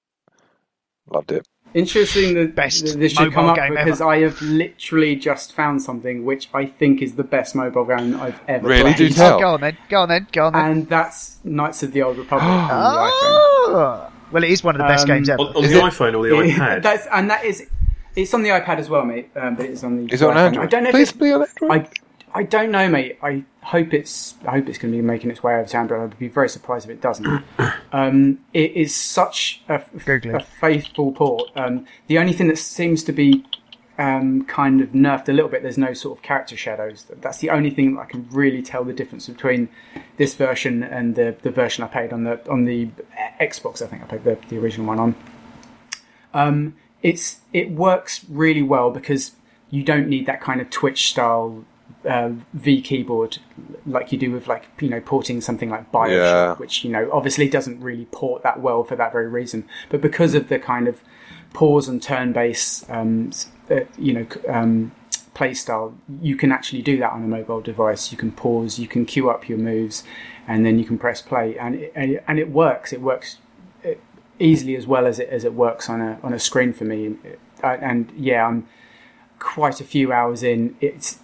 Loved 1.12 1.32
it. 1.32 1.48
Interesting 1.74 2.34
that 2.36 2.54
Best 2.56 3.00
this 3.00 3.14
should 3.14 3.32
come 3.34 3.46
up 3.48 3.56
because 3.70 4.02
ever. 4.02 4.10
I 4.10 4.20
have 4.22 4.42
literally 4.42 5.16
just 5.16 5.54
found 5.54 5.82
something 5.82 6.26
which 6.26 6.50
I 6.54 6.66
think 6.66 7.02
is 7.02 7.16
the 7.16 7.24
best 7.24 7.56
mobile 7.56 7.86
game 7.86 8.20
I've 8.20 8.40
ever 8.48 8.68
Really? 8.68 8.82
played. 8.94 8.98
Do 8.98 9.10
tell. 9.10 9.38
Oh, 9.38 9.40
go 9.40 9.48
on 9.54 9.62
then. 9.62 9.78
Go 9.90 10.02
on 10.02 10.10
then. 10.10 10.28
Go 10.32 10.46
on 10.48 10.54
then. 10.54 10.66
And 10.72 10.90
that's 10.90 11.38
Knights 11.44 11.84
of 11.84 11.92
the 11.94 12.02
Old 12.02 12.18
Republic 12.18 12.44
on 12.44 12.68
the 12.68 12.74
iPhone. 12.74 13.10
Oh! 13.14 14.12
Well, 14.32 14.44
it 14.44 14.50
is 14.52 14.64
one 14.64 14.76
of 14.76 14.80
the 14.80 14.86
best 14.88 15.04
Um, 15.04 15.08
games 15.16 15.30
ever. 15.30 15.42
on 15.42 15.56
on 15.56 15.64
the 15.64 15.70
it- 15.78 15.84
iPhone 15.84 16.18
or 16.18 16.24
the 16.28 16.36
iPad? 16.52 16.82
That's 16.84 17.08
and 17.12 17.30
that 17.30 17.46
is 17.46 17.68
it's 18.16 18.34
on 18.34 18.44
the 18.44 18.50
iPad 18.50 18.78
as 18.78 18.90
well, 18.90 19.06
mate. 19.06 19.30
Um, 19.36 19.56
but 19.56 19.66
it's 19.68 19.84
on 19.84 19.96
the 20.06 20.14
Is 20.14 20.22
it 20.22 20.28
on. 20.28 20.38
Android? 20.38 20.66
I 20.66 20.68
don't 20.68 20.84
know 20.84 20.90
if 20.90 20.94
Please 20.96 21.10
it's, 21.10 21.18
be 21.18 21.32
on 21.32 21.46
Android. 21.62 21.72
I 21.72 21.90
I 22.34 22.44
don't 22.44 22.72
know, 22.72 22.88
mate. 22.88 23.20
I 23.22 23.44
hope 23.62 23.94
it's 23.94 24.36
I 24.46 24.52
hope 24.52 24.70
it's 24.70 24.78
going 24.78 24.94
to 24.94 24.98
be 24.98 25.02
making 25.02 25.32
its 25.32 25.44
way 25.44 25.56
over 25.56 25.68
to 25.68 25.78
Android. 25.78 26.12
I'd 26.12 26.20
be 26.20 26.28
very 26.28 26.50
surprised 26.50 26.86
if 26.90 26.92
it 26.92 27.02
doesn't. 27.02 27.44
um, 27.92 28.40
it 28.54 28.72
is 28.72 28.96
such 28.96 29.62
a, 29.68 29.84
a 30.06 30.40
faithful 30.40 31.12
port. 31.12 31.50
Um, 31.56 31.86
the 32.08 32.20
only 32.20 32.34
thing 32.34 32.48
that 32.48 32.58
seems 32.58 33.04
to 33.04 33.12
be 33.12 33.46
um, 33.98 34.46
kind 34.46 34.82
of 34.82 34.90
nerfed 34.90 35.30
a 35.30 35.34
little 35.34 35.50
bit. 35.50 35.62
There's 35.62 35.78
no 35.78 35.94
sort 35.94 36.18
of 36.18 36.24
character 36.24 36.56
shadows. 36.56 37.06
That's 37.10 37.40
the 37.40 37.50
only 37.50 37.70
thing 37.70 37.96
that 37.96 38.02
I 38.02 38.06
can 38.06 38.28
really 38.32 38.62
tell 38.62 38.84
the 38.84 38.94
difference 38.94 39.28
between 39.28 39.70
this 40.18 40.34
version 40.34 40.84
and 40.84 41.16
the, 41.16 41.36
the 41.42 41.52
version 41.52 41.84
I 41.84 41.88
paid 41.88 42.14
on 42.14 42.24
the 42.24 42.50
on 42.50 42.66
the 42.66 42.90
Xbox. 43.40 43.82
I 43.82 43.88
think 43.88 44.04
I 44.04 44.06
paid 44.06 44.24
the, 44.24 44.38
the 44.48 44.58
original 44.58 44.88
one 44.88 45.00
on. 45.00 45.16
Um, 46.34 46.76
it's 47.04 47.42
it 47.52 47.72
works 47.72 48.26
really 48.30 48.64
well 48.64 48.90
because 48.90 49.34
you 49.70 49.84
don't 49.84 50.08
need 50.08 50.26
that 50.26 50.42
kind 50.42 50.62
of 50.62 50.70
Twitch 50.70 51.10
style 51.10 51.66
uh, 52.08 52.32
V 52.54 52.82
keyboard 52.82 53.38
like 53.86 54.12
you 54.12 54.18
do 54.18 54.32
with 54.32 54.48
like 54.48 54.66
you 54.80 54.90
know 54.90 55.02
porting 55.02 55.42
something 55.42 55.70
like 55.70 55.92
Bioshock, 55.92 56.10
Yeah. 56.10 56.56
which 56.56 56.84
you 56.84 56.92
know 56.92 57.10
obviously 57.12 57.48
doesn't 57.50 57.80
really 57.82 58.06
port 58.12 58.44
that 58.44 58.60
well 58.62 58.84
for 58.84 58.96
that 58.96 59.12
very 59.12 59.28
reason. 59.28 59.68
But 59.90 60.02
because 60.02 60.34
of 60.34 60.50
the 60.50 60.60
kind 60.60 60.88
of 60.88 61.02
pause 61.54 61.88
and 61.88 62.02
turn 62.02 62.34
based 62.34 62.90
um, 62.90 63.32
uh, 63.70 63.82
you 63.98 64.14
know 64.14 64.26
um, 64.48 64.92
play 65.34 65.54
style, 65.54 65.94
you 66.22 66.36
can 66.36 66.52
actually 66.52 66.82
do 66.82 66.98
that 66.98 67.12
on 67.12 67.24
a 67.24 67.28
mobile 67.28 67.62
device. 67.62 68.12
You 68.12 68.18
can 68.18 68.32
pause, 68.32 68.80
you 68.80 68.88
can 68.88 69.06
queue 69.06 69.30
up 69.30 69.48
your 69.48 69.58
moves, 69.60 70.04
and 70.48 70.66
then 70.66 70.80
you 70.80 70.86
can 70.86 70.98
press 70.98 71.22
play, 71.22 71.58
and 71.58 71.76
it, 71.76 71.92
and 71.96 72.12
it- 72.12 72.24
and 72.28 72.40
it 72.40 72.50
works. 72.50 72.92
It 72.94 73.02
works 73.02 73.38
uh, 73.86 73.90
easily 74.40 74.76
as 74.76 74.88
well 74.88 75.06
as 75.06 75.20
it 75.20 75.30
as 75.30 75.46
it 75.46 75.54
works 75.54 75.90
on 75.90 76.02
a 76.02 76.20
on 76.24 76.34
a 76.34 76.40
screen 76.40 76.74
for 76.74 76.86
me. 76.86 77.16
Uh, 77.64 77.78
and 77.80 78.12
yeah, 78.18 78.48
I'm 78.48 78.68
quite 79.40 79.80
a 79.80 79.84
few 79.84 80.12
hours 80.12 80.42
in. 80.44 80.76
It's 80.82 81.20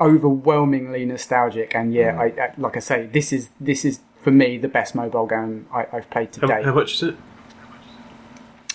overwhelmingly 0.00 1.04
nostalgic, 1.04 1.74
and 1.74 1.92
yeah, 1.92 2.18
I, 2.18 2.24
I 2.26 2.54
like 2.58 2.76
I 2.76 2.80
say, 2.80 3.06
this 3.06 3.32
is 3.32 3.50
this 3.60 3.84
is 3.84 4.00
for 4.22 4.30
me 4.30 4.56
the 4.58 4.68
best 4.68 4.94
mobile 4.94 5.26
game 5.26 5.66
I, 5.72 5.86
I've 5.92 6.08
played 6.10 6.32
to 6.32 6.40
How, 6.40 6.46
date. 6.46 6.64
how 6.64 6.74
much 6.74 6.94
is 6.94 7.02
it? 7.02 7.16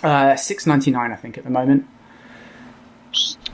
Uh, 0.04 0.36
Six 0.36 0.66
ninety 0.66 0.92
nine, 0.92 1.12
I 1.12 1.16
think, 1.16 1.38
at 1.38 1.44
the 1.44 1.50
moment, 1.50 1.86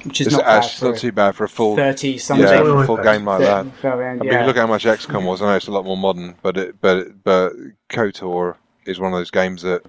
which 0.03 0.21
is 0.21 0.27
It's 0.27 0.35
not 0.35 0.45
bad 0.45 0.63
actually 0.63 0.91
not 0.91 0.99
too 0.99 1.11
bad 1.11 1.35
for 1.35 1.45
a 1.45 1.49
full 1.49 1.75
thirty 1.75 2.17
something. 2.17 2.45
yeah, 2.47 2.61
for 2.61 2.83
a 2.83 2.85
full 2.85 2.97
game 2.97 3.25
like 3.25 3.39
that. 3.41 3.65
So, 3.81 3.91
um, 3.93 3.99
I 3.99 4.13
mean, 4.13 4.27
if 4.27 4.39
you 4.41 4.45
look 4.45 4.57
at 4.57 4.61
how 4.61 4.67
much 4.67 4.85
XCOM 4.85 5.25
was, 5.25 5.41
I 5.41 5.45
know 5.45 5.55
it's 5.55 5.67
a 5.67 5.71
lot 5.71 5.85
more 5.85 5.97
modern, 5.97 6.35
but 6.41 6.57
it, 6.57 6.81
but 6.81 7.23
but 7.23 7.53
KOTOR 7.89 8.57
is 8.85 8.99
one 8.99 9.11
of 9.13 9.17
those 9.17 9.31
games 9.31 9.63
that 9.63 9.83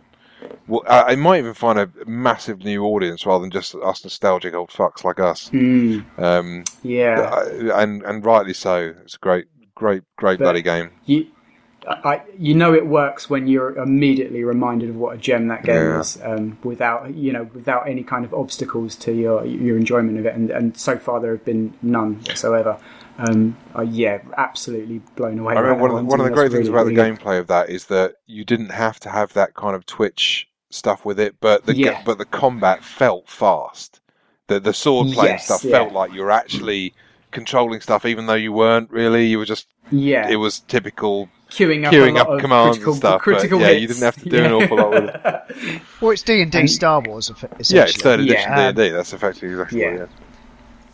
well, 0.66 0.82
I, 0.88 1.12
I 1.12 1.16
might 1.16 1.38
even 1.38 1.54
find 1.54 1.78
a 1.78 1.88
massive 2.06 2.64
new 2.64 2.84
audience 2.84 3.24
rather 3.26 3.42
than 3.42 3.50
just 3.50 3.74
us 3.74 4.02
nostalgic 4.04 4.54
old 4.54 4.70
fucks 4.70 5.04
like 5.04 5.20
us. 5.20 5.48
Hmm, 5.48 6.00
Um, 6.18 6.64
yeah. 6.82 7.44
And 7.74 8.02
and 8.02 8.24
rightly 8.24 8.54
so. 8.54 8.94
It's 9.02 9.14
a 9.14 9.18
great, 9.18 9.46
great, 9.74 10.02
great 10.16 10.38
But- 10.38 10.44
bloody 10.44 10.62
game. 10.62 10.90
you, 11.04 11.26
I, 11.88 12.22
you 12.36 12.52
know 12.56 12.74
it 12.74 12.84
works 12.84 13.30
when 13.30 13.46
you're 13.46 13.76
immediately 13.78 14.42
reminded 14.42 14.88
of 14.90 14.96
what 14.96 15.14
a 15.14 15.18
gem 15.18 15.46
that 15.48 15.62
game 15.62 15.76
Yeah. 15.76 16.00
is, 16.00 16.18
um, 16.24 16.58
without 16.64 17.14
you 17.14 17.32
know, 17.32 17.44
without 17.54 17.88
any 17.88 18.02
kind 18.02 18.24
of 18.24 18.34
obstacles 18.34 18.96
to 18.96 19.12
your 19.12 19.44
your 19.46 19.76
enjoyment 19.76 20.18
of 20.18 20.26
it. 20.26 20.34
And, 20.34 20.50
and 20.50 20.76
so 20.76 20.98
far 20.98 21.20
there 21.20 21.30
have 21.30 21.44
been 21.44 21.74
none 21.82 22.16
whatsoever. 22.26 22.76
Um, 23.18 23.56
uh, 23.76 23.82
yeah, 23.82 24.18
absolutely 24.36 24.98
blown 25.16 25.38
away. 25.38 25.54
I 25.54 25.60
remember 25.60 25.82
one 25.82 25.90
of 25.90 25.96
the, 25.96 26.02
one. 26.02 26.06
one 26.06 26.20
of 26.20 26.24
the 26.24 26.30
That's 26.30 26.38
great 26.38 26.52
things 26.52 26.68
really, 26.68 26.70
about 26.70 26.84
the 26.90 26.94
really 26.96 27.16
good. 27.16 27.20
gameplay 27.24 27.38
of 27.40 27.46
that 27.46 27.70
is 27.70 27.86
that 27.86 28.16
you 28.26 28.44
didn't 28.44 28.70
have 28.70 29.00
to 29.00 29.08
have 29.10 29.32
that 29.32 29.54
kind 29.54 29.74
of 29.74 29.86
Twitch 29.86 30.48
stuff 30.70 31.04
with 31.04 31.18
it, 31.18 31.36
but 31.40 31.64
the 31.66 31.74
Yeah. 31.74 32.02
but 32.04 32.18
the 32.18 32.24
combat 32.26 32.84
felt 32.84 33.28
fast. 33.28 34.00
The 34.48 34.60
the 34.60 34.74
sword 34.74 35.12
playing 35.12 35.34
Yes, 35.34 35.46
stuff 35.46 35.64
yeah. 35.64 35.70
felt 35.72 35.92
like 35.92 36.12
you 36.12 36.20
were 36.22 36.30
actually 36.30 36.92
controlling 37.30 37.80
stuff, 37.80 38.04
even 38.04 38.26
though 38.26 38.34
you 38.34 38.52
weren't 38.52 38.90
really. 38.90 39.26
You 39.26 39.38
were 39.38 39.44
just 39.46 39.66
Yeah, 39.90 40.28
it 40.28 40.36
was 40.36 40.60
typical 40.60 41.30
queuing 41.50 41.86
up, 41.86 41.94
queuing 41.94 42.10
a 42.10 42.14
lot 42.14 42.20
up 42.22 42.28
of 42.28 42.40
commands 42.40 42.76
critical, 42.76 42.92
and 42.92 42.98
stuff. 42.98 43.22
Critical 43.22 43.58
but 43.58 43.64
yeah, 43.64 43.70
hits. 43.72 43.80
you 43.80 43.88
didn't 43.88 44.02
have 44.02 44.16
to 44.22 44.28
do 44.28 44.44
an 44.44 44.52
awful 44.52 44.76
lot 44.76 44.90
with 44.90 45.04
it. 45.14 45.82
Well, 46.02 46.10
it's 46.10 46.22
D 46.22 46.42
and 46.42 46.52
D 46.52 46.66
Star 46.66 47.00
Wars, 47.00 47.30
eff- 47.30 47.70
Yeah, 47.70 47.84
it's 47.84 47.96
third 47.96 48.20
edition 48.20 48.54
D&D. 48.54 48.90
That's 48.90 49.14
effectively 49.14 49.50
exactly 49.52 49.80
Yeah. 49.80 49.86
what 49.92 50.00
it 50.00 50.02
is. 50.02 50.08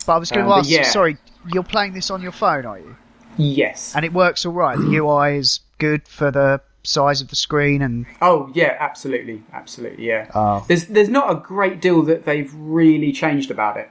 But 0.05 0.13
I 0.13 0.17
was 0.19 0.31
going 0.31 0.41
Um, 0.45 0.49
to 0.49 0.53
but 0.55 0.59
ask. 0.59 0.69
yeah. 0.69 0.83
Sorry, 0.83 1.17
you're 1.51 1.63
playing 1.63 1.93
this 1.93 2.09
on 2.11 2.21
your 2.21 2.31
phone, 2.31 2.65
are 2.65 2.79
you? 2.79 2.95
Yes. 3.37 3.95
And 3.95 4.05
it 4.05 4.13
works 4.13 4.45
all 4.45 4.53
right. 4.53 4.77
The 4.77 4.97
UI 4.97 5.37
is 5.37 5.59
good 5.79 6.07
for 6.07 6.29
the 6.31 6.61
size 6.83 7.21
of 7.21 7.29
the 7.29 7.35
screen, 7.35 7.81
and 7.81 8.05
Oh 8.21 8.51
yeah, 8.53 8.75
absolutely, 8.79 9.41
absolutely, 9.53 10.05
yeah. 10.05 10.29
Oh. 10.35 10.63
There's 10.67 10.85
there's 10.85 11.09
not 11.09 11.31
a 11.31 11.35
great 11.35 11.81
deal 11.81 12.03
that 12.03 12.25
they've 12.25 12.53
really 12.55 13.11
changed 13.11 13.49
about 13.49 13.77
it, 13.77 13.89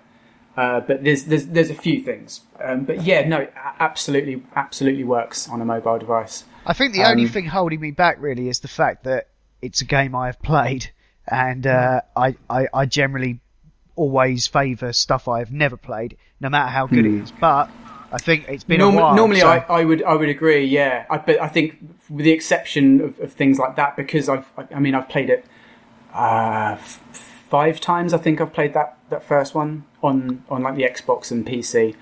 uh, 0.56 0.80
but 0.80 1.02
there's 1.02 1.24
there's 1.24 1.46
there's 1.46 1.70
a 1.70 1.74
few 1.74 2.02
things. 2.02 2.42
Um, 2.62 2.84
but 2.84 3.02
yeah, 3.02 3.26
no, 3.26 3.48
absolutely, 3.80 4.42
absolutely 4.54 5.04
works 5.04 5.48
on 5.48 5.60
a 5.60 5.64
mobile 5.64 5.98
device. 5.98 6.44
I 6.64 6.74
think 6.74 6.92
the 6.92 7.02
only 7.04 7.24
Um, 7.24 7.30
thing 7.30 7.46
holding 7.46 7.80
me 7.80 7.90
back 7.90 8.16
really 8.20 8.48
is 8.48 8.60
the 8.60 8.68
fact 8.68 9.04
that 9.04 9.28
it's 9.60 9.80
a 9.80 9.84
game 9.84 10.14
I 10.14 10.26
have 10.26 10.40
played, 10.42 10.90
and 11.26 11.66
uh, 11.66 12.02
I, 12.16 12.36
I 12.48 12.68
I 12.72 12.86
generally 12.86 13.40
always 13.96 14.46
favour 14.46 14.92
stuff 14.92 15.28
I 15.28 15.38
have 15.40 15.52
never 15.52 15.76
played, 15.76 16.16
no 16.40 16.48
matter 16.48 16.70
how 16.70 16.86
good 16.86 17.06
it 17.06 17.14
is. 17.22 17.32
But 17.40 17.70
I 18.12 18.18
think 18.18 18.46
it's 18.48 18.64
been 18.64 18.78
Norm- 18.78 18.96
a 18.96 19.00
while. 19.00 19.14
normally, 19.16 19.40
so- 19.40 19.48
I, 19.48 19.58
I 19.68 19.84
would 19.84 20.02
I 20.02 20.14
would 20.14 20.28
agree. 20.28 20.64
Yeah, 20.64 21.06
I, 21.10 21.18
but 21.18 21.40
I 21.40 21.48
think 21.48 21.78
with 22.10 22.24
the 22.24 22.32
exception 22.32 23.00
of, 23.00 23.18
of 23.20 23.32
things 23.32 23.58
like 23.58 23.76
that, 23.76 23.96
because 23.96 24.28
I've 24.28 24.46
I 24.74 24.78
mean 24.80 24.94
I've 24.94 25.08
played 25.08 25.30
it 25.30 25.44
uh, 26.14 26.72
f- 26.78 27.00
five 27.48 27.80
times. 27.80 28.12
I 28.12 28.18
think 28.18 28.40
I've 28.40 28.52
played 28.52 28.74
that, 28.74 28.98
that 29.10 29.24
first 29.24 29.54
one 29.54 29.84
on, 30.02 30.44
on 30.50 30.62
like 30.62 30.76
the 30.76 30.82
Xbox 30.82 31.30
and 31.30 31.46
PC 31.46 31.94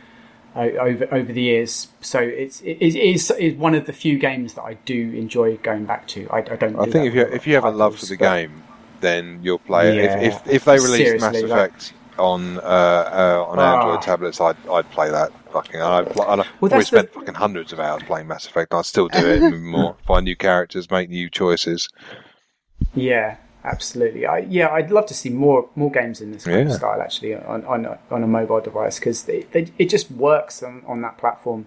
uh, 0.57 0.61
over 0.61 1.07
over 1.15 1.33
the 1.33 1.43
years. 1.43 1.89
So 2.01 2.19
it's 2.19 2.61
it 2.63 2.79
is 2.81 2.97
it's, 2.97 3.31
it's 3.39 3.57
one 3.57 3.75
of 3.77 3.87
the 3.87 3.93
few 3.93 4.19
games 4.19 4.55
that 4.55 4.63
I 4.63 4.75
do 4.75 5.13
enjoy 5.13 5.59
going 5.59 5.85
back 5.85 6.09
to. 6.09 6.29
I, 6.31 6.39
I 6.39 6.57
don't. 6.57 6.77
I 6.77 6.87
do 6.87 6.91
think 6.91 7.07
if 7.07 7.15
you 7.15 7.23
if 7.23 7.47
you 7.47 7.55
have 7.55 7.65
a 7.65 7.71
love 7.71 7.99
for 7.99 8.07
the 8.07 8.17
but- 8.17 8.35
game, 8.37 8.63
then 9.01 9.41
you'll 9.43 9.59
play 9.59 9.99
it. 9.99 10.05
Yeah. 10.05 10.19
If, 10.21 10.47
if 10.47 10.53
if 10.55 10.65
they 10.65 10.77
release 10.79 11.21
Mass 11.21 11.35
like- 11.35 11.45
Effect 11.45 11.93
on 12.19 12.59
uh, 12.59 12.61
uh, 12.63 13.45
on 13.49 13.59
Ah. 13.59 13.81
Android 13.81 14.03
tablets, 14.03 14.41
I'd 14.41 14.57
I'd 14.69 14.91
play 14.91 15.11
that. 15.11 15.33
Fucking, 15.53 15.81
I'd, 15.83 16.07
I'd, 16.09 16.17
Well, 16.61 16.71
always 16.73 16.87
spent 16.87 17.13
the- 17.13 17.19
fucking 17.19 17.35
hundreds 17.35 17.73
of 17.73 17.81
hours 17.81 18.03
playing 18.05 18.29
Mass 18.29 18.47
Effect. 18.47 18.73
I'd 18.73 18.85
still 18.85 19.09
do 19.09 19.27
it 19.27 19.51
more. 19.61 19.97
Find 20.07 20.25
new 20.25 20.37
characters, 20.37 20.89
make 20.91 21.11
new 21.11 21.29
choices. 21.29 21.89
Yeah, 22.95 23.37
absolutely. 23.65 24.27
I, 24.27 24.39
yeah, 24.39 24.69
I'd 24.69 24.91
love 24.91 25.07
to 25.07 25.15
see 25.15 25.29
more 25.31 25.69
more 25.77 25.91
games 25.91 26.21
in 26.21 26.33
this 26.33 26.45
kind 26.45 26.69
Yeah. 26.69 26.75
of 26.75 26.79
style 26.79 27.01
actually 27.03 27.35
on 27.35 27.65
on 27.65 27.85
a, 27.85 27.99
on 28.11 28.23
a 28.23 28.27
mobile 28.27 28.61
device 28.61 28.99
because 28.99 29.25
they, 29.25 29.43
they, 29.53 29.69
it 29.79 29.89
just 29.91 30.11
works 30.11 30.63
on, 30.63 30.83
on 30.87 31.03
that 31.03 31.19
platform. 31.19 31.67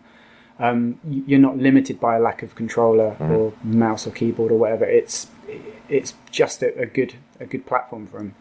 Um, 0.60 1.00
you're 1.04 1.40
not 1.40 1.58
limited 1.58 2.00
by 2.00 2.16
a 2.18 2.20
lack 2.20 2.44
of 2.44 2.56
controller 2.56 3.16
Mm. 3.20 3.32
or 3.32 3.54
mouse 3.64 4.06
or 4.08 4.12
keyboard 4.12 4.52
or 4.52 4.58
whatever. 4.60 4.86
It's 4.86 5.28
it's 5.90 6.14
just 6.32 6.62
a, 6.64 6.78
a 6.80 6.86
good 6.86 7.16
a 7.40 7.46
good 7.46 7.66
platform 7.66 8.08
for 8.08 8.18
them. 8.18 8.36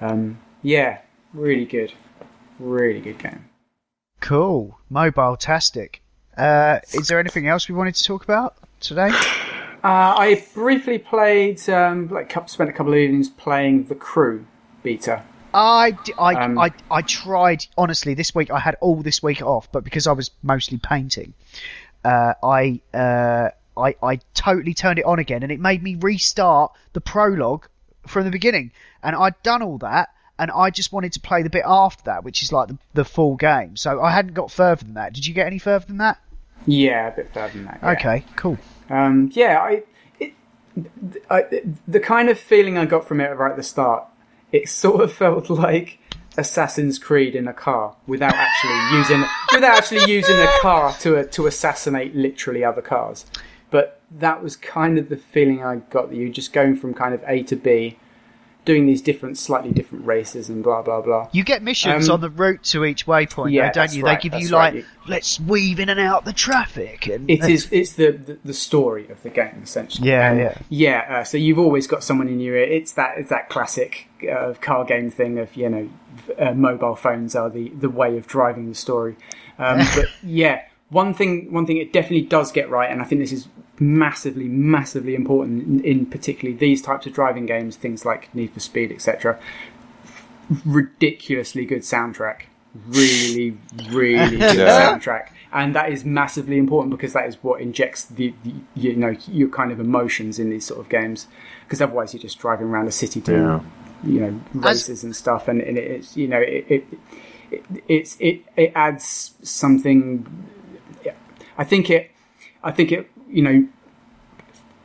Um, 0.00 0.38
yeah, 0.62 1.00
really 1.32 1.64
good, 1.64 1.92
really 2.58 3.00
good 3.00 3.18
game. 3.18 3.48
Cool. 4.20 4.78
Mobile 4.88 5.36
tastic. 5.36 6.02
Uh, 6.36 6.78
is 6.94 7.08
there 7.08 7.18
anything 7.18 7.48
else 7.48 7.68
we 7.68 7.74
wanted 7.74 7.94
to 7.94 8.04
talk 8.04 8.24
about 8.24 8.56
today? 8.80 9.10
Uh, 9.84 10.14
I 10.16 10.46
briefly 10.54 10.96
played, 10.96 11.68
um, 11.68 12.06
like, 12.08 12.32
spent 12.48 12.70
a 12.70 12.72
couple 12.72 12.92
of 12.92 12.98
evenings 13.00 13.28
playing 13.28 13.86
the 13.86 13.96
Crew 13.96 14.46
beta. 14.84 15.24
I, 15.52 15.98
I, 16.16 16.34
Um, 16.34 16.56
I, 16.56 16.70
I 16.88 17.02
tried, 17.02 17.66
honestly, 17.76 18.14
this 18.14 18.32
week 18.32 18.52
I 18.52 18.60
had 18.60 18.76
all 18.80 19.02
this 19.02 19.24
week 19.24 19.42
off, 19.42 19.72
but 19.72 19.82
because 19.82 20.06
I 20.06 20.12
was 20.12 20.30
mostly 20.44 20.78
painting, 20.78 21.34
uh, 22.04 22.34
I, 22.44 22.80
uh, 22.94 23.48
I, 23.76 23.94
I 24.02 24.20
totally 24.34 24.74
turned 24.74 24.98
it 24.98 25.04
on 25.04 25.18
again 25.18 25.42
and 25.42 25.52
it 25.52 25.60
made 25.60 25.82
me 25.82 25.96
restart 25.96 26.72
the 26.92 27.00
prologue 27.00 27.66
from 28.06 28.24
the 28.24 28.30
beginning. 28.30 28.72
And 29.02 29.16
I'd 29.16 29.40
done 29.42 29.62
all 29.62 29.78
that 29.78 30.10
and 30.38 30.50
I 30.50 30.70
just 30.70 30.92
wanted 30.92 31.12
to 31.12 31.20
play 31.20 31.42
the 31.42 31.50
bit 31.50 31.64
after 31.66 32.04
that, 32.04 32.24
which 32.24 32.42
is 32.42 32.52
like 32.52 32.68
the, 32.68 32.78
the 32.94 33.04
full 33.04 33.36
game. 33.36 33.76
So 33.76 34.00
I 34.00 34.10
hadn't 34.10 34.34
got 34.34 34.50
further 34.50 34.84
than 34.84 34.94
that. 34.94 35.12
Did 35.14 35.26
you 35.26 35.34
get 35.34 35.46
any 35.46 35.58
further 35.58 35.86
than 35.86 35.98
that? 35.98 36.18
Yeah, 36.66 37.08
a 37.08 37.16
bit 37.16 37.32
further 37.32 37.52
than 37.52 37.64
that. 37.66 37.80
yeah. 37.82 37.90
Okay, 37.92 38.24
cool. 38.36 38.58
Um, 38.90 39.30
yeah, 39.34 39.60
I, 39.60 39.82
it, 40.18 40.32
I, 41.30 41.44
the 41.86 42.00
kind 42.00 42.28
of 42.28 42.38
feeling 42.38 42.78
I 42.78 42.86
got 42.86 43.06
from 43.06 43.20
it 43.20 43.28
right 43.36 43.50
at 43.50 43.56
the 43.56 43.62
start, 43.62 44.04
it 44.52 44.68
sort 44.68 45.00
of 45.02 45.12
felt 45.14 45.50
like 45.50 45.98
Assassin's 46.36 46.98
Creed 46.98 47.34
in 47.34 47.46
a 47.46 47.52
car 47.52 47.96
without 48.06 48.34
actually 48.34 48.98
using 48.98 49.24
without 49.52 49.76
actually 49.76 50.10
using 50.10 50.38
a 50.38 50.48
car 50.60 50.94
to 51.00 51.26
to 51.26 51.46
assassinate 51.46 52.14
literally 52.14 52.64
other 52.64 52.82
cars. 52.82 53.26
But 53.72 54.00
that 54.18 54.42
was 54.42 54.54
kind 54.56 54.98
of 54.98 55.08
the 55.08 55.16
feeling 55.16 55.64
I 55.64 55.76
got 55.90 56.10
that 56.10 56.16
you're 56.16 56.28
just 56.28 56.52
going 56.52 56.76
from 56.76 56.94
kind 56.94 57.14
of 57.14 57.24
A 57.26 57.42
to 57.44 57.56
B, 57.56 57.98
doing 58.64 58.86
these 58.86 59.02
different, 59.02 59.36
slightly 59.38 59.72
different 59.72 60.06
races 60.06 60.48
and 60.48 60.62
blah 60.62 60.82
blah 60.82 61.00
blah. 61.00 61.28
You 61.32 61.42
get 61.42 61.62
missions 61.62 62.08
Um, 62.08 62.14
on 62.14 62.20
the 62.20 62.30
route 62.30 62.62
to 62.64 62.84
each 62.84 63.06
waypoint, 63.06 63.50
yeah, 63.52 63.68
though, 63.72 63.72
don't 63.86 63.94
you? 63.94 64.04
right, 64.04 64.20
they 64.22 64.28
give 64.28 64.40
you 64.40 64.50
like, 64.50 64.74
right. 64.74 64.84
let's 65.08 65.40
weave 65.40 65.80
in 65.80 65.88
and 65.88 65.98
out 65.98 66.24
the 66.24 66.32
traffic, 66.32 67.06
and 67.08 67.28
It 67.28 67.42
is. 67.44 67.68
It's 67.72 67.94
the, 67.94 68.12
the 68.12 68.38
the 68.44 68.54
story 68.54 69.08
of 69.08 69.22
the 69.22 69.30
game 69.30 69.60
essentially. 69.64 70.08
Yeah, 70.10 70.30
And, 70.30 70.38
yeah. 70.38 70.58
yeah. 70.68 71.16
Uh, 71.20 71.24
so 71.24 71.38
you've 71.38 71.58
always 71.58 71.86
got 71.88 72.04
someone 72.04 72.28
in 72.28 72.38
your 72.38 72.54
ear. 72.56 72.64
It's 72.64 72.92
that. 72.92 73.16
It's 73.18 73.30
that 73.30 73.48
classic 73.48 74.08
uh, 74.30 74.52
car 74.60 74.84
game 74.84 75.10
thing 75.10 75.38
of 75.38 75.56
you 75.56 75.68
know, 75.70 75.88
uh, 76.38 76.52
mobile 76.52 76.94
phones 76.94 77.34
are 77.34 77.48
the 77.50 77.70
the 77.70 77.90
way 77.90 78.16
of 78.18 78.26
driving 78.26 78.68
the 78.68 78.74
story. 78.76 79.16
Um, 79.58 79.78
but 79.96 80.06
yeah, 80.22 80.62
one 80.92 81.14
thing 81.14 81.52
one 81.52 81.66
thing 81.66 81.78
it 81.78 81.92
definitely 81.92 82.22
does 82.22 82.52
get 82.52 82.68
right, 82.70 82.90
and 82.90 83.00
I 83.00 83.04
think 83.04 83.20
this 83.20 83.32
is 83.32 83.48
massively 83.80 84.44
massively 84.48 85.14
important 85.14 85.62
in, 85.66 85.84
in 85.84 86.06
particularly 86.06 86.56
these 86.56 86.82
types 86.82 87.06
of 87.06 87.12
driving 87.12 87.46
games, 87.46 87.76
things 87.76 88.04
like 88.04 88.32
Need 88.34 88.52
for 88.52 88.60
Speed, 88.60 88.92
etc. 88.92 89.38
Ridiculously 90.64 91.64
good 91.64 91.80
soundtrack. 91.82 92.42
Really, 92.88 93.56
really 93.90 94.36
good 94.38 94.56
Yeah. 94.58 94.98
soundtrack, 94.98 95.28
and 95.52 95.74
that 95.74 95.90
is 95.92 96.04
massively 96.04 96.58
important 96.58 96.90
because 96.90 97.12
that 97.14 97.26
is 97.26 97.36
what 97.42 97.60
injects 97.60 98.04
the, 98.04 98.34
the 98.44 98.52
you 98.74 98.94
know 98.96 99.14
your 99.28 99.48
kind 99.48 99.72
of 99.72 99.80
emotions 99.80 100.38
in 100.38 100.50
these 100.50 100.66
sort 100.66 100.80
of 100.80 100.88
games. 100.88 101.26
Because 101.64 101.80
otherwise, 101.80 102.12
you're 102.12 102.22
just 102.22 102.38
driving 102.38 102.66
around 102.68 102.86
a 102.88 102.92
city 102.92 103.20
doing 103.20 103.42
you 104.04 104.20
know 104.20 104.40
races 104.54 105.04
and 105.04 105.14
stuff, 105.14 105.48
and, 105.48 105.60
and 105.62 105.78
it's 105.78 106.16
you 106.16 106.28
know 106.28 106.40
it, 106.40 106.66
it, 106.68 106.84
it 107.50 107.64
it's 107.88 108.16
it 108.20 108.42
it 108.56 108.72
adds 108.74 109.34
something. 109.42 110.26
I 111.58 111.64
think 111.64 111.90
it, 111.90 112.10
I 112.62 112.70
think 112.70 112.92
it, 112.92 113.10
you 113.28 113.42
know, 113.42 113.68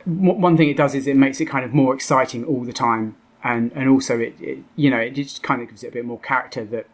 one 0.04 0.56
thing 0.56 0.68
it 0.68 0.76
does 0.76 0.94
is 0.94 1.06
it 1.06 1.16
makes 1.16 1.40
it 1.40 1.46
kind 1.46 1.64
of 1.64 1.74
more 1.74 1.94
exciting 1.94 2.44
all 2.44 2.64
the 2.64 2.72
time, 2.72 3.16
and 3.44 3.72
and 3.74 3.88
also 3.88 4.18
it, 4.18 4.34
it 4.40 4.58
you 4.74 4.90
know 4.90 4.98
it 4.98 5.10
just 5.10 5.42
kind 5.42 5.60
of 5.60 5.68
gives 5.68 5.84
it 5.84 5.88
a 5.88 5.92
bit 5.92 6.04
more 6.04 6.18
character 6.18 6.64
that 6.64 6.86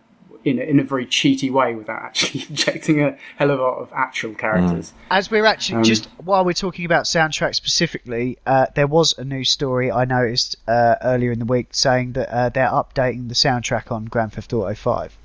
in 0.45 0.59
a, 0.59 0.63
in 0.63 0.79
a 0.79 0.85
very 0.85 1.07
cheaty 1.07 1.51
way 1.51 1.75
without 1.75 2.03
actually 2.03 2.45
injecting 2.49 3.01
a 3.01 3.17
hell 3.37 3.51
of 3.51 3.59
a 3.59 3.63
lot 3.63 3.79
of 3.79 3.93
actual 3.93 4.35
characters. 4.35 4.93
As 5.11 5.31
we're 5.31 5.47
actually 5.47 5.77
Um, 5.77 5.85
just 5.85 6.09
while 6.23 6.45
we're 6.45 6.53
talking 6.53 6.85
about 6.85 7.05
soundtrack 7.05 7.55
specifically, 7.55 8.39
uh, 8.47 8.67
there 8.75 8.87
was 8.87 9.17
a 9.19 9.25
news 9.25 9.51
story 9.51 9.91
I 9.91 10.05
noticed 10.05 10.57
uh, 10.69 10.97
earlier 11.03 11.33
in 11.33 11.39
the 11.39 11.45
week 11.45 11.69
saying 11.71 12.13
that 12.13 12.29
uh, 12.31 12.49
they're 12.51 12.69
updating 12.69 13.29
the 13.29 13.35
soundtrack 13.35 13.91
on 13.91 14.07
Grand 14.07 14.33
Theft 14.33 14.53
Auto 14.53 14.75
Five 14.75 15.17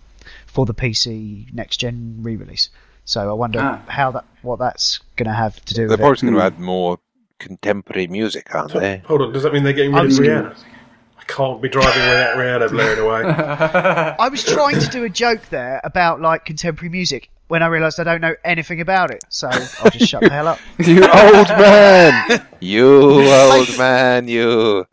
for 0.45 0.65
the 0.65 0.73
PC 0.73 1.53
next 1.53 1.77
gen 1.77 2.19
re-release. 2.21 2.69
So 3.09 3.27
I 3.27 3.33
wonder 3.33 3.59
Ah. 3.59 3.79
how 3.91 4.11
that 4.11 4.25
what 4.43 4.59
that's 4.59 4.99
going 5.15 5.25
to 5.27 5.33
have 5.33 5.55
to 5.65 5.73
do 5.73 5.81
They're 5.87 5.89
with 5.97 5.99
probably 5.99 6.27
it. 6.27 6.31
going 6.31 6.35
to 6.35 6.43
add 6.43 6.59
more 6.59 6.99
contemporary 7.39 8.05
music, 8.05 8.53
aren't 8.53 8.71
they? 8.73 9.01
Hold 9.07 9.23
on, 9.23 9.33
does 9.33 9.41
that 9.41 9.51
mean 9.51 9.63
they're 9.63 9.73
getting 9.73 9.95
I 9.95 10.01
rid 10.03 10.11
of 10.11 10.17
was- 10.19 10.19
Rihanna? 10.19 10.55
I 11.17 11.23
can't 11.23 11.59
be 11.59 11.69
driving 11.69 12.03
without 12.03 12.37
Rihanna 12.37 12.69
blaring 12.69 12.99
away. 13.27 14.15
I 14.19 14.29
was 14.29 14.43
trying 14.43 14.79
to 14.79 14.87
do 14.89 15.05
a 15.05 15.09
joke 15.09 15.41
there 15.49 15.81
about 15.83 16.21
like 16.21 16.45
contemporary 16.45 16.89
music 16.89 17.31
when 17.47 17.63
I 17.63 17.65
realised 17.65 17.99
I 17.99 18.03
don't 18.03 18.21
know 18.21 18.35
anything 18.45 18.79
about 18.79 19.09
it. 19.09 19.23
So 19.29 19.47
I'll 19.49 19.89
just 19.89 20.07
shut 20.07 20.21
the 20.21 20.29
hell 20.29 20.47
up. 20.47 20.59
You 20.77 21.01
old 21.01 21.49
man! 21.49 22.45
You 22.59 23.23
old 23.23 23.75
man, 23.79 24.27
you. 24.27 24.85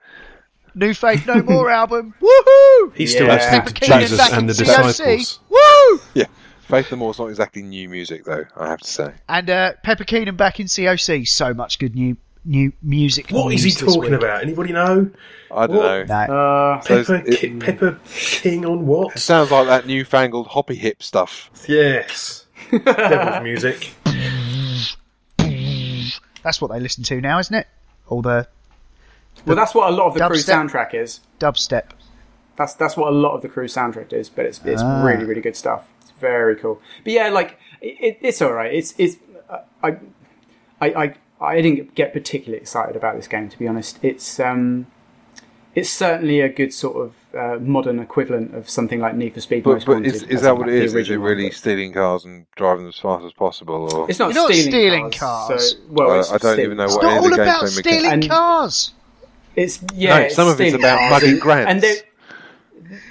New 0.74 0.94
Faith 0.94 1.26
No 1.26 1.42
More 1.42 1.68
album. 1.70 2.14
Woohoo! 2.22 2.94
He's 2.94 3.12
still 3.12 3.26
Yeah. 3.26 3.34
listening 3.34 3.60
Pepper 3.60 3.72
to 3.74 3.80
King 3.80 4.00
Jesus 4.00 4.18
back 4.18 4.32
and 4.32 4.40
in 4.40 4.46
the 4.46 4.52
COC. 4.54 4.86
disciples. 4.86 5.40
Woo! 5.50 6.00
Yeah. 6.14 6.24
Faith 6.68 6.90
No 6.90 6.96
More's 6.98 7.18
not 7.18 7.26
exactly 7.28 7.62
new 7.62 7.88
music, 7.88 8.24
though, 8.24 8.44
I 8.56 8.68
have 8.68 8.80
to 8.80 8.88
say. 8.90 9.12
And 9.28 9.48
uh, 9.48 9.72
Pepper 9.84 10.04
Keenan 10.04 10.36
back 10.36 10.58
in 10.58 10.66
COC. 10.66 11.26
So 11.28 11.54
much 11.54 11.78
good 11.78 11.94
new 11.94 12.16
new 12.44 12.72
music. 12.82 13.30
What 13.30 13.52
is 13.52 13.62
he 13.64 13.72
talking 13.72 14.00
week. 14.02 14.12
about? 14.12 14.42
Anybody 14.42 14.72
know? 14.72 15.10
I 15.50 15.66
don't 15.66 15.76
What? 15.76 16.06
know. 16.08 16.26
No. 16.26 16.34
Uh, 16.34 16.80
So 16.82 17.02
Pepper, 17.04 17.22
it- 17.28 17.38
Ki- 17.40 17.56
Pepper 17.58 17.98
King 18.08 18.64
on 18.66 18.78
It 18.78 18.82
what? 18.84 19.18
sounds 19.18 19.50
like 19.50 19.66
that 19.66 19.86
newfangled 19.86 20.46
hoppy 20.48 20.76
hip 20.76 21.02
stuff. 21.02 21.50
Yes. 21.68 22.46
Devil's 22.70 23.42
music. 23.42 23.92
That's 26.42 26.60
what 26.60 26.70
they 26.70 26.80
listen 26.80 27.02
to 27.04 27.20
now, 27.20 27.38
isn't 27.38 27.54
it? 27.54 27.66
All 28.08 28.22
the 28.22 28.46
well, 29.44 29.56
that's 29.56 29.74
what 29.74 29.90
a 29.90 29.92
lot 29.94 30.06
of 30.08 30.14
the 30.14 30.26
crew 30.26 30.36
soundtrack 30.36 30.94
is. 30.94 31.20
dubstep. 31.40 31.90
That's 32.56 32.74
that's 32.74 32.96
what 32.96 33.08
a 33.08 33.14
lot 33.16 33.34
of 33.34 33.42
the 33.42 33.48
crew 33.48 33.66
soundtrack 33.66 34.12
is, 34.12 34.28
but 34.28 34.46
it's 34.46 34.60
it's 34.64 34.82
Ah. 34.82 35.02
really 35.04 35.24
really 35.24 35.40
good 35.40 35.56
stuff. 35.56 35.86
It's 36.16 36.20
very 36.20 36.56
cool. 36.56 36.80
But 37.04 37.12
yeah, 37.12 37.28
like 37.28 37.58
it, 37.80 38.18
it's 38.22 38.40
all 38.42 38.52
right. 38.52 38.72
It's 38.74 38.94
it's 38.98 39.16
uh, 39.50 39.58
I, 39.82 39.96
I 40.80 40.86
I 41.04 41.14
I 41.40 41.60
didn't 41.60 41.94
get 41.94 42.12
particularly 42.12 42.60
excited 42.60 42.96
about 42.96 43.16
this 43.16 43.28
game 43.28 43.48
to 43.48 43.58
be 43.58 43.68
honest. 43.68 43.98
It's 44.02 44.40
um 44.40 44.86
it's 45.74 45.90
certainly 45.90 46.40
a 46.40 46.48
good 46.48 46.72
sort 46.72 46.96
of 46.96 47.14
uh, 47.38 47.58
modern 47.60 47.98
equivalent 47.98 48.54
of 48.54 48.66
something 48.70 48.98
like 48.98 49.14
Need 49.14 49.34
for 49.34 49.42
Speed 49.42 49.62
But, 49.62 49.74
Most 49.74 49.84
but 49.86 49.92
Wanted. 49.96 50.14
is, 50.14 50.22
is 50.22 50.40
that 50.40 50.40
something 50.40 50.58
what 50.58 50.66
like 50.68 50.68
it 50.68 50.78
the 50.78 50.84
is? 50.84 50.84
Is 50.84 50.92
it 50.94 50.96
original 50.96 51.20
one, 51.20 51.30
really 51.32 51.48
but 51.48 51.54
stealing 51.54 51.92
cars 51.92 52.24
and 52.24 52.46
driving 52.56 52.84
them 52.84 52.88
as 52.88 52.98
fast 52.98 53.26
as 53.26 53.32
possible? 53.34 53.94
Or 53.94 54.08
It's 54.08 54.18
not 54.18 54.32
You're 54.32 54.44
not 54.48 54.52
stealing, 54.54 54.70
stealing 54.70 55.10
cars. 55.10 55.48
cars. 55.48 55.70
So, 55.72 55.76
well, 55.90 56.18
it's 56.20 56.28
I 56.32 56.38
don't 56.38 56.52
stealing 56.54 56.60
even 56.64 56.76
know 56.78 56.84
cars. 56.86 56.96
what 56.96 57.02
Not 57.02 57.08
any 57.10 57.18
of 57.18 57.24
all 57.24 57.28
the 57.36 57.42
about 57.42 57.62
gameplay 57.64 57.68
stealing 57.68 58.10
And- 58.12 58.28
cars. 58.30 58.92
It's 59.54 59.80
yeah. 59.94 60.16
No, 60.16 60.22
it's 60.24 60.34
some 60.34 60.48
of 60.48 60.58
it's 60.60 60.74
about 60.74 60.98
cars 60.98 61.10
mugging 61.10 61.30
and- 61.32 61.40
grants. 61.42 61.70
and 61.70 61.80
there- 61.82 61.96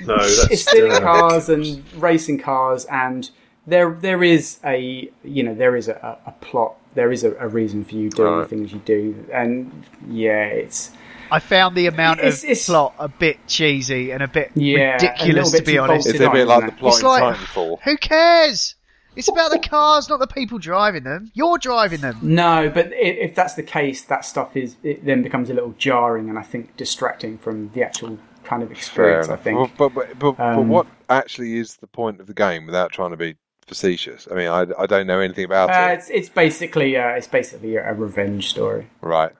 No, 0.06 0.18
that's 0.18 0.52
it's 0.52 0.62
stealing 0.64 0.92
uh, 0.92 1.00
cars 1.02 1.50
and 1.50 1.84
racing 1.96 2.40
cars, 2.40 2.86
and 2.86 3.30
there 3.68 3.92
there 3.92 4.24
is 4.24 4.60
a 4.64 5.10
you 5.24 5.44
know 5.44 5.54
there 5.56 5.76
is 5.76 5.88
a, 5.88 6.18
a 6.26 6.32
plot. 6.32 6.76
There 6.94 7.12
is 7.12 7.24
a, 7.24 7.36
a 7.36 7.48
reason 7.48 7.84
for 7.84 7.96
you 7.96 8.10
doing 8.10 8.40
the 8.42 8.48
things 8.48 8.72
you 8.72 8.80
do, 8.86 9.26
and 9.34 9.84
yeah, 10.08 10.44
it's 10.46 10.92
I 11.32 11.40
found 11.40 11.76
the 11.76 11.88
amount 11.88 12.20
It's- 12.20 12.44
of 12.44 12.50
it's- 12.52 12.66
plot 12.68 12.94
a 13.00 13.08
bit 13.10 13.38
cheesy 13.48 14.12
and 14.12 14.22
a 14.24 14.28
bit 14.28 14.52
Yeah, 14.56 14.78
a 14.78 14.94
ridiculous, 14.94 15.52
to 15.52 15.62
be 15.64 15.78
honest. 15.78 16.08
It's 16.08 16.20
a 16.20 16.30
bit 16.30 16.48
like 16.48 16.68
the 16.68 16.72
plot 16.72 16.94
It's 16.94 17.02
in 17.02 17.08
like- 17.08 17.36
Titanfall. 17.36 17.82
Who 17.84 17.98
cares? 17.98 18.76
It's 19.18 19.30
about 19.30 19.52
the 19.52 19.60
cars, 19.60 20.10
not 20.10 20.20
the 20.20 20.28
people 20.28 20.58
driving 20.60 21.04
them. 21.04 21.32
You're 21.34 21.58
driving 21.58 22.02
them. 22.02 22.18
no. 22.22 22.70
But 22.74 22.88
i- 22.88 22.96
if 22.98 23.34
that's 23.34 23.54
the 23.56 23.64
case, 23.64 24.04
that 24.04 24.24
stuff 24.26 24.56
is 24.58 24.76
it 24.84 25.06
then 25.06 25.24
becomes 25.24 25.50
a 25.50 25.54
little 25.54 25.74
jarring, 25.78 26.30
and 26.30 26.38
I 26.38 26.44
think 26.44 26.76
distracting 26.78 27.38
from 27.38 27.72
the 27.74 27.82
actual 27.82 28.20
kind 28.46 28.64
of 28.64 28.72
experience. 28.72 29.30
I 29.30 29.36
think. 29.36 29.58
Well, 29.58 29.72
But, 29.78 29.93
but, 29.93 30.20
but, 30.20 30.38
but 30.38 30.43
Um, 30.43 30.68
what 30.70 30.88
actually 31.10 31.58
is 31.58 31.76
the 31.78 31.88
point 31.88 32.20
of 32.22 32.28
the 32.28 32.34
game 32.34 32.66
without 32.66 32.91
trying 32.91 33.12
to 33.12 33.18
be 33.18 33.36
facetious? 33.68 34.28
I 34.32 34.36
mean, 34.36 34.48
I, 34.48 34.66
I 34.78 34.86
don't 34.86 35.08
know 35.08 35.20
anything 35.20 35.46
about 35.46 35.70
Uh, 35.72 35.91
it. 35.91 35.96
it's 35.98 36.10
it's 36.10 36.30
basically 36.30 36.98
uh, 36.98 37.10
it's 37.10 37.28
basically 37.28 37.76
a, 37.76 37.91
a 37.91 37.93
revenge 37.93 38.50
story. 38.50 38.88
Right. 39.02 39.32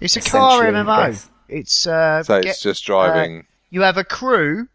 It's 0.00 0.16
a 0.16 0.20
car 0.20 0.62
MMO. 0.64 1.08
yes. 1.08 1.30
It's 1.48 1.86
uh, 1.86 2.22
So 2.22 2.40
get- 2.40 2.50
it's 2.50 2.62
just 2.62 2.84
driving. 2.84 3.46
you 3.70 3.82
have 3.82 3.96
a 3.98 4.04
crew 4.04 4.68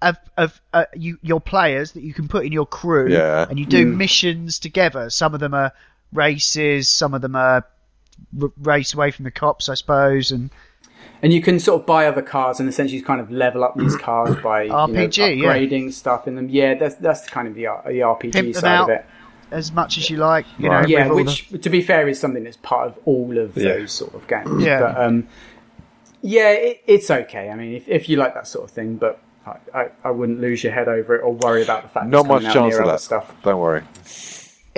of 0.00 0.16
of 0.36 0.60
uh, 0.72 0.84
you 0.94 1.18
your 1.22 1.40
players 1.40 1.92
that 1.92 2.02
you 2.02 2.14
can 2.14 2.28
put 2.28 2.44
in 2.46 2.52
your 2.52 2.66
crew, 2.66 3.08
Yeah. 3.10 3.46
and 3.50 3.58
you 3.58 3.66
do 3.66 3.84
Mm. 3.84 3.96
missions 3.96 4.58
together. 4.58 5.10
Some 5.10 5.34
of 5.34 5.40
them 5.40 5.54
are 5.54 5.72
races, 6.12 6.88
some 6.88 7.14
of 7.14 7.20
them 7.20 7.36
are 7.36 7.64
r- 8.40 8.52
race 8.62 8.94
away 8.94 9.10
from 9.10 9.24
the 9.24 9.30
cops, 9.30 9.68
I 9.68 9.74
suppose, 9.74 10.30
and 10.32 10.50
And 11.22 11.32
you 11.32 11.42
can 11.42 11.58
sort 11.58 11.80
of 11.80 11.86
buy 11.86 12.06
other 12.06 12.22
cars 12.22 12.60
and 12.60 12.68
essentially 12.68 13.00
kind 13.02 13.20
of 13.20 13.30
level 13.30 13.64
up 13.64 13.76
these 13.76 13.96
cars 13.96 14.36
by 14.42 14.62
you 14.62 14.68
know, 14.68 14.74
RPG, 14.86 15.36
yeah. 15.38 15.44
upgrading 15.56 15.92
stuff 15.92 16.28
in 16.28 16.36
them. 16.36 16.48
Yeah, 16.48 16.74
that's 16.74 16.94
that's 16.96 17.28
kind 17.28 17.48
of 17.48 17.54
the 17.54 17.62
the 17.86 18.00
RPG 18.00 18.32
Pimp 18.32 18.34
them 18.34 18.54
side 18.54 18.64
out, 18.64 18.90
of 18.90 18.96
it. 18.96 19.06
as 19.50 19.72
much 19.72 19.98
as 19.98 20.08
you 20.10 20.16
like, 20.18 20.46
you 20.58 20.68
Right. 20.68 20.82
know. 20.82 20.88
Yeah, 20.88 21.02
with 21.08 21.10
all 21.10 21.24
which 21.24 21.48
to 21.62 21.70
be 21.70 21.82
fair 21.82 22.08
is 22.08 22.20
something 22.20 22.44
that's 22.44 22.58
part 22.58 22.86
of 22.88 22.98
all 23.04 23.36
of 23.36 23.56
Yeah. 23.56 23.64
those 23.74 23.92
sort 23.92 24.14
of 24.14 24.26
games. 24.28 24.62
Yeah. 24.62 24.78
but 24.80 25.00
um, 25.00 25.26
yeah, 26.22 26.50
it, 26.50 26.82
it's 26.86 27.10
okay. 27.10 27.50
I 27.50 27.54
mean, 27.56 27.74
if 27.74 27.88
if 27.88 28.08
you 28.08 28.16
like 28.16 28.34
that 28.34 28.46
sort 28.46 28.64
of 28.64 28.70
thing, 28.70 28.96
but. 28.96 29.20
I, 29.46 29.56
I, 29.74 29.88
I 30.04 30.10
wouldn't 30.10 30.42
lose 30.42 30.62
your 30.62 30.74
head 30.74 30.88
over 30.88 31.16
it 31.16 31.22
or 31.22 31.32
worry 31.32 31.62
about 31.62 31.82
the 31.84 31.88
fact 31.88 32.08
Not 32.08 32.18
it's 32.18 32.28
coming 32.28 32.42
much 32.42 32.50
out 32.50 32.52
chance 32.52 32.74
near 32.74 32.82
of 32.82 32.88
that. 32.88 33.00
stuff. 33.00 33.34
Don't 33.42 33.58
worry. 33.58 33.82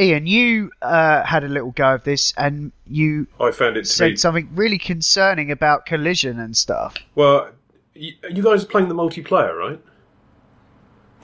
The, 0.01 0.15
Iain, 0.15 0.27
you 0.27 0.71
uh, 0.83 1.23
had 1.25 1.45
a 1.45 1.49
little 1.49 1.73
go 1.73 1.95
of 1.95 2.05
this, 2.05 2.33
and 2.37 2.73
you 2.87 3.27
I 3.39 3.51
found 3.51 3.77
it 3.77 3.87
said 3.87 4.13
be. 4.13 4.17
something 4.17 4.49
really 4.55 4.79
concerning 4.79 5.51
about 5.51 5.85
collision 5.87 6.41
and 6.41 6.57
stuff. 6.57 6.97
Well, 7.15 7.51
you, 7.95 8.15
you 8.31 8.43
guys 8.43 8.65
are 8.65 8.67
playing 8.67 8.89
the 8.89 8.95
multiplayer, 8.95 9.57
right? 9.57 9.81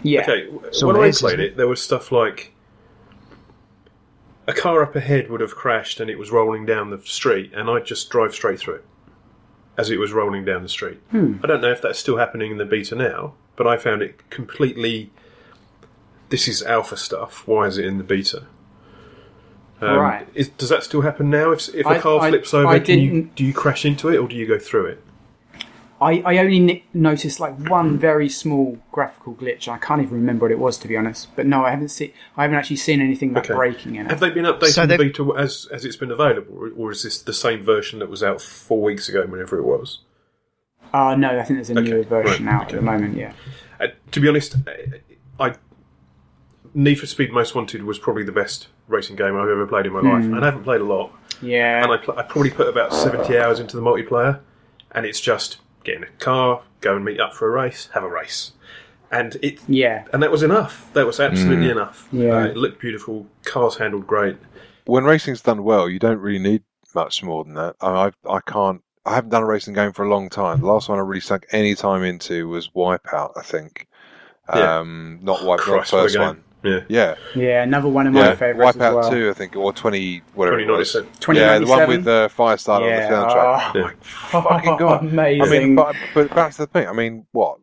Yeah, 0.03 0.23
Okay, 0.23 0.49
So 0.73 0.87
when 0.89 0.97
I 0.97 1.07
is, 1.07 1.21
played 1.21 1.41
it? 1.41 1.53
it, 1.53 1.57
there 1.57 1.67
was 1.67 1.81
stuff 1.81 2.13
like 2.13 2.53
a 4.47 4.53
car 4.53 4.83
up 4.83 4.95
ahead 4.95 5.31
would 5.31 5.41
have 5.41 5.55
crashed 5.57 5.99
and 5.99 6.11
it 6.11 6.19
was 6.19 6.31
rolling 6.31 6.67
down 6.67 6.91
the 6.91 7.01
street, 7.01 7.53
and 7.55 7.71
I'd 7.71 7.87
just 7.87 8.11
drive 8.11 8.35
straight 8.35 8.59
through 8.61 8.75
it 8.77 8.85
as 9.79 9.91
it 9.91 9.99
was 9.99 10.13
rolling 10.13 10.45
down 10.45 10.63
the 10.63 10.69
street. 10.69 11.01
I 11.13 11.47
don't 11.47 11.61
know 11.63 11.71
if 11.73 11.81
that's 11.83 11.99
still 11.99 12.19
happening 12.19 12.51
in 12.53 12.59
the 12.59 12.65
beta 12.67 12.95
now, 12.95 13.35
but 13.57 13.67
I 13.67 13.77
found 13.79 14.03
it 14.03 14.29
completely. 14.31 15.11
This 16.29 16.47
is 16.47 16.63
alpha 16.63 16.97
stuff. 16.99 17.47
Why 17.47 17.67
is 17.67 17.79
it 17.79 17.85
in 17.87 17.97
the 17.99 18.05
beta? 18.05 18.45
Um, 19.81 19.99
Right. 19.99 20.27
Is, 20.35 20.49
does 20.51 20.69
that 20.71 20.83
still 20.85 21.03
happen 21.03 21.29
now? 21.31 21.51
If, 21.53 21.69
if 21.75 21.87
a 21.87 21.91
I- 21.91 21.99
car 21.99 22.21
I- 22.21 22.31
flips 22.31 22.55
over, 22.55 22.67
I 22.69 22.79
can 22.79 22.99
you, 22.99 23.31
do 23.37 23.45
you 23.45 23.53
crash 23.53 23.85
into 23.85 24.09
it 24.09 24.17
or 24.19 24.27
do 24.29 24.35
you 24.37 24.47
go 24.47 24.59
through 24.59 24.87
it? 24.87 25.03
I, 25.99 26.21
I 26.27 26.39
only 26.39 26.59
ni- 26.61 26.85
noticed 26.93 27.41
like 27.41 27.57
one 27.71 27.97
very 27.99 28.29
small 28.29 28.79
graphical 28.93 29.35
glitch. 29.35 29.67
I 29.67 29.79
can't 29.79 30.03
even 30.03 30.13
remember 30.15 30.45
what 30.45 30.51
it 30.53 30.59
was 30.59 30.77
to 30.79 30.89
be 30.89 30.95
honest. 30.97 31.35
But 31.37 31.47
no, 31.47 31.65
I 31.65 31.71
haven't 31.71 31.89
seen. 31.89 32.13
I 32.37 32.43
haven't 32.43 32.59
actually 32.59 32.77
seen 32.77 33.01
anything 33.01 33.31
about 33.31 33.47
Okay. 33.47 33.55
breaking 33.55 33.95
in 33.97 34.05
it. 34.05 34.11
Have 34.11 34.21
they 34.21 34.29
been 34.29 34.45
updating 34.45 34.73
So 34.75 34.83
the 34.83 34.89
they've- 34.99 34.99
beta 35.15 35.33
as 35.39 35.67
as 35.73 35.87
it's 35.87 35.97
been 35.97 36.11
available, 36.11 36.55
or, 36.59 36.71
or 36.77 36.91
is 36.93 37.03
this 37.03 37.23
the 37.23 37.33
same 37.33 37.63
version 37.65 38.01
that 38.01 38.11
was 38.11 38.23
out 38.23 38.43
four 38.43 38.83
weeks 38.83 39.09
ago, 39.09 39.25
whenever 39.27 39.59
it 39.59 39.63
was? 39.65 40.01
Uh, 40.93 41.15
no, 41.17 41.39
I 41.39 41.43
think 41.45 41.59
there's 41.59 41.71
a 41.71 41.79
Okay, 41.79 41.89
newer 41.91 42.03
version 42.03 42.45
right, 42.45 42.55
out 42.55 42.69
at 42.73 42.77
the 42.77 42.83
moment. 42.83 43.17
Yeah. 43.17 43.33
Uh, 43.81 43.87
to 44.13 44.21
be 44.21 44.29
honest, 44.29 44.57
I 45.41 45.55
Need 46.77 46.97
for 47.01 47.07
Speed 47.07 47.33
Most 47.33 47.55
Wanted 47.55 47.83
was 47.85 47.99
probably 47.99 48.23
the 48.23 48.33
best 48.33 48.69
racing 48.87 49.17
game 49.17 49.35
I've 49.37 49.49
ever 49.49 49.67
played 49.67 49.87
in 49.87 49.93
my 49.93 50.01
life, 50.01 50.25
Hmm. 50.25 50.35
and 50.35 50.43
I 50.45 50.47
haven't 50.47 50.63
played 50.65 50.81
a 50.83 50.85
lot. 50.85 51.11
Yeah. 51.43 51.83
And 51.83 51.91
I, 51.93 51.97
pl- 51.97 52.19
I 52.19 52.23
probably 52.23 52.51
put 52.51 52.69
about 52.69 52.93
seventy 52.93 53.39
hours 53.39 53.59
into 53.61 53.77
the 53.77 53.83
multiplayer, 53.83 54.41
and 54.93 55.05
it's 55.07 55.19
just 55.21 55.57
get 55.85 55.97
in 55.97 56.03
a 56.05 56.09
car, 56.19 56.63
go 56.83 56.95
and 56.95 57.05
meet 57.05 57.19
up 57.19 57.33
for 57.35 57.49
a 57.49 57.51
race, 57.51 57.89
have 57.95 58.05
a 58.05 58.09
race, 58.09 58.53
and 59.11 59.37
it 59.43 59.59
yeah. 59.67 60.05
and 60.13 60.23
that 60.23 60.31
was 60.31 60.43
enough. 60.43 60.89
That 60.93 61.07
was 61.07 61.19
absolutely 61.19 61.71
enough. 61.71 62.09
Yeah. 62.13 62.37
Uh, 62.37 62.45
it 62.47 62.57
looked 62.57 62.81
beautiful. 62.81 63.27
Cars 63.45 63.77
handled 63.77 64.07
great. 64.07 64.37
when 64.85 65.05
racing's 65.05 65.41
done 65.43 65.65
well, 65.65 65.89
you 65.89 65.99
don't 65.99 66.19
really 66.21 66.39
need 66.39 66.63
much 66.95 67.23
more 67.23 67.43
than 67.45 67.55
that. 67.55 67.77
I, 67.81 68.07
I, 68.27 68.37
I 68.37 68.41
can't. 68.47 68.83
I 69.07 69.15
haven't 69.15 69.31
done 69.31 69.43
a 69.43 69.47
racing 69.47 69.75
game 69.75 69.93
for 69.93 70.05
a 70.05 70.09
long 70.09 70.29
time. 70.29 70.61
The 70.61 70.67
last 70.67 70.89
one 70.89 70.99
I 70.99 71.03
really 71.03 71.21
sunk 71.21 71.47
any 71.53 71.75
time 71.75 72.03
into 72.03 72.49
was 72.49 72.69
Wipeout. 72.71 73.33
I 73.37 73.43
think. 73.43 73.87
Yeah. 74.55 74.79
Um, 74.81 75.21
not 75.23 75.41
Wipeout, 75.41 75.47
not 75.47 75.59
Christ, 75.59 75.93
what 75.93 75.99
a 75.99 76.03
first 76.03 76.15
game. 76.17 76.23
one. 76.27 76.43
Yeah. 76.67 76.81
Yeah, 76.89 77.15
Yeah. 77.35 77.63
Another 77.63 77.89
one 77.89 78.07
of 78.07 78.13
my 78.13 78.21
yeah. 78.29 78.35
favourites 78.35 78.77
Wipeout 78.77 78.89
as 78.89 78.95
well. 78.95 79.11
two, 79.11 79.31
I 79.31 79.33
think, 79.33 79.57
or 79.57 79.73
twenty 79.73 80.23
whatever 80.35 80.59
it 80.59 80.69
was. 80.69 80.93
2097. 80.93 81.37
Yeah, 81.37 81.59
the 81.59 81.67
one 81.67 81.79
2097? 81.87 81.89
with 81.89 82.09
uh, 82.09 82.29
Firestarter 82.29 82.83
on 82.85 83.03
the 83.03 83.17
soundtrack. 83.17 83.73
Oh, 83.75 83.79
Yeah. 83.79 83.93
Fucking 84.43 84.77
god! 84.77 85.01
Amazing. 85.05 85.43
I 85.43 85.49
mean, 85.49 85.75
but, 85.77 85.97
but 86.15 86.31
that's 86.31 86.57
the 86.57 86.67
thing. 86.67 86.89
I 86.89 86.93
mean, 86.93 87.27
what? 87.33 87.59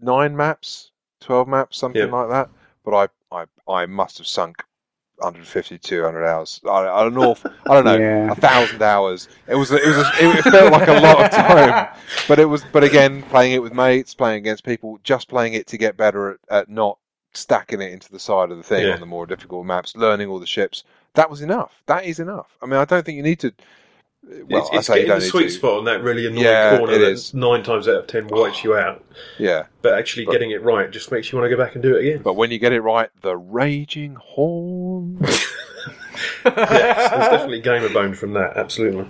Nine 0.00 0.36
maps, 0.36 0.90
twelve 1.20 1.48
maps, 1.48 1.78
something 1.78 2.00
Yeah. 2.08 2.14
like 2.14 2.28
that. 2.30 2.50
But 2.84 3.08
I, 3.32 3.44
I, 3.66 3.72
I 3.72 3.86
must 3.86 4.18
have 4.18 4.26
sunk 4.26 4.62
150, 5.18 5.78
200 5.78 6.26
hours. 6.26 6.60
I, 6.68 6.70
I 6.70 7.02
don't 7.04 7.14
know. 7.14 7.34
I 7.66 7.74
don't 7.74 7.84
know. 7.86 7.96
Yeah. 7.96 8.30
A 8.32 8.34
thousand 8.34 8.82
hours. 8.82 9.28
It 9.46 9.54
was. 9.54 9.70
It 9.70 9.86
was. 9.86 9.96
A, 9.96 10.38
it 10.38 10.42
felt 10.42 10.72
like 10.72 10.88
a 10.88 11.00
lot 11.00 11.20
of 11.24 11.30
time. 11.30 11.88
But 12.28 12.38
it 12.40 12.44
was. 12.46 12.62
But 12.72 12.84
again, 12.84 13.22
playing 13.22 13.52
it 13.52 13.62
with 13.62 13.72
mates, 13.72 14.12
playing 14.14 14.38
against 14.38 14.64
people, 14.64 14.98
just 15.02 15.28
playing 15.28 15.54
it 15.54 15.66
to 15.68 15.78
get 15.78 15.96
better 15.96 16.32
at, 16.32 16.38
at 16.50 16.68
not 16.68 16.98
stacking 17.36 17.80
it 17.82 17.92
into 17.92 18.10
the 18.10 18.18
side 18.18 18.50
of 18.50 18.56
the 18.56 18.62
thing 18.62 18.86
Yeah. 18.86 18.94
on 18.94 19.00
the 19.00 19.06
more 19.06 19.26
difficult 19.26 19.66
maps, 19.66 19.96
learning 19.96 20.28
all 20.28 20.38
the 20.38 20.46
ships. 20.46 20.84
That 21.14 21.30
was 21.30 21.40
enough. 21.40 21.82
That 21.86 22.04
is 22.04 22.18
enough. 22.20 22.56
I 22.62 22.66
mean, 22.66 22.80
I 22.80 22.84
don't 22.84 23.04
think 23.04 23.16
you 23.16 23.22
need 23.22 23.40
to. 23.40 23.48
Uh, 23.48 24.36
well, 24.48 24.62
it's 24.62 24.70
I 24.72 24.76
it's 24.78 24.86
say 24.86 24.92
you 24.94 25.00
getting 25.00 25.08
don't 25.10 25.20
the 25.20 25.26
sweet 25.26 25.42
to. 25.44 25.50
spot 25.50 25.78
on 25.78 25.84
that 25.84 26.02
really 26.02 26.26
annoying 26.26 26.44
Yeah, 26.44 26.78
corner 26.78 26.94
it 26.94 26.98
that 27.00 27.10
is. 27.10 27.34
nine 27.34 27.62
times 27.62 27.86
out 27.86 27.96
of 27.96 28.06
ten 28.06 28.26
wipes 28.28 28.64
you 28.64 28.74
out. 28.76 29.04
Yeah. 29.38 29.66
But 29.82 29.94
actually 29.98 30.24
But- 30.26 30.32
getting 30.32 30.50
it 30.50 30.62
right 30.62 30.90
just 30.90 31.12
makes 31.12 31.30
you 31.30 31.38
want 31.38 31.50
to 31.50 31.54
go 31.56 31.62
back 31.62 31.74
and 31.74 31.82
do 31.82 31.94
it 31.96 32.00
again. 32.06 32.22
But 32.22 32.34
when 32.34 32.50
you 32.50 32.58
get 32.58 32.72
it 32.72 32.80
right, 32.80 33.10
the 33.22 33.36
raging 33.36 34.14
horn. 34.16 35.18
yes, 35.22 35.44
there's 36.44 37.28
definitely 37.30 37.60
gamer 37.60 37.88
bone 37.90 38.14
from 38.14 38.32
that. 38.34 38.56
Absolutely. 38.56 39.06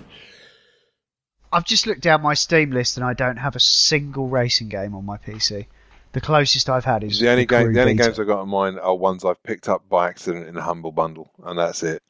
I've 1.51 1.65
just 1.65 1.87
looked 1.87 2.01
down 2.01 2.21
my 2.21 2.33
Steam 2.33 2.71
list 2.71 2.97
and 2.97 3.05
I 3.05 3.13
don't 3.13 3.37
have 3.37 3.55
a 3.55 3.59
single 3.61 4.27
racing 4.27 4.67
game 4.67 4.93
on 4.93 5.05
my 5.05 5.17
PC. 5.17 5.67
The 6.15 6.21
closest 6.21 6.69
I've 6.69 6.85
had 6.85 7.03
is 7.03 7.19
the 7.19 7.29
only 7.29 7.45
game, 7.45 7.73
the 7.73 7.81
only 7.81 7.93
games 7.93 8.17
I've 8.17 8.25
got 8.25 8.41
in 8.41 8.47
mind 8.47 8.79
are 8.79 8.95
ones 8.95 9.25
I've 9.25 9.43
picked 9.43 9.67
up 9.67 9.89
by 9.89 10.07
accident 10.07 10.47
in 10.47 10.55
a 10.55 10.61
humble 10.61 10.93
bundle, 10.93 11.29
and 11.43 11.59
that's 11.59 11.83
it. 11.83 12.01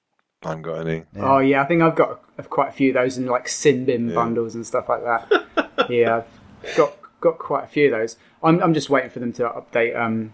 I 0.44 0.50
haven't 0.50 0.62
got 0.62 0.88
any. 0.88 1.06
Oh 1.18 1.40
yeah, 1.40 1.64
I 1.64 1.66
think 1.66 1.82
I've 1.82 1.96
got 1.96 2.22
quite 2.52 2.70
a 2.70 2.72
few 2.72 2.92
of 2.92 2.94
those 2.94 3.18
in 3.18 3.26
like 3.26 3.48
sin 3.48 3.84
bin 3.84 4.10
Yeah. 4.10 4.14
bundles 4.14 4.54
and 4.54 4.64
stuff 4.64 4.90
like 4.90 5.04
that. 5.04 5.88
yeah, 5.90 6.18
I've 6.18 6.76
got 6.78 6.96
got 7.20 7.40
quite 7.40 7.64
a 7.64 7.68
few 7.68 7.86
of 7.92 8.00
those. 8.00 8.18
I'm 8.44 8.62
I'm 8.62 8.76
just 8.76 8.92
waiting 8.92 9.10
for 9.10 9.18
them 9.18 9.34
to 9.34 9.50
update 9.50 10.00
um, 10.00 10.34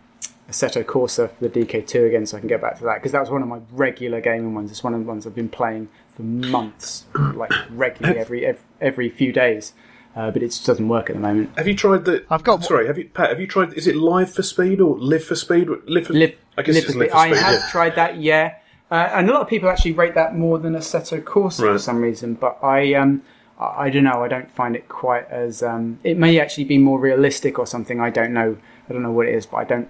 Assetto 0.49 0.83
Corsa 0.83 1.31
for 1.31 1.47
the 1.47 1.49
DK2 1.49 2.07
again, 2.07 2.25
so 2.25 2.35
I 2.35 2.41
can 2.41 2.49
get 2.49 2.59
back 2.59 2.77
to 2.79 2.83
that 2.83 2.95
because 2.95 3.13
that 3.13 3.21
was 3.21 3.29
one 3.29 3.41
of 3.41 3.47
my 3.47 3.61
regular 3.71 4.19
gaming 4.19 4.53
ones. 4.53 4.69
It's 4.69 4.83
one 4.83 4.93
of 4.93 4.99
the 4.99 5.05
ones 5.05 5.25
I've 5.25 5.33
been 5.33 5.47
playing 5.47 5.87
for 6.13 6.23
months, 6.23 7.05
like 7.15 7.53
regularly 7.69 8.19
every 8.25 8.45
every, 8.45 8.61
every 8.81 9.09
few 9.09 9.31
days. 9.31 9.71
Uh, 10.13 10.29
but 10.29 10.43
it 10.43 10.47
just 10.47 10.65
doesn't 10.65 10.89
work 10.89 11.09
at 11.09 11.15
the 11.15 11.21
moment. 11.21 11.49
Have 11.57 11.67
you 11.67 11.75
tried 11.75 12.03
the? 12.03 12.25
I've 12.29 12.43
got- 12.43 12.63
Sorry, 12.65 12.87
have 12.87 12.97
you, 12.97 13.05
Pat? 13.13 13.29
Have 13.29 13.39
you 13.39 13.47
tried? 13.47 13.73
Is 13.73 13.87
it 13.87 13.95
Live 13.95 14.31
for 14.33 14.43
Speed 14.43 14.81
or 14.81 14.97
Live 14.97 15.23
for 15.23 15.35
Speed? 15.35 15.69
Live 15.85 16.07
for. 16.07 16.13
Live, 16.13 16.35
I 16.57 16.63
guess 16.63 16.75
Live 16.75 16.83
it's 16.83 16.93
for 16.93 16.99
Live 16.99 17.09
Speed. 17.11 17.17
I 17.17 17.27
have 17.27 17.53
yeah. 17.53 17.67
tried 17.71 17.95
that, 17.95 18.17
yeah, 18.19 18.55
uh, 18.89 19.09
and 19.13 19.29
a 19.29 19.33
lot 19.33 19.41
of 19.41 19.47
people 19.47 19.69
actually 19.69 19.93
rate 19.93 20.15
that 20.15 20.35
more 20.35 20.59
than 20.59 20.73
Assetto 20.73 21.21
Corsa 21.23 21.59
for 21.59 21.79
some 21.79 22.01
reason. 22.01 22.33
But 22.33 22.61
I, 22.61 22.93
um, 22.93 23.21
I, 23.57 23.85
I 23.85 23.89
don't 23.89 24.03
know. 24.03 24.21
I 24.21 24.27
don't 24.27 24.51
find 24.51 24.75
it 24.75 24.89
quite 24.89 25.29
as. 25.29 25.63
Um, 25.63 25.99
it 26.03 26.17
may 26.17 26.39
actually 26.41 26.65
be 26.65 26.77
more 26.77 26.99
realistic 26.99 27.57
or 27.57 27.65
something. 27.65 28.01
I 28.01 28.09
don't 28.09 28.33
know. 28.33 28.57
I 28.89 28.93
don't 28.93 29.03
know 29.03 29.11
what 29.11 29.27
it 29.27 29.35
is, 29.35 29.45
but 29.45 29.57
I 29.57 29.63
don't. 29.63 29.89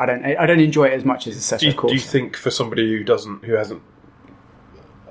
I 0.00 0.06
don't. 0.06 0.24
I 0.24 0.46
don't 0.46 0.58
enjoy 0.58 0.86
it 0.86 0.94
as 0.94 1.04
much 1.04 1.28
as 1.28 1.36
Assetto 1.36 1.60
Do 1.60 1.66
you, 1.66 1.74
Corsa. 1.74 1.88
do 1.90 1.94
you 1.94 2.00
think 2.00 2.36
for 2.36 2.50
somebody 2.50 2.90
who 2.90 3.04
doesn't, 3.04 3.44
who 3.44 3.52
hasn't 3.52 3.82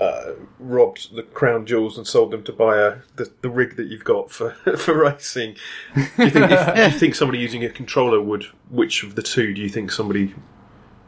uh, 0.03 0.33
robbed 0.59 1.15
the 1.15 1.23
crown 1.23 1.65
jewels 1.65 1.97
and 1.97 2.05
sold 2.05 2.31
them 2.31 2.43
to 2.43 2.51
buy 2.51 2.77
a, 2.77 2.97
the, 3.15 3.31
the 3.41 3.49
rig 3.49 3.75
that 3.77 3.85
you've 3.87 4.03
got 4.03 4.29
for 4.31 4.51
for 4.77 4.97
racing, 4.97 5.55
do 5.95 6.01
you 6.01 6.29
think 6.29 6.51
if, 6.51 6.75
do 6.75 6.81
you 6.81 6.91
think 6.91 7.15
somebody 7.15 7.39
using 7.39 7.63
a 7.63 7.69
controller 7.69 8.21
would? 8.21 8.43
Which 8.69 9.03
of 9.03 9.15
the 9.15 9.21
two 9.21 9.53
do 9.53 9.61
you 9.61 9.69
think 9.69 9.91
somebody 9.91 10.33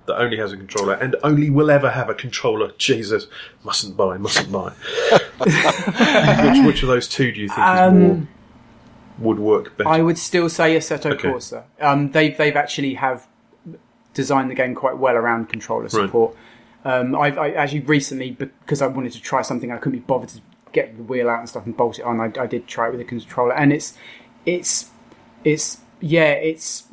that 0.05 0.17
only 0.17 0.37
has 0.37 0.51
a 0.53 0.57
controller 0.57 0.93
and 0.93 1.15
only 1.23 1.49
will 1.49 1.71
ever 1.71 1.89
have 1.89 2.09
a 2.09 2.13
controller? 2.13 2.71
Jesus, 2.77 3.27
mustn't 3.63 3.97
buy, 3.97 4.17
mustn't 4.17 4.51
buy. 4.51 4.69
which 5.39 6.65
which 6.65 6.83
of 6.83 6.89
those 6.89 7.07
two 7.07 7.31
do 7.31 7.41
you 7.41 7.47
think 7.47 7.59
is 7.59 7.79
Um, 7.79 7.99
more 7.99 8.27
would 9.19 9.39
work 9.39 9.77
better? 9.77 9.89
I 9.89 10.01
would 10.01 10.17
still 10.17 10.49
say 10.49 10.77
Assetto 10.77 11.11
Okay. 11.13 11.29
Corsa. 11.29 11.63
Um, 11.79 12.11
they've 12.11 12.37
they've 12.37 12.55
actually 12.55 12.93
have 12.95 13.27
designed 14.13 14.49
the 14.49 14.55
game 14.55 14.73
quite 14.75 14.97
well 14.97 15.15
around 15.15 15.49
controller 15.49 15.89
support. 15.89 16.35
Um, 16.85 17.15
I've 17.15 17.37
I, 17.37 17.51
actually 17.51 17.81
recently 17.81 18.31
because 18.31 18.81
I 18.81 18.87
wanted 18.87 19.11
to 19.13 19.21
try 19.21 19.41
something 19.41 19.71
I 19.71 19.77
couldn't 19.77 19.99
be 19.99 20.05
bothered 20.05 20.29
to 20.29 20.41
get 20.71 20.95
the 20.95 21.03
wheel 21.03 21.29
out 21.29 21.39
and 21.39 21.49
stuff 21.49 21.65
and 21.65 21.75
bolt 21.75 21.99
it 21.99 22.03
on. 22.03 22.21
I, 22.21 22.31
I 22.39 22.45
did 22.45 22.67
try 22.67 22.87
it 22.87 22.91
with 22.91 23.01
a 23.01 23.05
controller, 23.05 23.53
and 23.53 23.73
it's 23.73 23.97
it's 24.45 24.91
it's 25.43 25.79
yeah 25.99 26.31
it's 26.31 26.87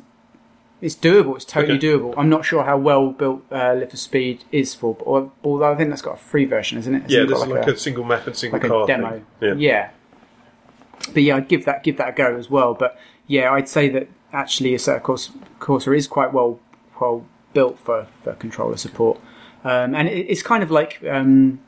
it's 0.81 0.95
doable. 0.95 1.35
It's 1.35 1.45
totally 1.45 1.77
Okay. 1.77 1.87
doable. 1.87 2.13
I'm 2.17 2.27
not 2.27 2.43
sure 2.43 2.63
how 2.63 2.77
well 2.77 3.11
built 3.11 3.43
uh, 3.51 3.73
Live 3.75 3.91
for 3.91 3.97
Speed 3.97 4.43
is 4.51 4.73
for, 4.73 4.95
but 4.95 5.05
although 5.43 5.71
I 5.71 5.75
think 5.75 5.89
that's 5.91 6.01
got 6.01 6.15
a 6.15 6.17
free 6.17 6.45
version, 6.45 6.77
isn't 6.79 6.93
it? 6.93 7.03
It's 7.03 7.13
yeah, 7.13 7.25
there's 7.25 7.45
like, 7.45 7.67
a, 7.67 7.77
single 7.77 8.03
map 8.03 8.27
and 8.27 8.35
single 8.35 8.59
like 8.59 8.67
car 8.67 8.83
a 8.83 8.87
demo. 8.87 9.21
Yeah. 9.39 9.53
yeah. 9.53 9.89
But 11.13 11.23
yeah, 11.23 11.37
I'd 11.37 11.47
give 11.47 11.65
that 11.65 11.83
give 11.83 11.97
that 11.97 12.09
a 12.09 12.11
go 12.11 12.35
as 12.35 12.49
well. 12.49 12.73
But 12.73 12.99
yeah, 13.27 13.51
I'd 13.51 13.69
say 13.69 13.89
that 13.89 14.09
actually 14.33 14.71
Assetto 14.71 15.01
Corsa, 15.01 15.31
Corsa 15.59 15.95
is 15.95 16.07
quite 16.07 16.33
well 16.33 16.59
well 16.99 17.25
built 17.53 17.79
for, 17.79 18.07
for 18.23 18.33
controller 18.33 18.77
support, 18.77 19.19
um, 19.63 19.95
and 19.95 20.07
it, 20.07 20.27
it's 20.29 20.41
kind 20.41 20.63
of 20.63 20.71
like 20.71 21.03
um, 21.09 21.59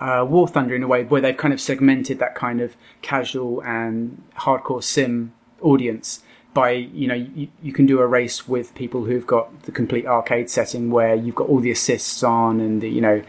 uh, 0.00 0.24
War 0.28 0.48
Thunder 0.48 0.74
in 0.74 0.82
a 0.82 0.88
way 0.88 1.04
where 1.04 1.20
they've 1.20 1.36
kind 1.36 1.54
of 1.54 1.60
segmented 1.60 2.18
that 2.18 2.34
kind 2.34 2.60
of 2.60 2.76
casual 3.02 3.62
and 3.62 4.22
hardcore 4.38 4.82
sim 4.82 5.32
audience 5.60 6.22
by 6.52 6.70
you 6.70 7.08
know 7.08 7.14
you, 7.14 7.48
you 7.62 7.72
can 7.72 7.86
do 7.86 8.00
a 8.00 8.06
race 8.06 8.48
with 8.48 8.74
people 8.74 9.04
who've 9.04 9.26
got 9.26 9.62
the 9.62 9.72
complete 9.72 10.06
arcade 10.06 10.48
setting 10.48 10.90
where 10.90 11.14
you've 11.14 11.34
got 11.34 11.48
all 11.48 11.60
the 11.60 11.70
assists 11.70 12.22
on 12.22 12.60
and 12.60 12.80
the 12.80 12.88
you 12.88 13.00
know 13.00 13.22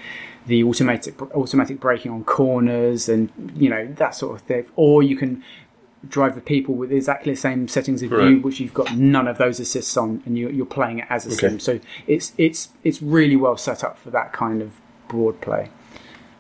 the 0.46 0.64
automatic 0.64 1.20
automatic 1.34 1.80
braking 1.80 2.12
on 2.12 2.24
corners 2.24 3.10
and 3.10 3.30
you 3.56 3.70
know 3.70 3.88
that 3.98 4.16
sort 4.16 4.36
of 4.36 4.42
thing. 4.46 4.66
Or 4.76 5.02
you 5.02 5.18
can 5.18 5.44
drive 6.10 6.36
with 6.36 6.46
people 6.46 6.76
with 6.76 6.92
exactly 6.92 7.34
the 7.34 7.40
same 7.40 7.68
settings 7.68 8.02
as 8.04 8.10
you 8.10 8.40
which 8.42 8.60
you've 8.60 8.74
got 8.74 8.96
none 8.96 9.28
of 9.28 9.38
those 9.38 9.60
assists 9.60 9.96
on 9.98 10.22
and 10.26 10.38
you, 10.38 10.50
you're 10.50 10.66
playing 10.66 11.00
it 11.00 11.06
as 11.10 11.26
a 11.26 11.30
Okay. 11.30 11.50
sim 11.50 11.60
so 11.60 11.80
it's 12.08 12.34
it's 12.38 12.70
it's 12.84 13.02
really 13.02 13.36
well 13.36 13.58
set 13.58 13.84
up 13.84 13.98
for 13.98 14.10
that 14.12 14.34
kind 14.34 14.62
of 14.62 14.72
broad 15.08 15.40
play 15.42 15.70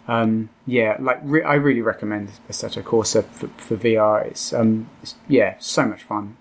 um, 0.07 0.49
yeah, 0.68 0.97
like 0.99 1.20
re- 1.24 1.43
I 1.43 1.55
really 1.55 1.82
recommend 1.82 2.30
Assetto 2.47 2.84
Corsa 2.84 3.26
for, 3.26 3.47
for 3.57 3.76
VR. 3.76 4.24
It's 4.26 4.53
um, 4.53 4.88
it's, 5.01 5.16
yeah, 5.28 5.55
so 5.59 5.86
much 5.86 6.03
fun. 6.03 6.38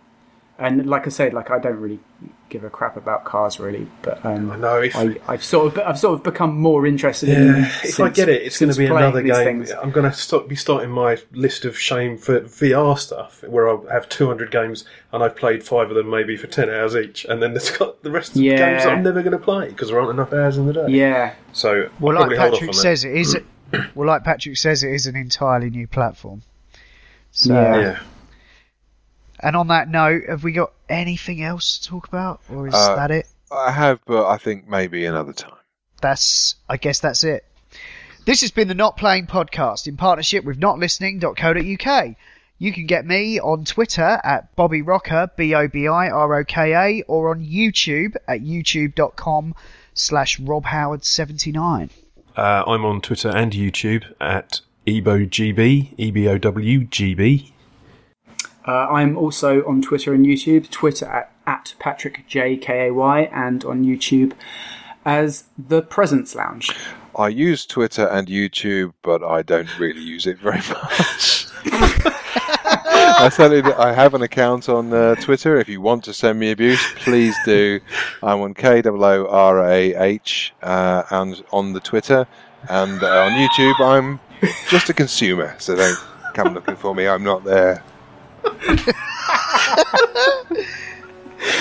And 0.56 0.86
like 0.86 1.06
I 1.06 1.10
said, 1.10 1.34
like 1.34 1.50
I 1.50 1.58
don't 1.58 1.80
really 1.80 1.98
give 2.48 2.62
a 2.62 2.70
crap 2.70 2.96
about 2.96 3.24
cars 3.24 3.58
really, 3.58 3.88
but 4.02 4.24
um, 4.24 4.52
I 4.52 4.56
know, 4.56 4.80
if- 4.82 4.94
I, 4.94 5.16
I've 5.26 5.42
sort 5.42 5.72
of 5.76 5.78
I've 5.84 5.98
sort 5.98 6.14
of 6.14 6.22
become 6.22 6.56
more 6.56 6.86
interested 6.86 7.28
in. 7.28 7.46
them 7.52 7.62
Yeah, 7.62 7.78
if 7.82 7.98
I 7.98 8.08
get 8.10 8.28
it, 8.28 8.42
it's 8.42 8.60
going 8.60 8.70
to 8.70 8.78
be 8.78 8.86
another 8.86 9.20
game. 9.22 9.34
things. 9.64 9.72
I'm 9.72 9.90
going 9.90 10.08
to 10.08 10.16
start, 10.16 10.46
be 10.46 10.54
starting 10.54 10.90
my 10.90 11.18
list 11.32 11.64
of 11.64 11.76
shame 11.76 12.16
for 12.16 12.40
VR 12.42 12.96
stuff, 12.96 13.42
where 13.42 13.68
I'll 13.68 13.84
have 13.88 14.08
200 14.08 14.52
games 14.52 14.84
and 15.10 15.24
I've 15.24 15.34
played 15.34 15.64
five 15.64 15.90
of 15.90 15.96
them 15.96 16.08
maybe 16.08 16.36
for 16.36 16.46
10 16.46 16.70
hours 16.70 16.94
each, 16.94 17.24
and 17.24 17.42
then 17.42 17.52
there's 17.54 17.70
got 17.76 18.04
the 18.04 18.12
rest 18.12 18.28
of 18.30 18.34
the 18.36 18.48
games 18.56 18.86
I'm 18.86 19.02
never 19.02 19.22
going 19.22 19.32
to 19.36 19.44
play 19.44 19.70
because 19.70 19.88
there 19.88 19.98
aren't 19.98 20.12
enough 20.12 20.32
hours 20.32 20.56
in 20.56 20.66
the 20.66 20.72
day. 20.72 20.86
Yeah, 20.90 21.34
So 21.52 21.90
Well, 21.98 22.14
like 22.14 22.20
probably 22.22 22.36
hold 22.36 22.54
off 22.54 22.60
Patrick 22.60 22.68
on 22.70 22.74
says, 22.74 23.04
it 23.04 23.16
is. 23.16 23.36
Well, 23.96 24.06
like 24.06 24.22
Patrick 24.22 24.56
says, 24.56 24.84
it 24.84 24.92
is 24.92 25.08
an 25.08 25.16
entirely 25.16 25.68
new 25.68 25.88
platform. 25.88 26.42
So, 27.32 27.52
Yeah. 27.52 27.80
Yeah. 27.80 27.98
And 29.40 29.56
on 29.56 29.68
that 29.68 29.88
note, 29.88 30.22
have 30.28 30.44
we 30.44 30.52
got 30.52 30.72
anything 30.88 31.42
else 31.42 31.78
to 31.78 31.88
talk 31.88 32.06
about, 32.08 32.40
or 32.50 32.68
is 32.68 32.74
Uh, 32.74 32.96
that 32.96 33.10
it? 33.10 33.26
I 33.50 33.70
have, 33.72 34.00
but 34.06 34.26
I 34.28 34.36
think 34.38 34.68
maybe 34.68 35.04
another 35.04 35.32
time. 35.32 35.52
That's. 36.00 36.54
I 36.68 36.76
guess 36.76 36.98
that's 37.00 37.24
it. 37.24 37.44
This 38.26 38.40
has 38.40 38.50
been 38.50 38.68
the 38.68 38.74
Not 38.74 38.96
Playing 38.96 39.26
Podcast 39.26 39.86
in 39.86 39.96
partnership 39.96 40.44
with 40.44 40.58
notlistening.co.uk. 40.58 42.14
You 42.58 42.72
can 42.72 42.86
get 42.86 43.04
me 43.04 43.38
on 43.40 43.64
Twitter 43.64 44.18
at 44.24 44.54
bobiroka, 44.56 45.28
B-O-B-I-R-O-K-A, 45.36 47.02
or 47.02 47.30
on 47.30 47.44
YouTube 47.44 48.14
at 48.28 48.40
youtube.com 48.40 49.54
slash 49.92 50.40
Rob 50.40 50.64
Howard 50.66 51.04
79. 51.04 51.90
Uh, 52.36 52.62
I'm 52.66 52.84
on 52.84 53.00
Twitter 53.00 53.28
and 53.28 53.52
YouTube 53.52 54.04
at 54.20 54.60
EbowGB, 54.86 55.94
E-B-O-W-G-B. 55.98 57.53
Uh, 58.66 58.88
I'm 58.88 59.16
also 59.16 59.64
on 59.66 59.82
Twitter 59.82 60.14
and 60.14 60.24
YouTube. 60.24 60.70
Twitter 60.70 61.06
at, 61.06 61.32
at 61.46 61.74
Patrick 61.78 62.26
J 62.26 62.56
K 62.56 62.88
A 62.88 62.94
Y 62.94 63.28
and 63.32 63.64
on 63.64 63.84
YouTube 63.84 64.32
as 65.04 65.44
the 65.58 65.82
Presence 65.82 66.34
Lounge. 66.34 66.70
I 67.16 67.28
use 67.28 67.66
Twitter 67.66 68.06
and 68.06 68.26
YouTube, 68.26 68.92
but 69.02 69.22
I 69.22 69.42
don't 69.42 69.78
really 69.78 70.00
use 70.00 70.26
it 70.26 70.38
very 70.38 70.56
much. 70.68 71.46
I 73.16 73.28
certainly 73.28 73.72
I 73.74 73.92
have 73.92 74.14
an 74.14 74.22
account 74.22 74.68
on 74.68 74.92
uh, 74.92 75.14
Twitter. 75.16 75.56
If 75.56 75.68
you 75.68 75.80
want 75.80 76.04
to 76.04 76.14
send 76.14 76.38
me 76.38 76.50
abuse, 76.50 76.82
please 76.96 77.36
do. 77.44 77.80
I'm 78.22 78.40
on 78.40 78.54
K 78.54 78.82
O 78.84 79.02
O 79.02 79.26
R 79.28 79.68
A 79.68 79.94
H 79.94 80.54
uh, 80.62 81.04
and 81.10 81.42
on 81.52 81.72
the 81.72 81.80
Twitter 81.80 82.26
and 82.68 83.02
uh, 83.02 83.24
on 83.24 83.32
YouTube. 83.32 83.80
I'm 83.80 84.20
just 84.68 84.88
a 84.88 84.94
consumer, 84.94 85.54
so 85.58 85.76
don't 85.76 85.98
come 86.34 86.54
looking 86.54 86.76
for 86.76 86.94
me. 86.94 87.06
I'm 87.06 87.22
not 87.22 87.44
there. 87.44 87.82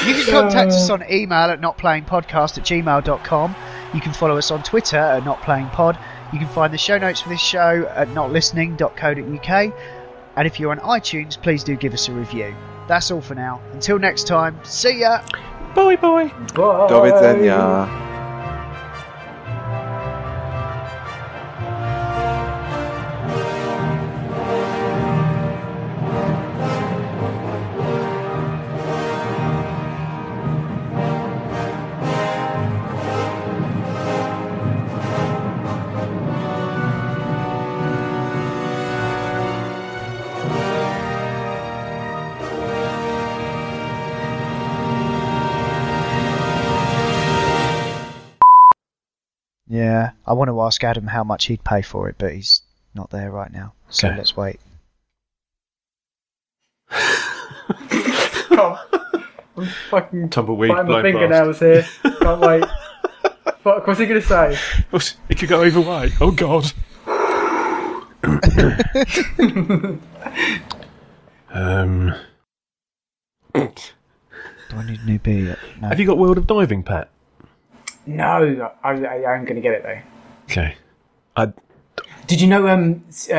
You 0.05 0.13
can 0.15 0.25
contact 0.31 0.71
us 0.71 0.89
on 0.89 1.03
email 1.09 1.49
at 1.49 1.61
notplayingpodcast 1.61 2.57
at 2.57 2.63
gmail.com. 2.63 3.55
You 3.93 4.01
can 4.01 4.13
follow 4.13 4.37
us 4.37 4.51
on 4.51 4.63
Twitter 4.63 4.97
at 4.97 5.23
notplayingpod. 5.23 5.97
You 6.33 6.39
can 6.39 6.47
find 6.47 6.73
the 6.73 6.77
show 6.77 6.97
notes 6.97 7.21
for 7.21 7.29
this 7.29 7.41
show 7.41 7.85
at 7.95 8.07
notlistening.co.uk. 8.09 9.73
And 10.35 10.47
if 10.47 10.59
you're 10.59 10.71
on 10.71 10.79
iTunes, 10.79 11.41
please 11.41 11.63
do 11.63 11.75
give 11.75 11.93
us 11.93 12.07
a 12.07 12.11
review. 12.11 12.55
That's 12.87 13.11
all 13.11 13.21
for 13.21 13.35
now. 13.35 13.61
Until 13.71 13.99
next 13.99 14.25
time, 14.27 14.59
see 14.63 15.01
ya! 15.01 15.21
Bye 15.75 15.95
bye. 15.95 16.27
Bye. 16.55 16.87
Do 16.87 16.95
widzenia. 16.95 18.12
Yeah, 49.67 50.11
I 50.27 50.33
want 50.33 50.49
to 50.49 50.61
ask 50.61 50.83
Adam 50.83 51.07
how 51.07 51.23
much 51.23 51.45
he'd 51.45 51.63
pay 51.63 51.81
for 51.81 52.09
it, 52.09 52.15
but 52.17 52.33
he's 52.33 52.61
not 52.93 53.09
there 53.11 53.31
right 53.31 53.51
now. 53.51 53.73
So 53.89 54.09
Okay. 54.09 54.17
let's 54.17 54.35
wait. 54.35 54.59
I'm 59.55 59.67
fucking 59.89 60.29
Tumbleweed, 60.29 60.69
biting 60.69 60.85
my 60.85 60.91
blown 61.01 61.03
fingernails 61.03 61.59
here. 61.59 61.85
Can't 62.21 62.41
wait. 62.41 62.63
Fuck, 63.63 63.87
what's 63.87 63.99
he 63.99 64.05
going 64.05 64.21
to 64.21 64.27
say? 64.27 64.57
blast. 64.91 65.15
It 65.29 65.37
could 65.37 65.49
go 65.49 65.63
either 65.63 65.79
way. 65.81 66.11
Oh 66.19 66.31
god. 66.31 66.71
um, 71.53 72.13
Do 73.53 73.67
I 74.75 74.85
need 74.85 74.99
a 75.01 75.05
new 75.05 75.19
beer? 75.19 75.57
No. 75.81 75.89
have 75.89 75.99
you 75.99 76.05
got 76.07 76.17
World 76.17 76.37
of 76.37 76.47
Diving, 76.47 76.83
Pat? 76.83 77.09
No, 78.05 78.71
I, 78.83 78.89
I, 78.91 79.33
I'm 79.33 79.45
going 79.45 79.55
to 79.55 79.61
get 79.61 79.73
it 79.73 79.83
though. 79.83 79.99
Okay. 80.51 80.75
I, 81.37 81.51
Did 82.27 82.41
you 82.41 82.47
know 82.47 82.67
um 82.67 83.03
uh, 83.31 83.35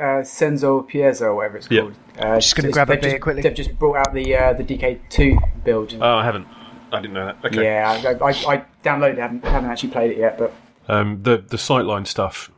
uh, 0.00 0.22
Senza 0.24 0.82
Peso 0.88 1.26
or 1.26 1.34
whatever 1.36 1.58
it's 1.58 1.70
Yeah. 1.70 1.82
called? 1.82 1.94
Uh, 2.18 2.34
Just 2.36 2.56
gonna 2.56 2.70
grab 2.70 2.88
a 2.88 2.92
they've 2.94 3.02
beer 3.02 3.10
just, 3.12 3.22
quickly. 3.22 3.42
They've 3.42 3.54
just 3.54 3.78
brought 3.78 3.98
out 3.98 4.14
the 4.14 4.34
uh, 4.36 4.52
the 4.54 4.64
DK2 4.64 5.64
build. 5.64 5.94
oh, 6.00 6.14
I 6.16 6.24
haven't. 6.24 6.46
I 6.92 7.00
didn't 7.00 7.14
know 7.14 7.26
that. 7.26 7.44
Okay. 7.44 7.64
Yeah, 7.64 7.90
I, 8.20 8.24
I, 8.24 8.30
I 8.56 8.64
downloaded 8.82 9.14
it. 9.14 9.18
Haven't, 9.18 9.44
haven't 9.44 9.70
actually 9.70 9.90
played 9.90 10.12
it 10.12 10.18
yet, 10.18 10.38
but 10.38 10.52
Um, 10.88 11.22
the 11.22 11.38
the 11.38 11.56
sightline 11.58 12.06
stuff. 12.06 12.50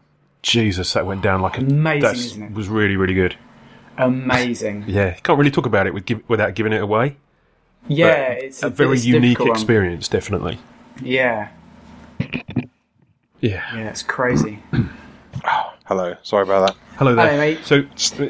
Jesus, 0.43 0.93
that 0.93 1.05
went 1.07 1.23
down 1.23 1.43
like 1.43 1.59
a. 1.59 1.61
Amazing, 1.63 2.01
that's- 2.03 2.25
isn't 2.27 2.43
it? 2.45 2.53
Was 2.53 2.69
really 2.69 2.97
really 2.97 3.15
good. 3.15 3.37
amazing. 3.97 4.85
Yeah, 4.87 5.15
can't 5.15 5.39
really 5.39 5.51
talk 5.51 5.67
about 5.67 5.87
it 5.87 5.95
with, 5.95 6.09
without 6.29 6.55
giving 6.55 6.73
it 6.73 6.81
away. 6.83 7.17
Yeah, 7.89 8.35
but 8.35 8.43
it's 8.45 8.63
a 8.63 8.69
very 8.71 8.95
it's 8.97 9.05
unique 9.05 9.23
difficult 9.39 9.49
one. 9.49 9.57
experience, 9.57 10.09
definitely. 10.09 10.59
Yeah, 11.03 11.49
Yeah. 12.19 12.27
yeah, 13.41 13.89
it's 13.91 14.03
crazy. 14.03 14.63
Hello. 15.87 16.17
Sorry 16.23 16.43
about 16.43 16.67
that. 16.69 16.77
Hello 16.97 17.15
there. 17.15 17.27
Hello, 17.27 17.39
mate. 17.39 17.61
So 17.65 17.85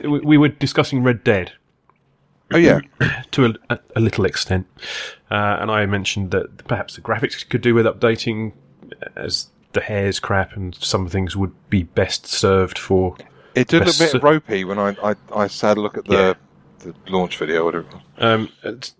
we 0.08 0.20
we 0.20 0.38
were 0.38 0.48
discussing 0.48 1.02
Red 1.02 1.24
Dead 1.24 1.52
Oh 2.52 2.56
yeah. 2.58 2.80
to 3.32 3.46
a, 3.46 3.54
a, 3.70 3.78
a 3.96 4.00
little 4.00 4.24
extent, 4.24 4.66
uh, 5.30 5.58
and 5.60 5.70
I 5.70 5.84
mentioned 5.86 6.30
that 6.30 6.66
perhaps 6.66 6.94
the 6.96 7.00
graphics 7.02 7.46
could 7.48 7.60
do 7.62 7.74
with 7.74 7.84
updating, 7.86 8.52
as 9.16 9.48
the 9.72 9.80
hair's 9.82 10.18
crap 10.20 10.54
and 10.56 10.74
some 10.76 11.08
things 11.08 11.36
would 11.36 11.52
be 11.68 11.82
best 11.82 12.26
served 12.26 12.78
for. 12.78 13.16
It 13.54 13.68
did 13.68 13.80
look 13.84 13.94
a 13.96 13.98
Best- 13.98 14.12
bit 14.14 14.22
ropey 14.22 14.64
when 14.64 14.78
I, 14.78 14.96
I, 15.02 15.14
I 15.34 15.42
had 15.48 15.76
a 15.76 15.80
look 15.80 15.98
at 15.98 16.04
the, 16.06 16.36
the 16.81 16.95
launch 17.09 17.37
video. 17.37 17.64
Whatever. 17.64 17.87
Um, 18.18 18.51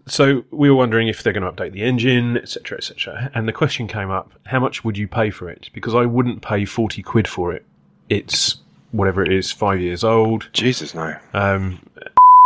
so 0.07 0.45
we 0.51 0.70
were 0.70 0.76
wondering 0.76 1.09
if 1.09 1.22
they're 1.22 1.33
going 1.33 1.43
to 1.43 1.51
update 1.51 1.72
the 1.72 1.83
engine, 1.83 2.37
etc., 2.37 2.79
etc. 2.79 3.31
And 3.35 3.49
the 3.49 3.53
question 3.53 3.89
came 3.89 4.11
up: 4.11 4.33
How 4.47 4.61
much 4.61 4.85
would 4.85 4.99
you 4.99 5.09
pay 5.09 5.31
for 5.31 5.49
it? 5.49 5.70
Because 5.72 5.95
I 5.95 6.07
wouldn't 6.07 6.43
pay 6.43 6.64
forty 6.64 7.03
quid 7.03 7.29
for 7.29 7.53
it. 7.53 7.64
It's 8.09 8.59
whatever 8.93 9.22
it 9.22 9.33
is, 9.33 9.53
five 9.53 9.81
years 9.81 10.03
old. 10.05 10.49
Jesus 10.53 10.95
no. 10.95 11.16
Um, 11.35 11.81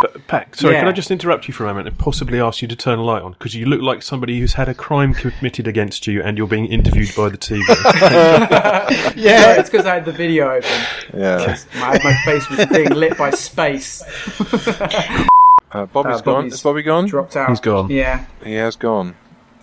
but 0.02 0.26
Pat, 0.26 0.54
sorry, 0.56 0.74
can 0.74 0.86
I 0.88 0.92
just 0.92 1.10
interrupt 1.10 1.48
you 1.48 1.54
for 1.54 1.64
a 1.64 1.68
moment 1.68 1.88
and 1.88 1.98
possibly 1.98 2.38
ask 2.40 2.60
you 2.60 2.68
to 2.68 2.76
turn 2.76 2.98
a 2.98 3.02
light 3.02 3.22
on? 3.22 3.32
Because 3.32 3.54
you 3.54 3.64
look 3.64 3.80
like 3.80 4.02
somebody 4.02 4.38
who's 4.38 4.52
had 4.52 4.68
a 4.68 4.74
crime 4.74 5.14
committed 5.14 5.66
against 5.66 6.06
you 6.06 6.22
and 6.22 6.36
you're 6.36 6.46
being 6.46 6.66
interviewed 6.66 7.14
by 7.16 7.30
the 7.30 7.38
TV. 7.38 7.62
Yeah, 9.16 9.58
it's 9.58 9.70
because 9.70 9.86
I 9.86 9.94
had 9.94 10.04
the 10.04 10.12
video 10.12 10.50
open. 10.50 10.70
Yeah. 11.16 11.56
My, 11.76 11.98
my 12.04 12.14
face 12.24 12.48
was 12.50 12.66
being 12.66 12.90
lit 12.90 13.16
by 13.16 13.30
space. 13.30 14.02
Uh, 15.74 15.86
Bobby's 15.86 16.18
Uh, 16.18 16.20
gone. 16.20 16.34
Bobby's 16.34 16.52
Is 16.52 16.62
Bobby 16.62 16.82
gone? 16.82 17.06
Dropped 17.06 17.34
out. 17.34 17.48
He's 17.48 17.58
gone. 17.60 17.88
Yeah, 17.90 18.26
He 18.44 18.52
has 18.56 18.76
gone. 18.76 19.14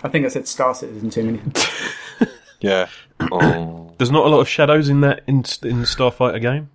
I 0.03 0.07
think 0.09 0.25
I 0.25 0.29
said 0.29 0.47
Star 0.47 0.73
Citizen 0.73 1.11
too 1.11 1.23
many. 1.23 1.41
Yeah. 2.61 2.87
Oh. 3.31 3.93
There's 3.97 4.09
not 4.11 4.25
a 4.25 4.29
lot 4.29 4.39
of 4.39 4.47
shadows 4.47 4.87
in 4.87 5.01
that 5.01 5.23
in, 5.27 5.43
in 5.61 5.81
the 5.81 5.85
Starfighter 5.85 6.41
game, 6.41 6.69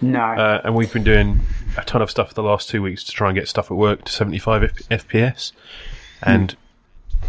No. 0.00 0.20
uh, 0.20 0.60
and 0.64 0.74
we've 0.74 0.92
been 0.92 1.04
doing 1.04 1.40
a 1.76 1.84
ton 1.84 2.02
of 2.02 2.10
stuff 2.10 2.34
the 2.34 2.42
last 2.42 2.68
two 2.68 2.82
weeks 2.82 3.04
to 3.04 3.12
try 3.12 3.28
and 3.28 3.36
get 3.36 3.48
stuff 3.48 3.70
at 3.70 3.76
work 3.76 4.04
to 4.04 4.12
75 4.12 4.64
F- 4.64 4.72
FPS, 4.90 5.52
and 6.22 6.56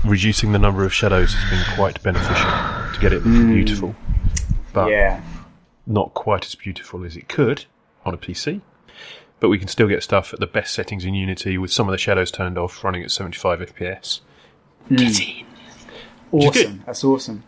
reducing 0.03 0.51
the 0.51 0.59
number 0.59 0.83
of 0.83 0.93
shadows 0.93 1.33
has 1.33 1.49
been 1.49 1.75
quite 1.75 2.01
beneficial 2.03 2.49
to 2.93 2.97
get 2.99 3.13
it 3.13 3.23
beautiful, 3.23 3.95
but 4.73 4.89
yeah. 4.89 5.21
not 5.85 6.13
quite 6.13 6.45
as 6.45 6.55
beautiful 6.55 7.05
as 7.05 7.15
it 7.15 7.27
could 7.27 7.65
on 8.05 8.13
a 8.13 8.17
PC. 8.17 8.61
But 9.39 9.49
we 9.49 9.59
can 9.59 9.67
still 9.67 9.87
get 9.87 10.01
stuff 10.01 10.33
at 10.33 10.39
the 10.39 10.47
best 10.47 10.73
settings 10.73 11.05
in 11.05 11.13
Unity 11.13 11.59
with 11.59 11.71
some 11.71 11.87
of 11.87 11.91
the 11.91 11.99
shadows 11.99 12.31
turned 12.31 12.57
off, 12.57 12.83
running 12.83 13.03
at 13.03 13.11
75 13.11 13.59
FPS. 13.59 14.21
is 14.89 15.19
good. 15.19 15.45
Awesome. 16.31 16.83
That's 16.85 17.03
awesome. 17.03 17.43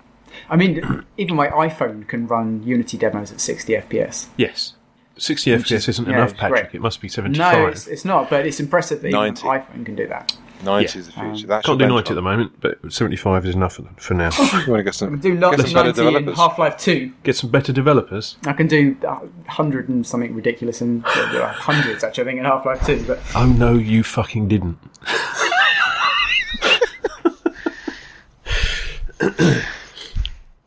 I 0.49 0.55
mean, 0.55 1.03
even 1.17 1.35
my 1.35 1.47
iPhone 1.47 2.07
can 2.07 2.27
run 2.27 2.61
Unity 2.63 2.97
demos 2.97 3.31
at 3.31 3.41
60 3.41 3.73
FPS. 3.73 4.27
Yes. 4.37 4.75
60 5.19 5.51
Which 5.51 5.61
FPS 5.65 5.71
is- 5.75 5.89
isn't 5.89 6.07
yeah, 6.07 6.15
enough, 6.17 6.35
Patrick. 6.35 6.63
great. 6.71 6.75
It 6.75 6.81
must 6.81 7.01
be 7.01 7.09
75. 7.09 7.57
No, 7.57 7.67
it's, 7.67 7.87
it's 7.87 8.05
not, 8.05 8.29
but 8.29 8.45
it's 8.45 8.59
impressive 8.59 9.01
that 9.01 9.09
even 9.09 9.19
90. 9.19 9.41
iPhone 9.43 9.85
can 9.85 9.95
do 9.95 10.07
that. 10.07 10.35
90 10.63 10.99
is 10.99 11.05
the 11.05 11.11
future. 11.13 11.47
That 11.47 11.63
Can't 11.63 11.79
do 11.79 11.85
benchmark. 11.85 11.89
90 11.95 12.09
at 12.11 12.15
the 12.15 12.21
moment, 12.21 12.51
but 12.59 12.79
75 12.91 13.45
is 13.45 13.55
enough 13.55 13.79
for 13.97 14.13
now. 14.13 14.29
You 14.39 14.71
want 14.71 14.79
to 14.79 14.83
get 14.83 14.93
some, 14.93 15.07
I 15.07 15.11
can 15.11 15.19
do 15.21 15.35
lots 15.35 15.55
get 15.55 15.65
of 15.65 15.71
some 15.71 15.83
better 15.85 15.87
90 15.87 16.01
in 16.01 16.13
developers. 16.25 16.37
Half 16.37 16.59
Life 16.59 16.77
2. 16.77 17.11
Get 17.23 17.35
some 17.37 17.49
better 17.49 17.71
developers. 17.71 18.35
I 18.45 18.51
can 18.53 18.67
do 18.67 18.97
uh, 19.07 19.15
100 19.19 19.87
and 19.87 20.05
something 20.05 20.35
ridiculous 20.35 20.81
in 20.81 21.03
uh, 21.05 21.53
hundreds, 21.53 22.03
actually, 22.03 22.23
I 22.23 22.25
think, 22.25 22.39
in 22.39 22.45
Half 22.45 22.65
Life 22.65 22.85
2. 22.85 23.05
But 23.07 23.19
Oh 23.35 23.45
no, 23.45 23.73
you 23.75 24.03
fucking 24.03 24.49
didn't. 24.49 24.77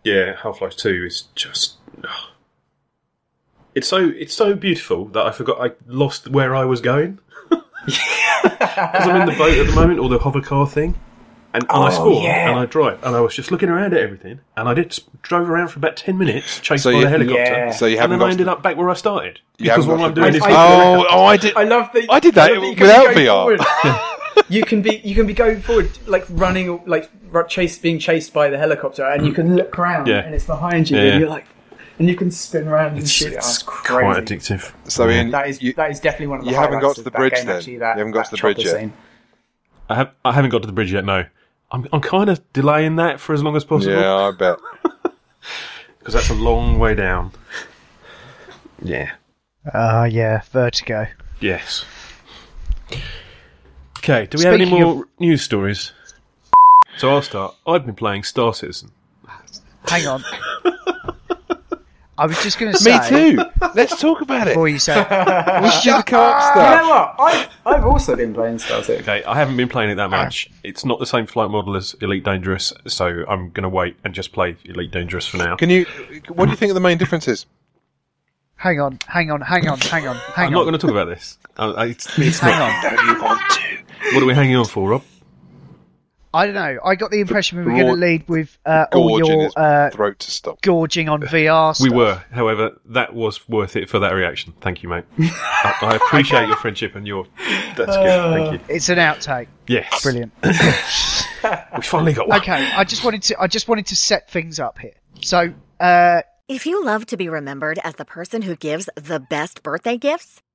yeah, 0.05 0.36
Half 0.42 0.61
Life 0.61 0.76
Two 0.76 1.05
is 1.07 1.22
just. 1.34 1.74
oh. 2.07 2.28
It's 3.74 3.88
so 3.88 4.08
it's 4.16 4.34
so 4.34 4.54
beautiful 4.54 5.06
that 5.06 5.24
I 5.26 5.30
forgot 5.32 5.60
I 5.60 5.72
lost 5.86 6.28
where 6.28 6.54
I 6.54 6.64
was 6.64 6.80
going. 6.80 7.18
Because 8.42 9.08
I'm 9.08 9.20
in 9.22 9.26
the 9.26 9.34
boat 9.36 9.56
at 9.58 9.66
the 9.66 9.72
moment, 9.74 9.98
or 10.00 10.08
the 10.08 10.18
hover 10.18 10.40
car 10.40 10.66
thing. 10.68 10.94
And, 11.54 11.64
and 11.64 11.70
I 11.84 11.88
Oh, 11.88 11.90
spawned 11.90 12.22
yeah. 12.24 12.48
and 12.50 12.58
I 12.58 12.64
drive 12.64 13.02
and 13.04 13.14
I 13.14 13.20
was 13.20 13.34
just 13.34 13.50
looking 13.50 13.68
around 13.68 13.92
at 13.92 14.00
everything 14.00 14.40
and 14.56 14.66
I 14.70 14.72
did 14.72 14.98
drove 15.20 15.50
around 15.50 15.68
for 15.68 15.80
about 15.80 15.96
ten 15.96 16.16
minutes 16.16 16.60
chased 16.60 16.84
So 16.84 16.90
by 16.92 16.96
you- 16.98 17.04
the 17.04 17.10
helicopter. 17.10 17.42
Yeah. 17.42 17.70
So 17.72 17.84
you 17.84 17.98
haven't 17.98 18.20
then 18.20 18.28
I 18.28 18.30
ended 18.30 18.46
to- 18.46 18.52
up 18.52 18.62
back 18.62 18.78
where 18.78 18.88
I 18.88 18.94
started 18.94 19.38
You 19.58 19.64
because 19.64 19.84
haven't 19.84 20.00
all 20.00 20.06
I'm 20.06 20.14
doing 20.14 20.32
the 20.32 20.38
is. 20.38 20.44
Oh, 20.46 21.06
oh, 21.10 21.24
I 21.26 21.36
did. 21.36 21.54
I 21.54 21.64
love 21.64 21.90
that. 21.92 22.06
I 22.10 22.20
did 22.20 22.34
that 22.36 22.52
I 22.52 22.54
love 22.56 22.78
without 22.78 23.06
VR. 23.14 23.58
going 23.58 24.48
you 24.48 24.62
can 24.64 24.80
be 24.80 25.02
you 25.04 25.14
can 25.14 25.26
be 25.26 25.34
going 25.34 25.60
forward 25.60 25.90
like 26.06 26.24
running 26.30 26.82
like 26.86 27.10
chase 27.48 27.76
being 27.76 27.98
chased 27.98 28.32
by 28.32 28.48
the 28.48 28.56
helicopter 28.56 29.04
and 29.04 29.26
you 29.26 29.32
can 29.34 29.54
look 29.54 29.78
around 29.78 30.06
Yeah. 30.06 30.20
and 30.24 30.34
it's 30.34 30.46
behind 30.46 30.88
you 30.88 30.96
Yeah, 30.96 31.02
and 31.02 31.12
yeah. 31.12 31.18
you're 31.18 31.28
like 31.28 31.44
and 32.03 32.11
you 32.11 32.16
can 32.16 32.32
spin 32.32 32.66
around 32.66 32.98
and 32.98 33.09
shit. 33.09 33.32
it's 33.32 33.46
That's 33.46 33.62
crazy. 33.62 34.03
quite 34.05 34.24
addictive. 34.24 34.72
So 34.90 35.09
Iain, 35.09 35.30
That 35.30 35.48
is 35.48 35.62
you, 35.62 35.72
that 35.74 35.88
is 35.92 36.00
definitely 36.00 36.26
one 36.26 36.40
of 36.40 36.44
the 36.46 36.50
you 36.50 36.57
haven't 36.57 36.80
got 36.80 36.96
highlights 36.96 36.96
to 36.96 37.00
of 37.03 37.05
the 37.05 37.11
that 37.12 37.18
bridge 37.18 37.32
game, 37.34 37.46
then? 37.46 37.57
Actually, 37.57 37.76
that, 37.78 37.94
You 37.94 37.98
haven't 38.00 38.12
got 38.12 38.24
to 38.24 38.30
the 38.32 38.40
bridge 38.40 38.59
yet? 38.64 38.76
scene. 38.76 38.92
I 39.88 39.94
have 39.94 40.11
I 40.24 40.32
haven't 40.32 40.50
got 40.50 40.62
to 40.62 40.66
the 40.66 40.72
bridge 40.72 40.92
yet. 40.92 41.05
No, 41.05 41.24
I'm 41.70 41.86
I'm 41.92 42.00
kind 42.00 42.28
of 42.28 42.53
delaying 42.53 42.96
that 42.96 43.20
for 43.20 43.34
as 43.34 43.42
long 43.44 43.55
as 43.55 43.64
possible 43.64 43.94
yeah, 43.94 44.12
I 44.16 44.32
bet. 44.32 44.59
because 46.00 46.14
that's 46.14 46.28
a 46.30 46.34
long 46.34 46.80
way 46.80 46.96
down. 46.96 47.30
Yeah. 48.82 49.12
Ah, 49.72 50.03
yeah, 50.07 50.40
Vertigo. 50.50 51.07
Yes. 51.38 51.84
Okay. 53.98 54.26
Do 54.26 54.38
we 54.38 54.44
have 54.44 54.55
any 54.55 54.66
Speaking 54.66 54.82
more 54.82 55.07
news 55.20 55.42
stories? 55.42 55.92
So 56.96 57.11
I'll 57.11 57.22
start. 57.22 57.55
I've 57.64 57.86
been 57.86 57.94
playing 57.94 58.24
Star 58.24 58.53
Citizen. 58.55 58.90
Hang 59.86 60.09
on. 60.09 60.24
I 62.18 62.26
was 62.26 62.42
just 62.42 62.58
going 62.58 62.72
to 62.72 62.78
say. 62.78 62.98
Me 63.10 63.36
too. 63.36 63.42
Let's 63.74 64.00
talk 64.00 64.20
about 64.20 64.46
it. 64.46 64.50
Before 64.50 64.68
you 64.68 64.78
say, 64.78 64.96
We 65.62 65.70
should 65.70 65.82
do 65.84 65.96
the 65.96 66.04
co-op 66.06 66.56
You 66.56 66.62
know 66.62 66.88
what? 66.88 67.14
I've, 67.18 67.48
I've 67.64 67.86
also 67.86 68.14
been 68.16 68.34
playing 68.34 68.58
Star 68.58 68.82
Citizen. 68.82 69.02
Okay, 69.02 69.24
I 69.24 69.34
haven't 69.34 69.56
been 69.56 69.68
playing 69.68 69.90
it 69.90 69.94
that 69.96 70.10
much. 70.10 70.50
It's 70.62 70.84
not 70.84 70.98
the 70.98 71.06
same 71.06 71.26
flight 71.26 71.50
model 71.50 71.76
as 71.76 71.94
Elite 72.00 72.24
Dangerous, 72.24 72.72
so 72.86 73.24
I'm 73.28 73.50
going 73.50 73.62
to 73.62 73.68
wait 73.68 73.96
and 74.04 74.14
just 74.14 74.32
play 74.32 74.56
Elite 74.64 74.90
Dangerous 74.90 75.26
for 75.26 75.38
now. 75.38 75.56
Can 75.56 75.70
you? 75.70 75.86
What 76.28 76.46
do 76.46 76.50
you 76.50 76.56
think 76.56 76.74
the 76.74 76.80
main 76.80 76.98
difference 76.98 77.28
is? 77.28 77.46
hang 78.62 78.80
on, 78.80 78.96
hang 79.08 79.28
on, 79.28 79.40
hang 79.40 79.68
on, 79.68 79.76
hang 79.80 80.06
on, 80.06 80.14
hang 80.14 80.16
on. 80.16 80.16
I'm 80.36 80.46
on. 80.46 80.52
not 80.52 80.62
going 80.62 80.72
to 80.74 80.78
talk 80.78 80.90
about 80.90 81.06
this. 81.06 81.36
Uh, 81.56 81.74
it's, 81.88 82.16
it's 82.16 82.38
Hang 82.38 82.56
not. 82.56 83.20
on. 83.20 83.38
What 84.14 84.22
are 84.22 84.26
we 84.26 84.34
hanging 84.34 84.54
on 84.54 84.66
for, 84.66 84.88
Rob? 84.88 85.02
I 86.34 86.46
don't 86.46 86.54
know. 86.54 86.78
I 86.84 86.94
got 86.94 87.10
the 87.10 87.20
impression 87.20 87.58
we 87.58 87.64
were 87.64 87.70
going 87.72 87.86
to 87.86 87.92
lead 87.92 88.28
with 88.28 88.56
uh, 88.64 88.86
all 88.92 89.18
your 89.18 89.50
uh, 89.56 89.90
throat 89.90 90.18
to 90.20 90.30
stop. 90.30 90.62
gorging 90.62 91.08
on 91.08 91.20
VR 91.22 91.74
stuff. 91.74 91.88
We 91.90 91.94
were, 91.94 92.22
however, 92.30 92.80
that 92.86 93.14
was 93.14 93.46
worth 93.48 93.76
it 93.76 93.90
for 93.90 93.98
that 93.98 94.12
reaction. 94.12 94.54
Thank 94.60 94.82
you, 94.82 94.88
mate. 94.88 95.04
I, 95.18 95.74
I 95.82 95.96
appreciate 95.96 96.46
your 96.46 96.56
friendship 96.56 96.94
and 96.94 97.06
your. 97.06 97.26
That's 97.76 97.96
good. 97.96 98.32
Thank 98.32 98.52
you. 98.52 98.74
It's 98.74 98.88
an 98.88 98.98
outtake. 98.98 99.48
Yes, 99.66 100.02
Brilliant. 100.02 100.32
We 101.76 101.82
finally 101.82 102.12
got 102.12 102.28
one. 102.28 102.38
Okay, 102.38 102.70
I 102.72 102.84
just 102.84 103.04
wanted 103.04 103.22
to. 103.24 103.40
I 103.40 103.48
just 103.48 103.66
wanted 103.66 103.86
to 103.86 103.96
set 103.96 104.30
things 104.30 104.60
up 104.60 104.78
here. 104.78 104.94
So, 105.22 105.52
uh, 105.80 106.22
If 106.48 106.66
you 106.66 106.84
love 106.84 107.04
to 107.06 107.16
be 107.16 107.28
remembered 107.28 107.80
as 107.82 107.96
the 107.96 108.04
person 108.04 108.42
who 108.42 108.54
gives 108.54 108.88
the 108.94 109.18
best 109.18 109.64
birthday 109.64 109.96
gifts, 109.98 110.40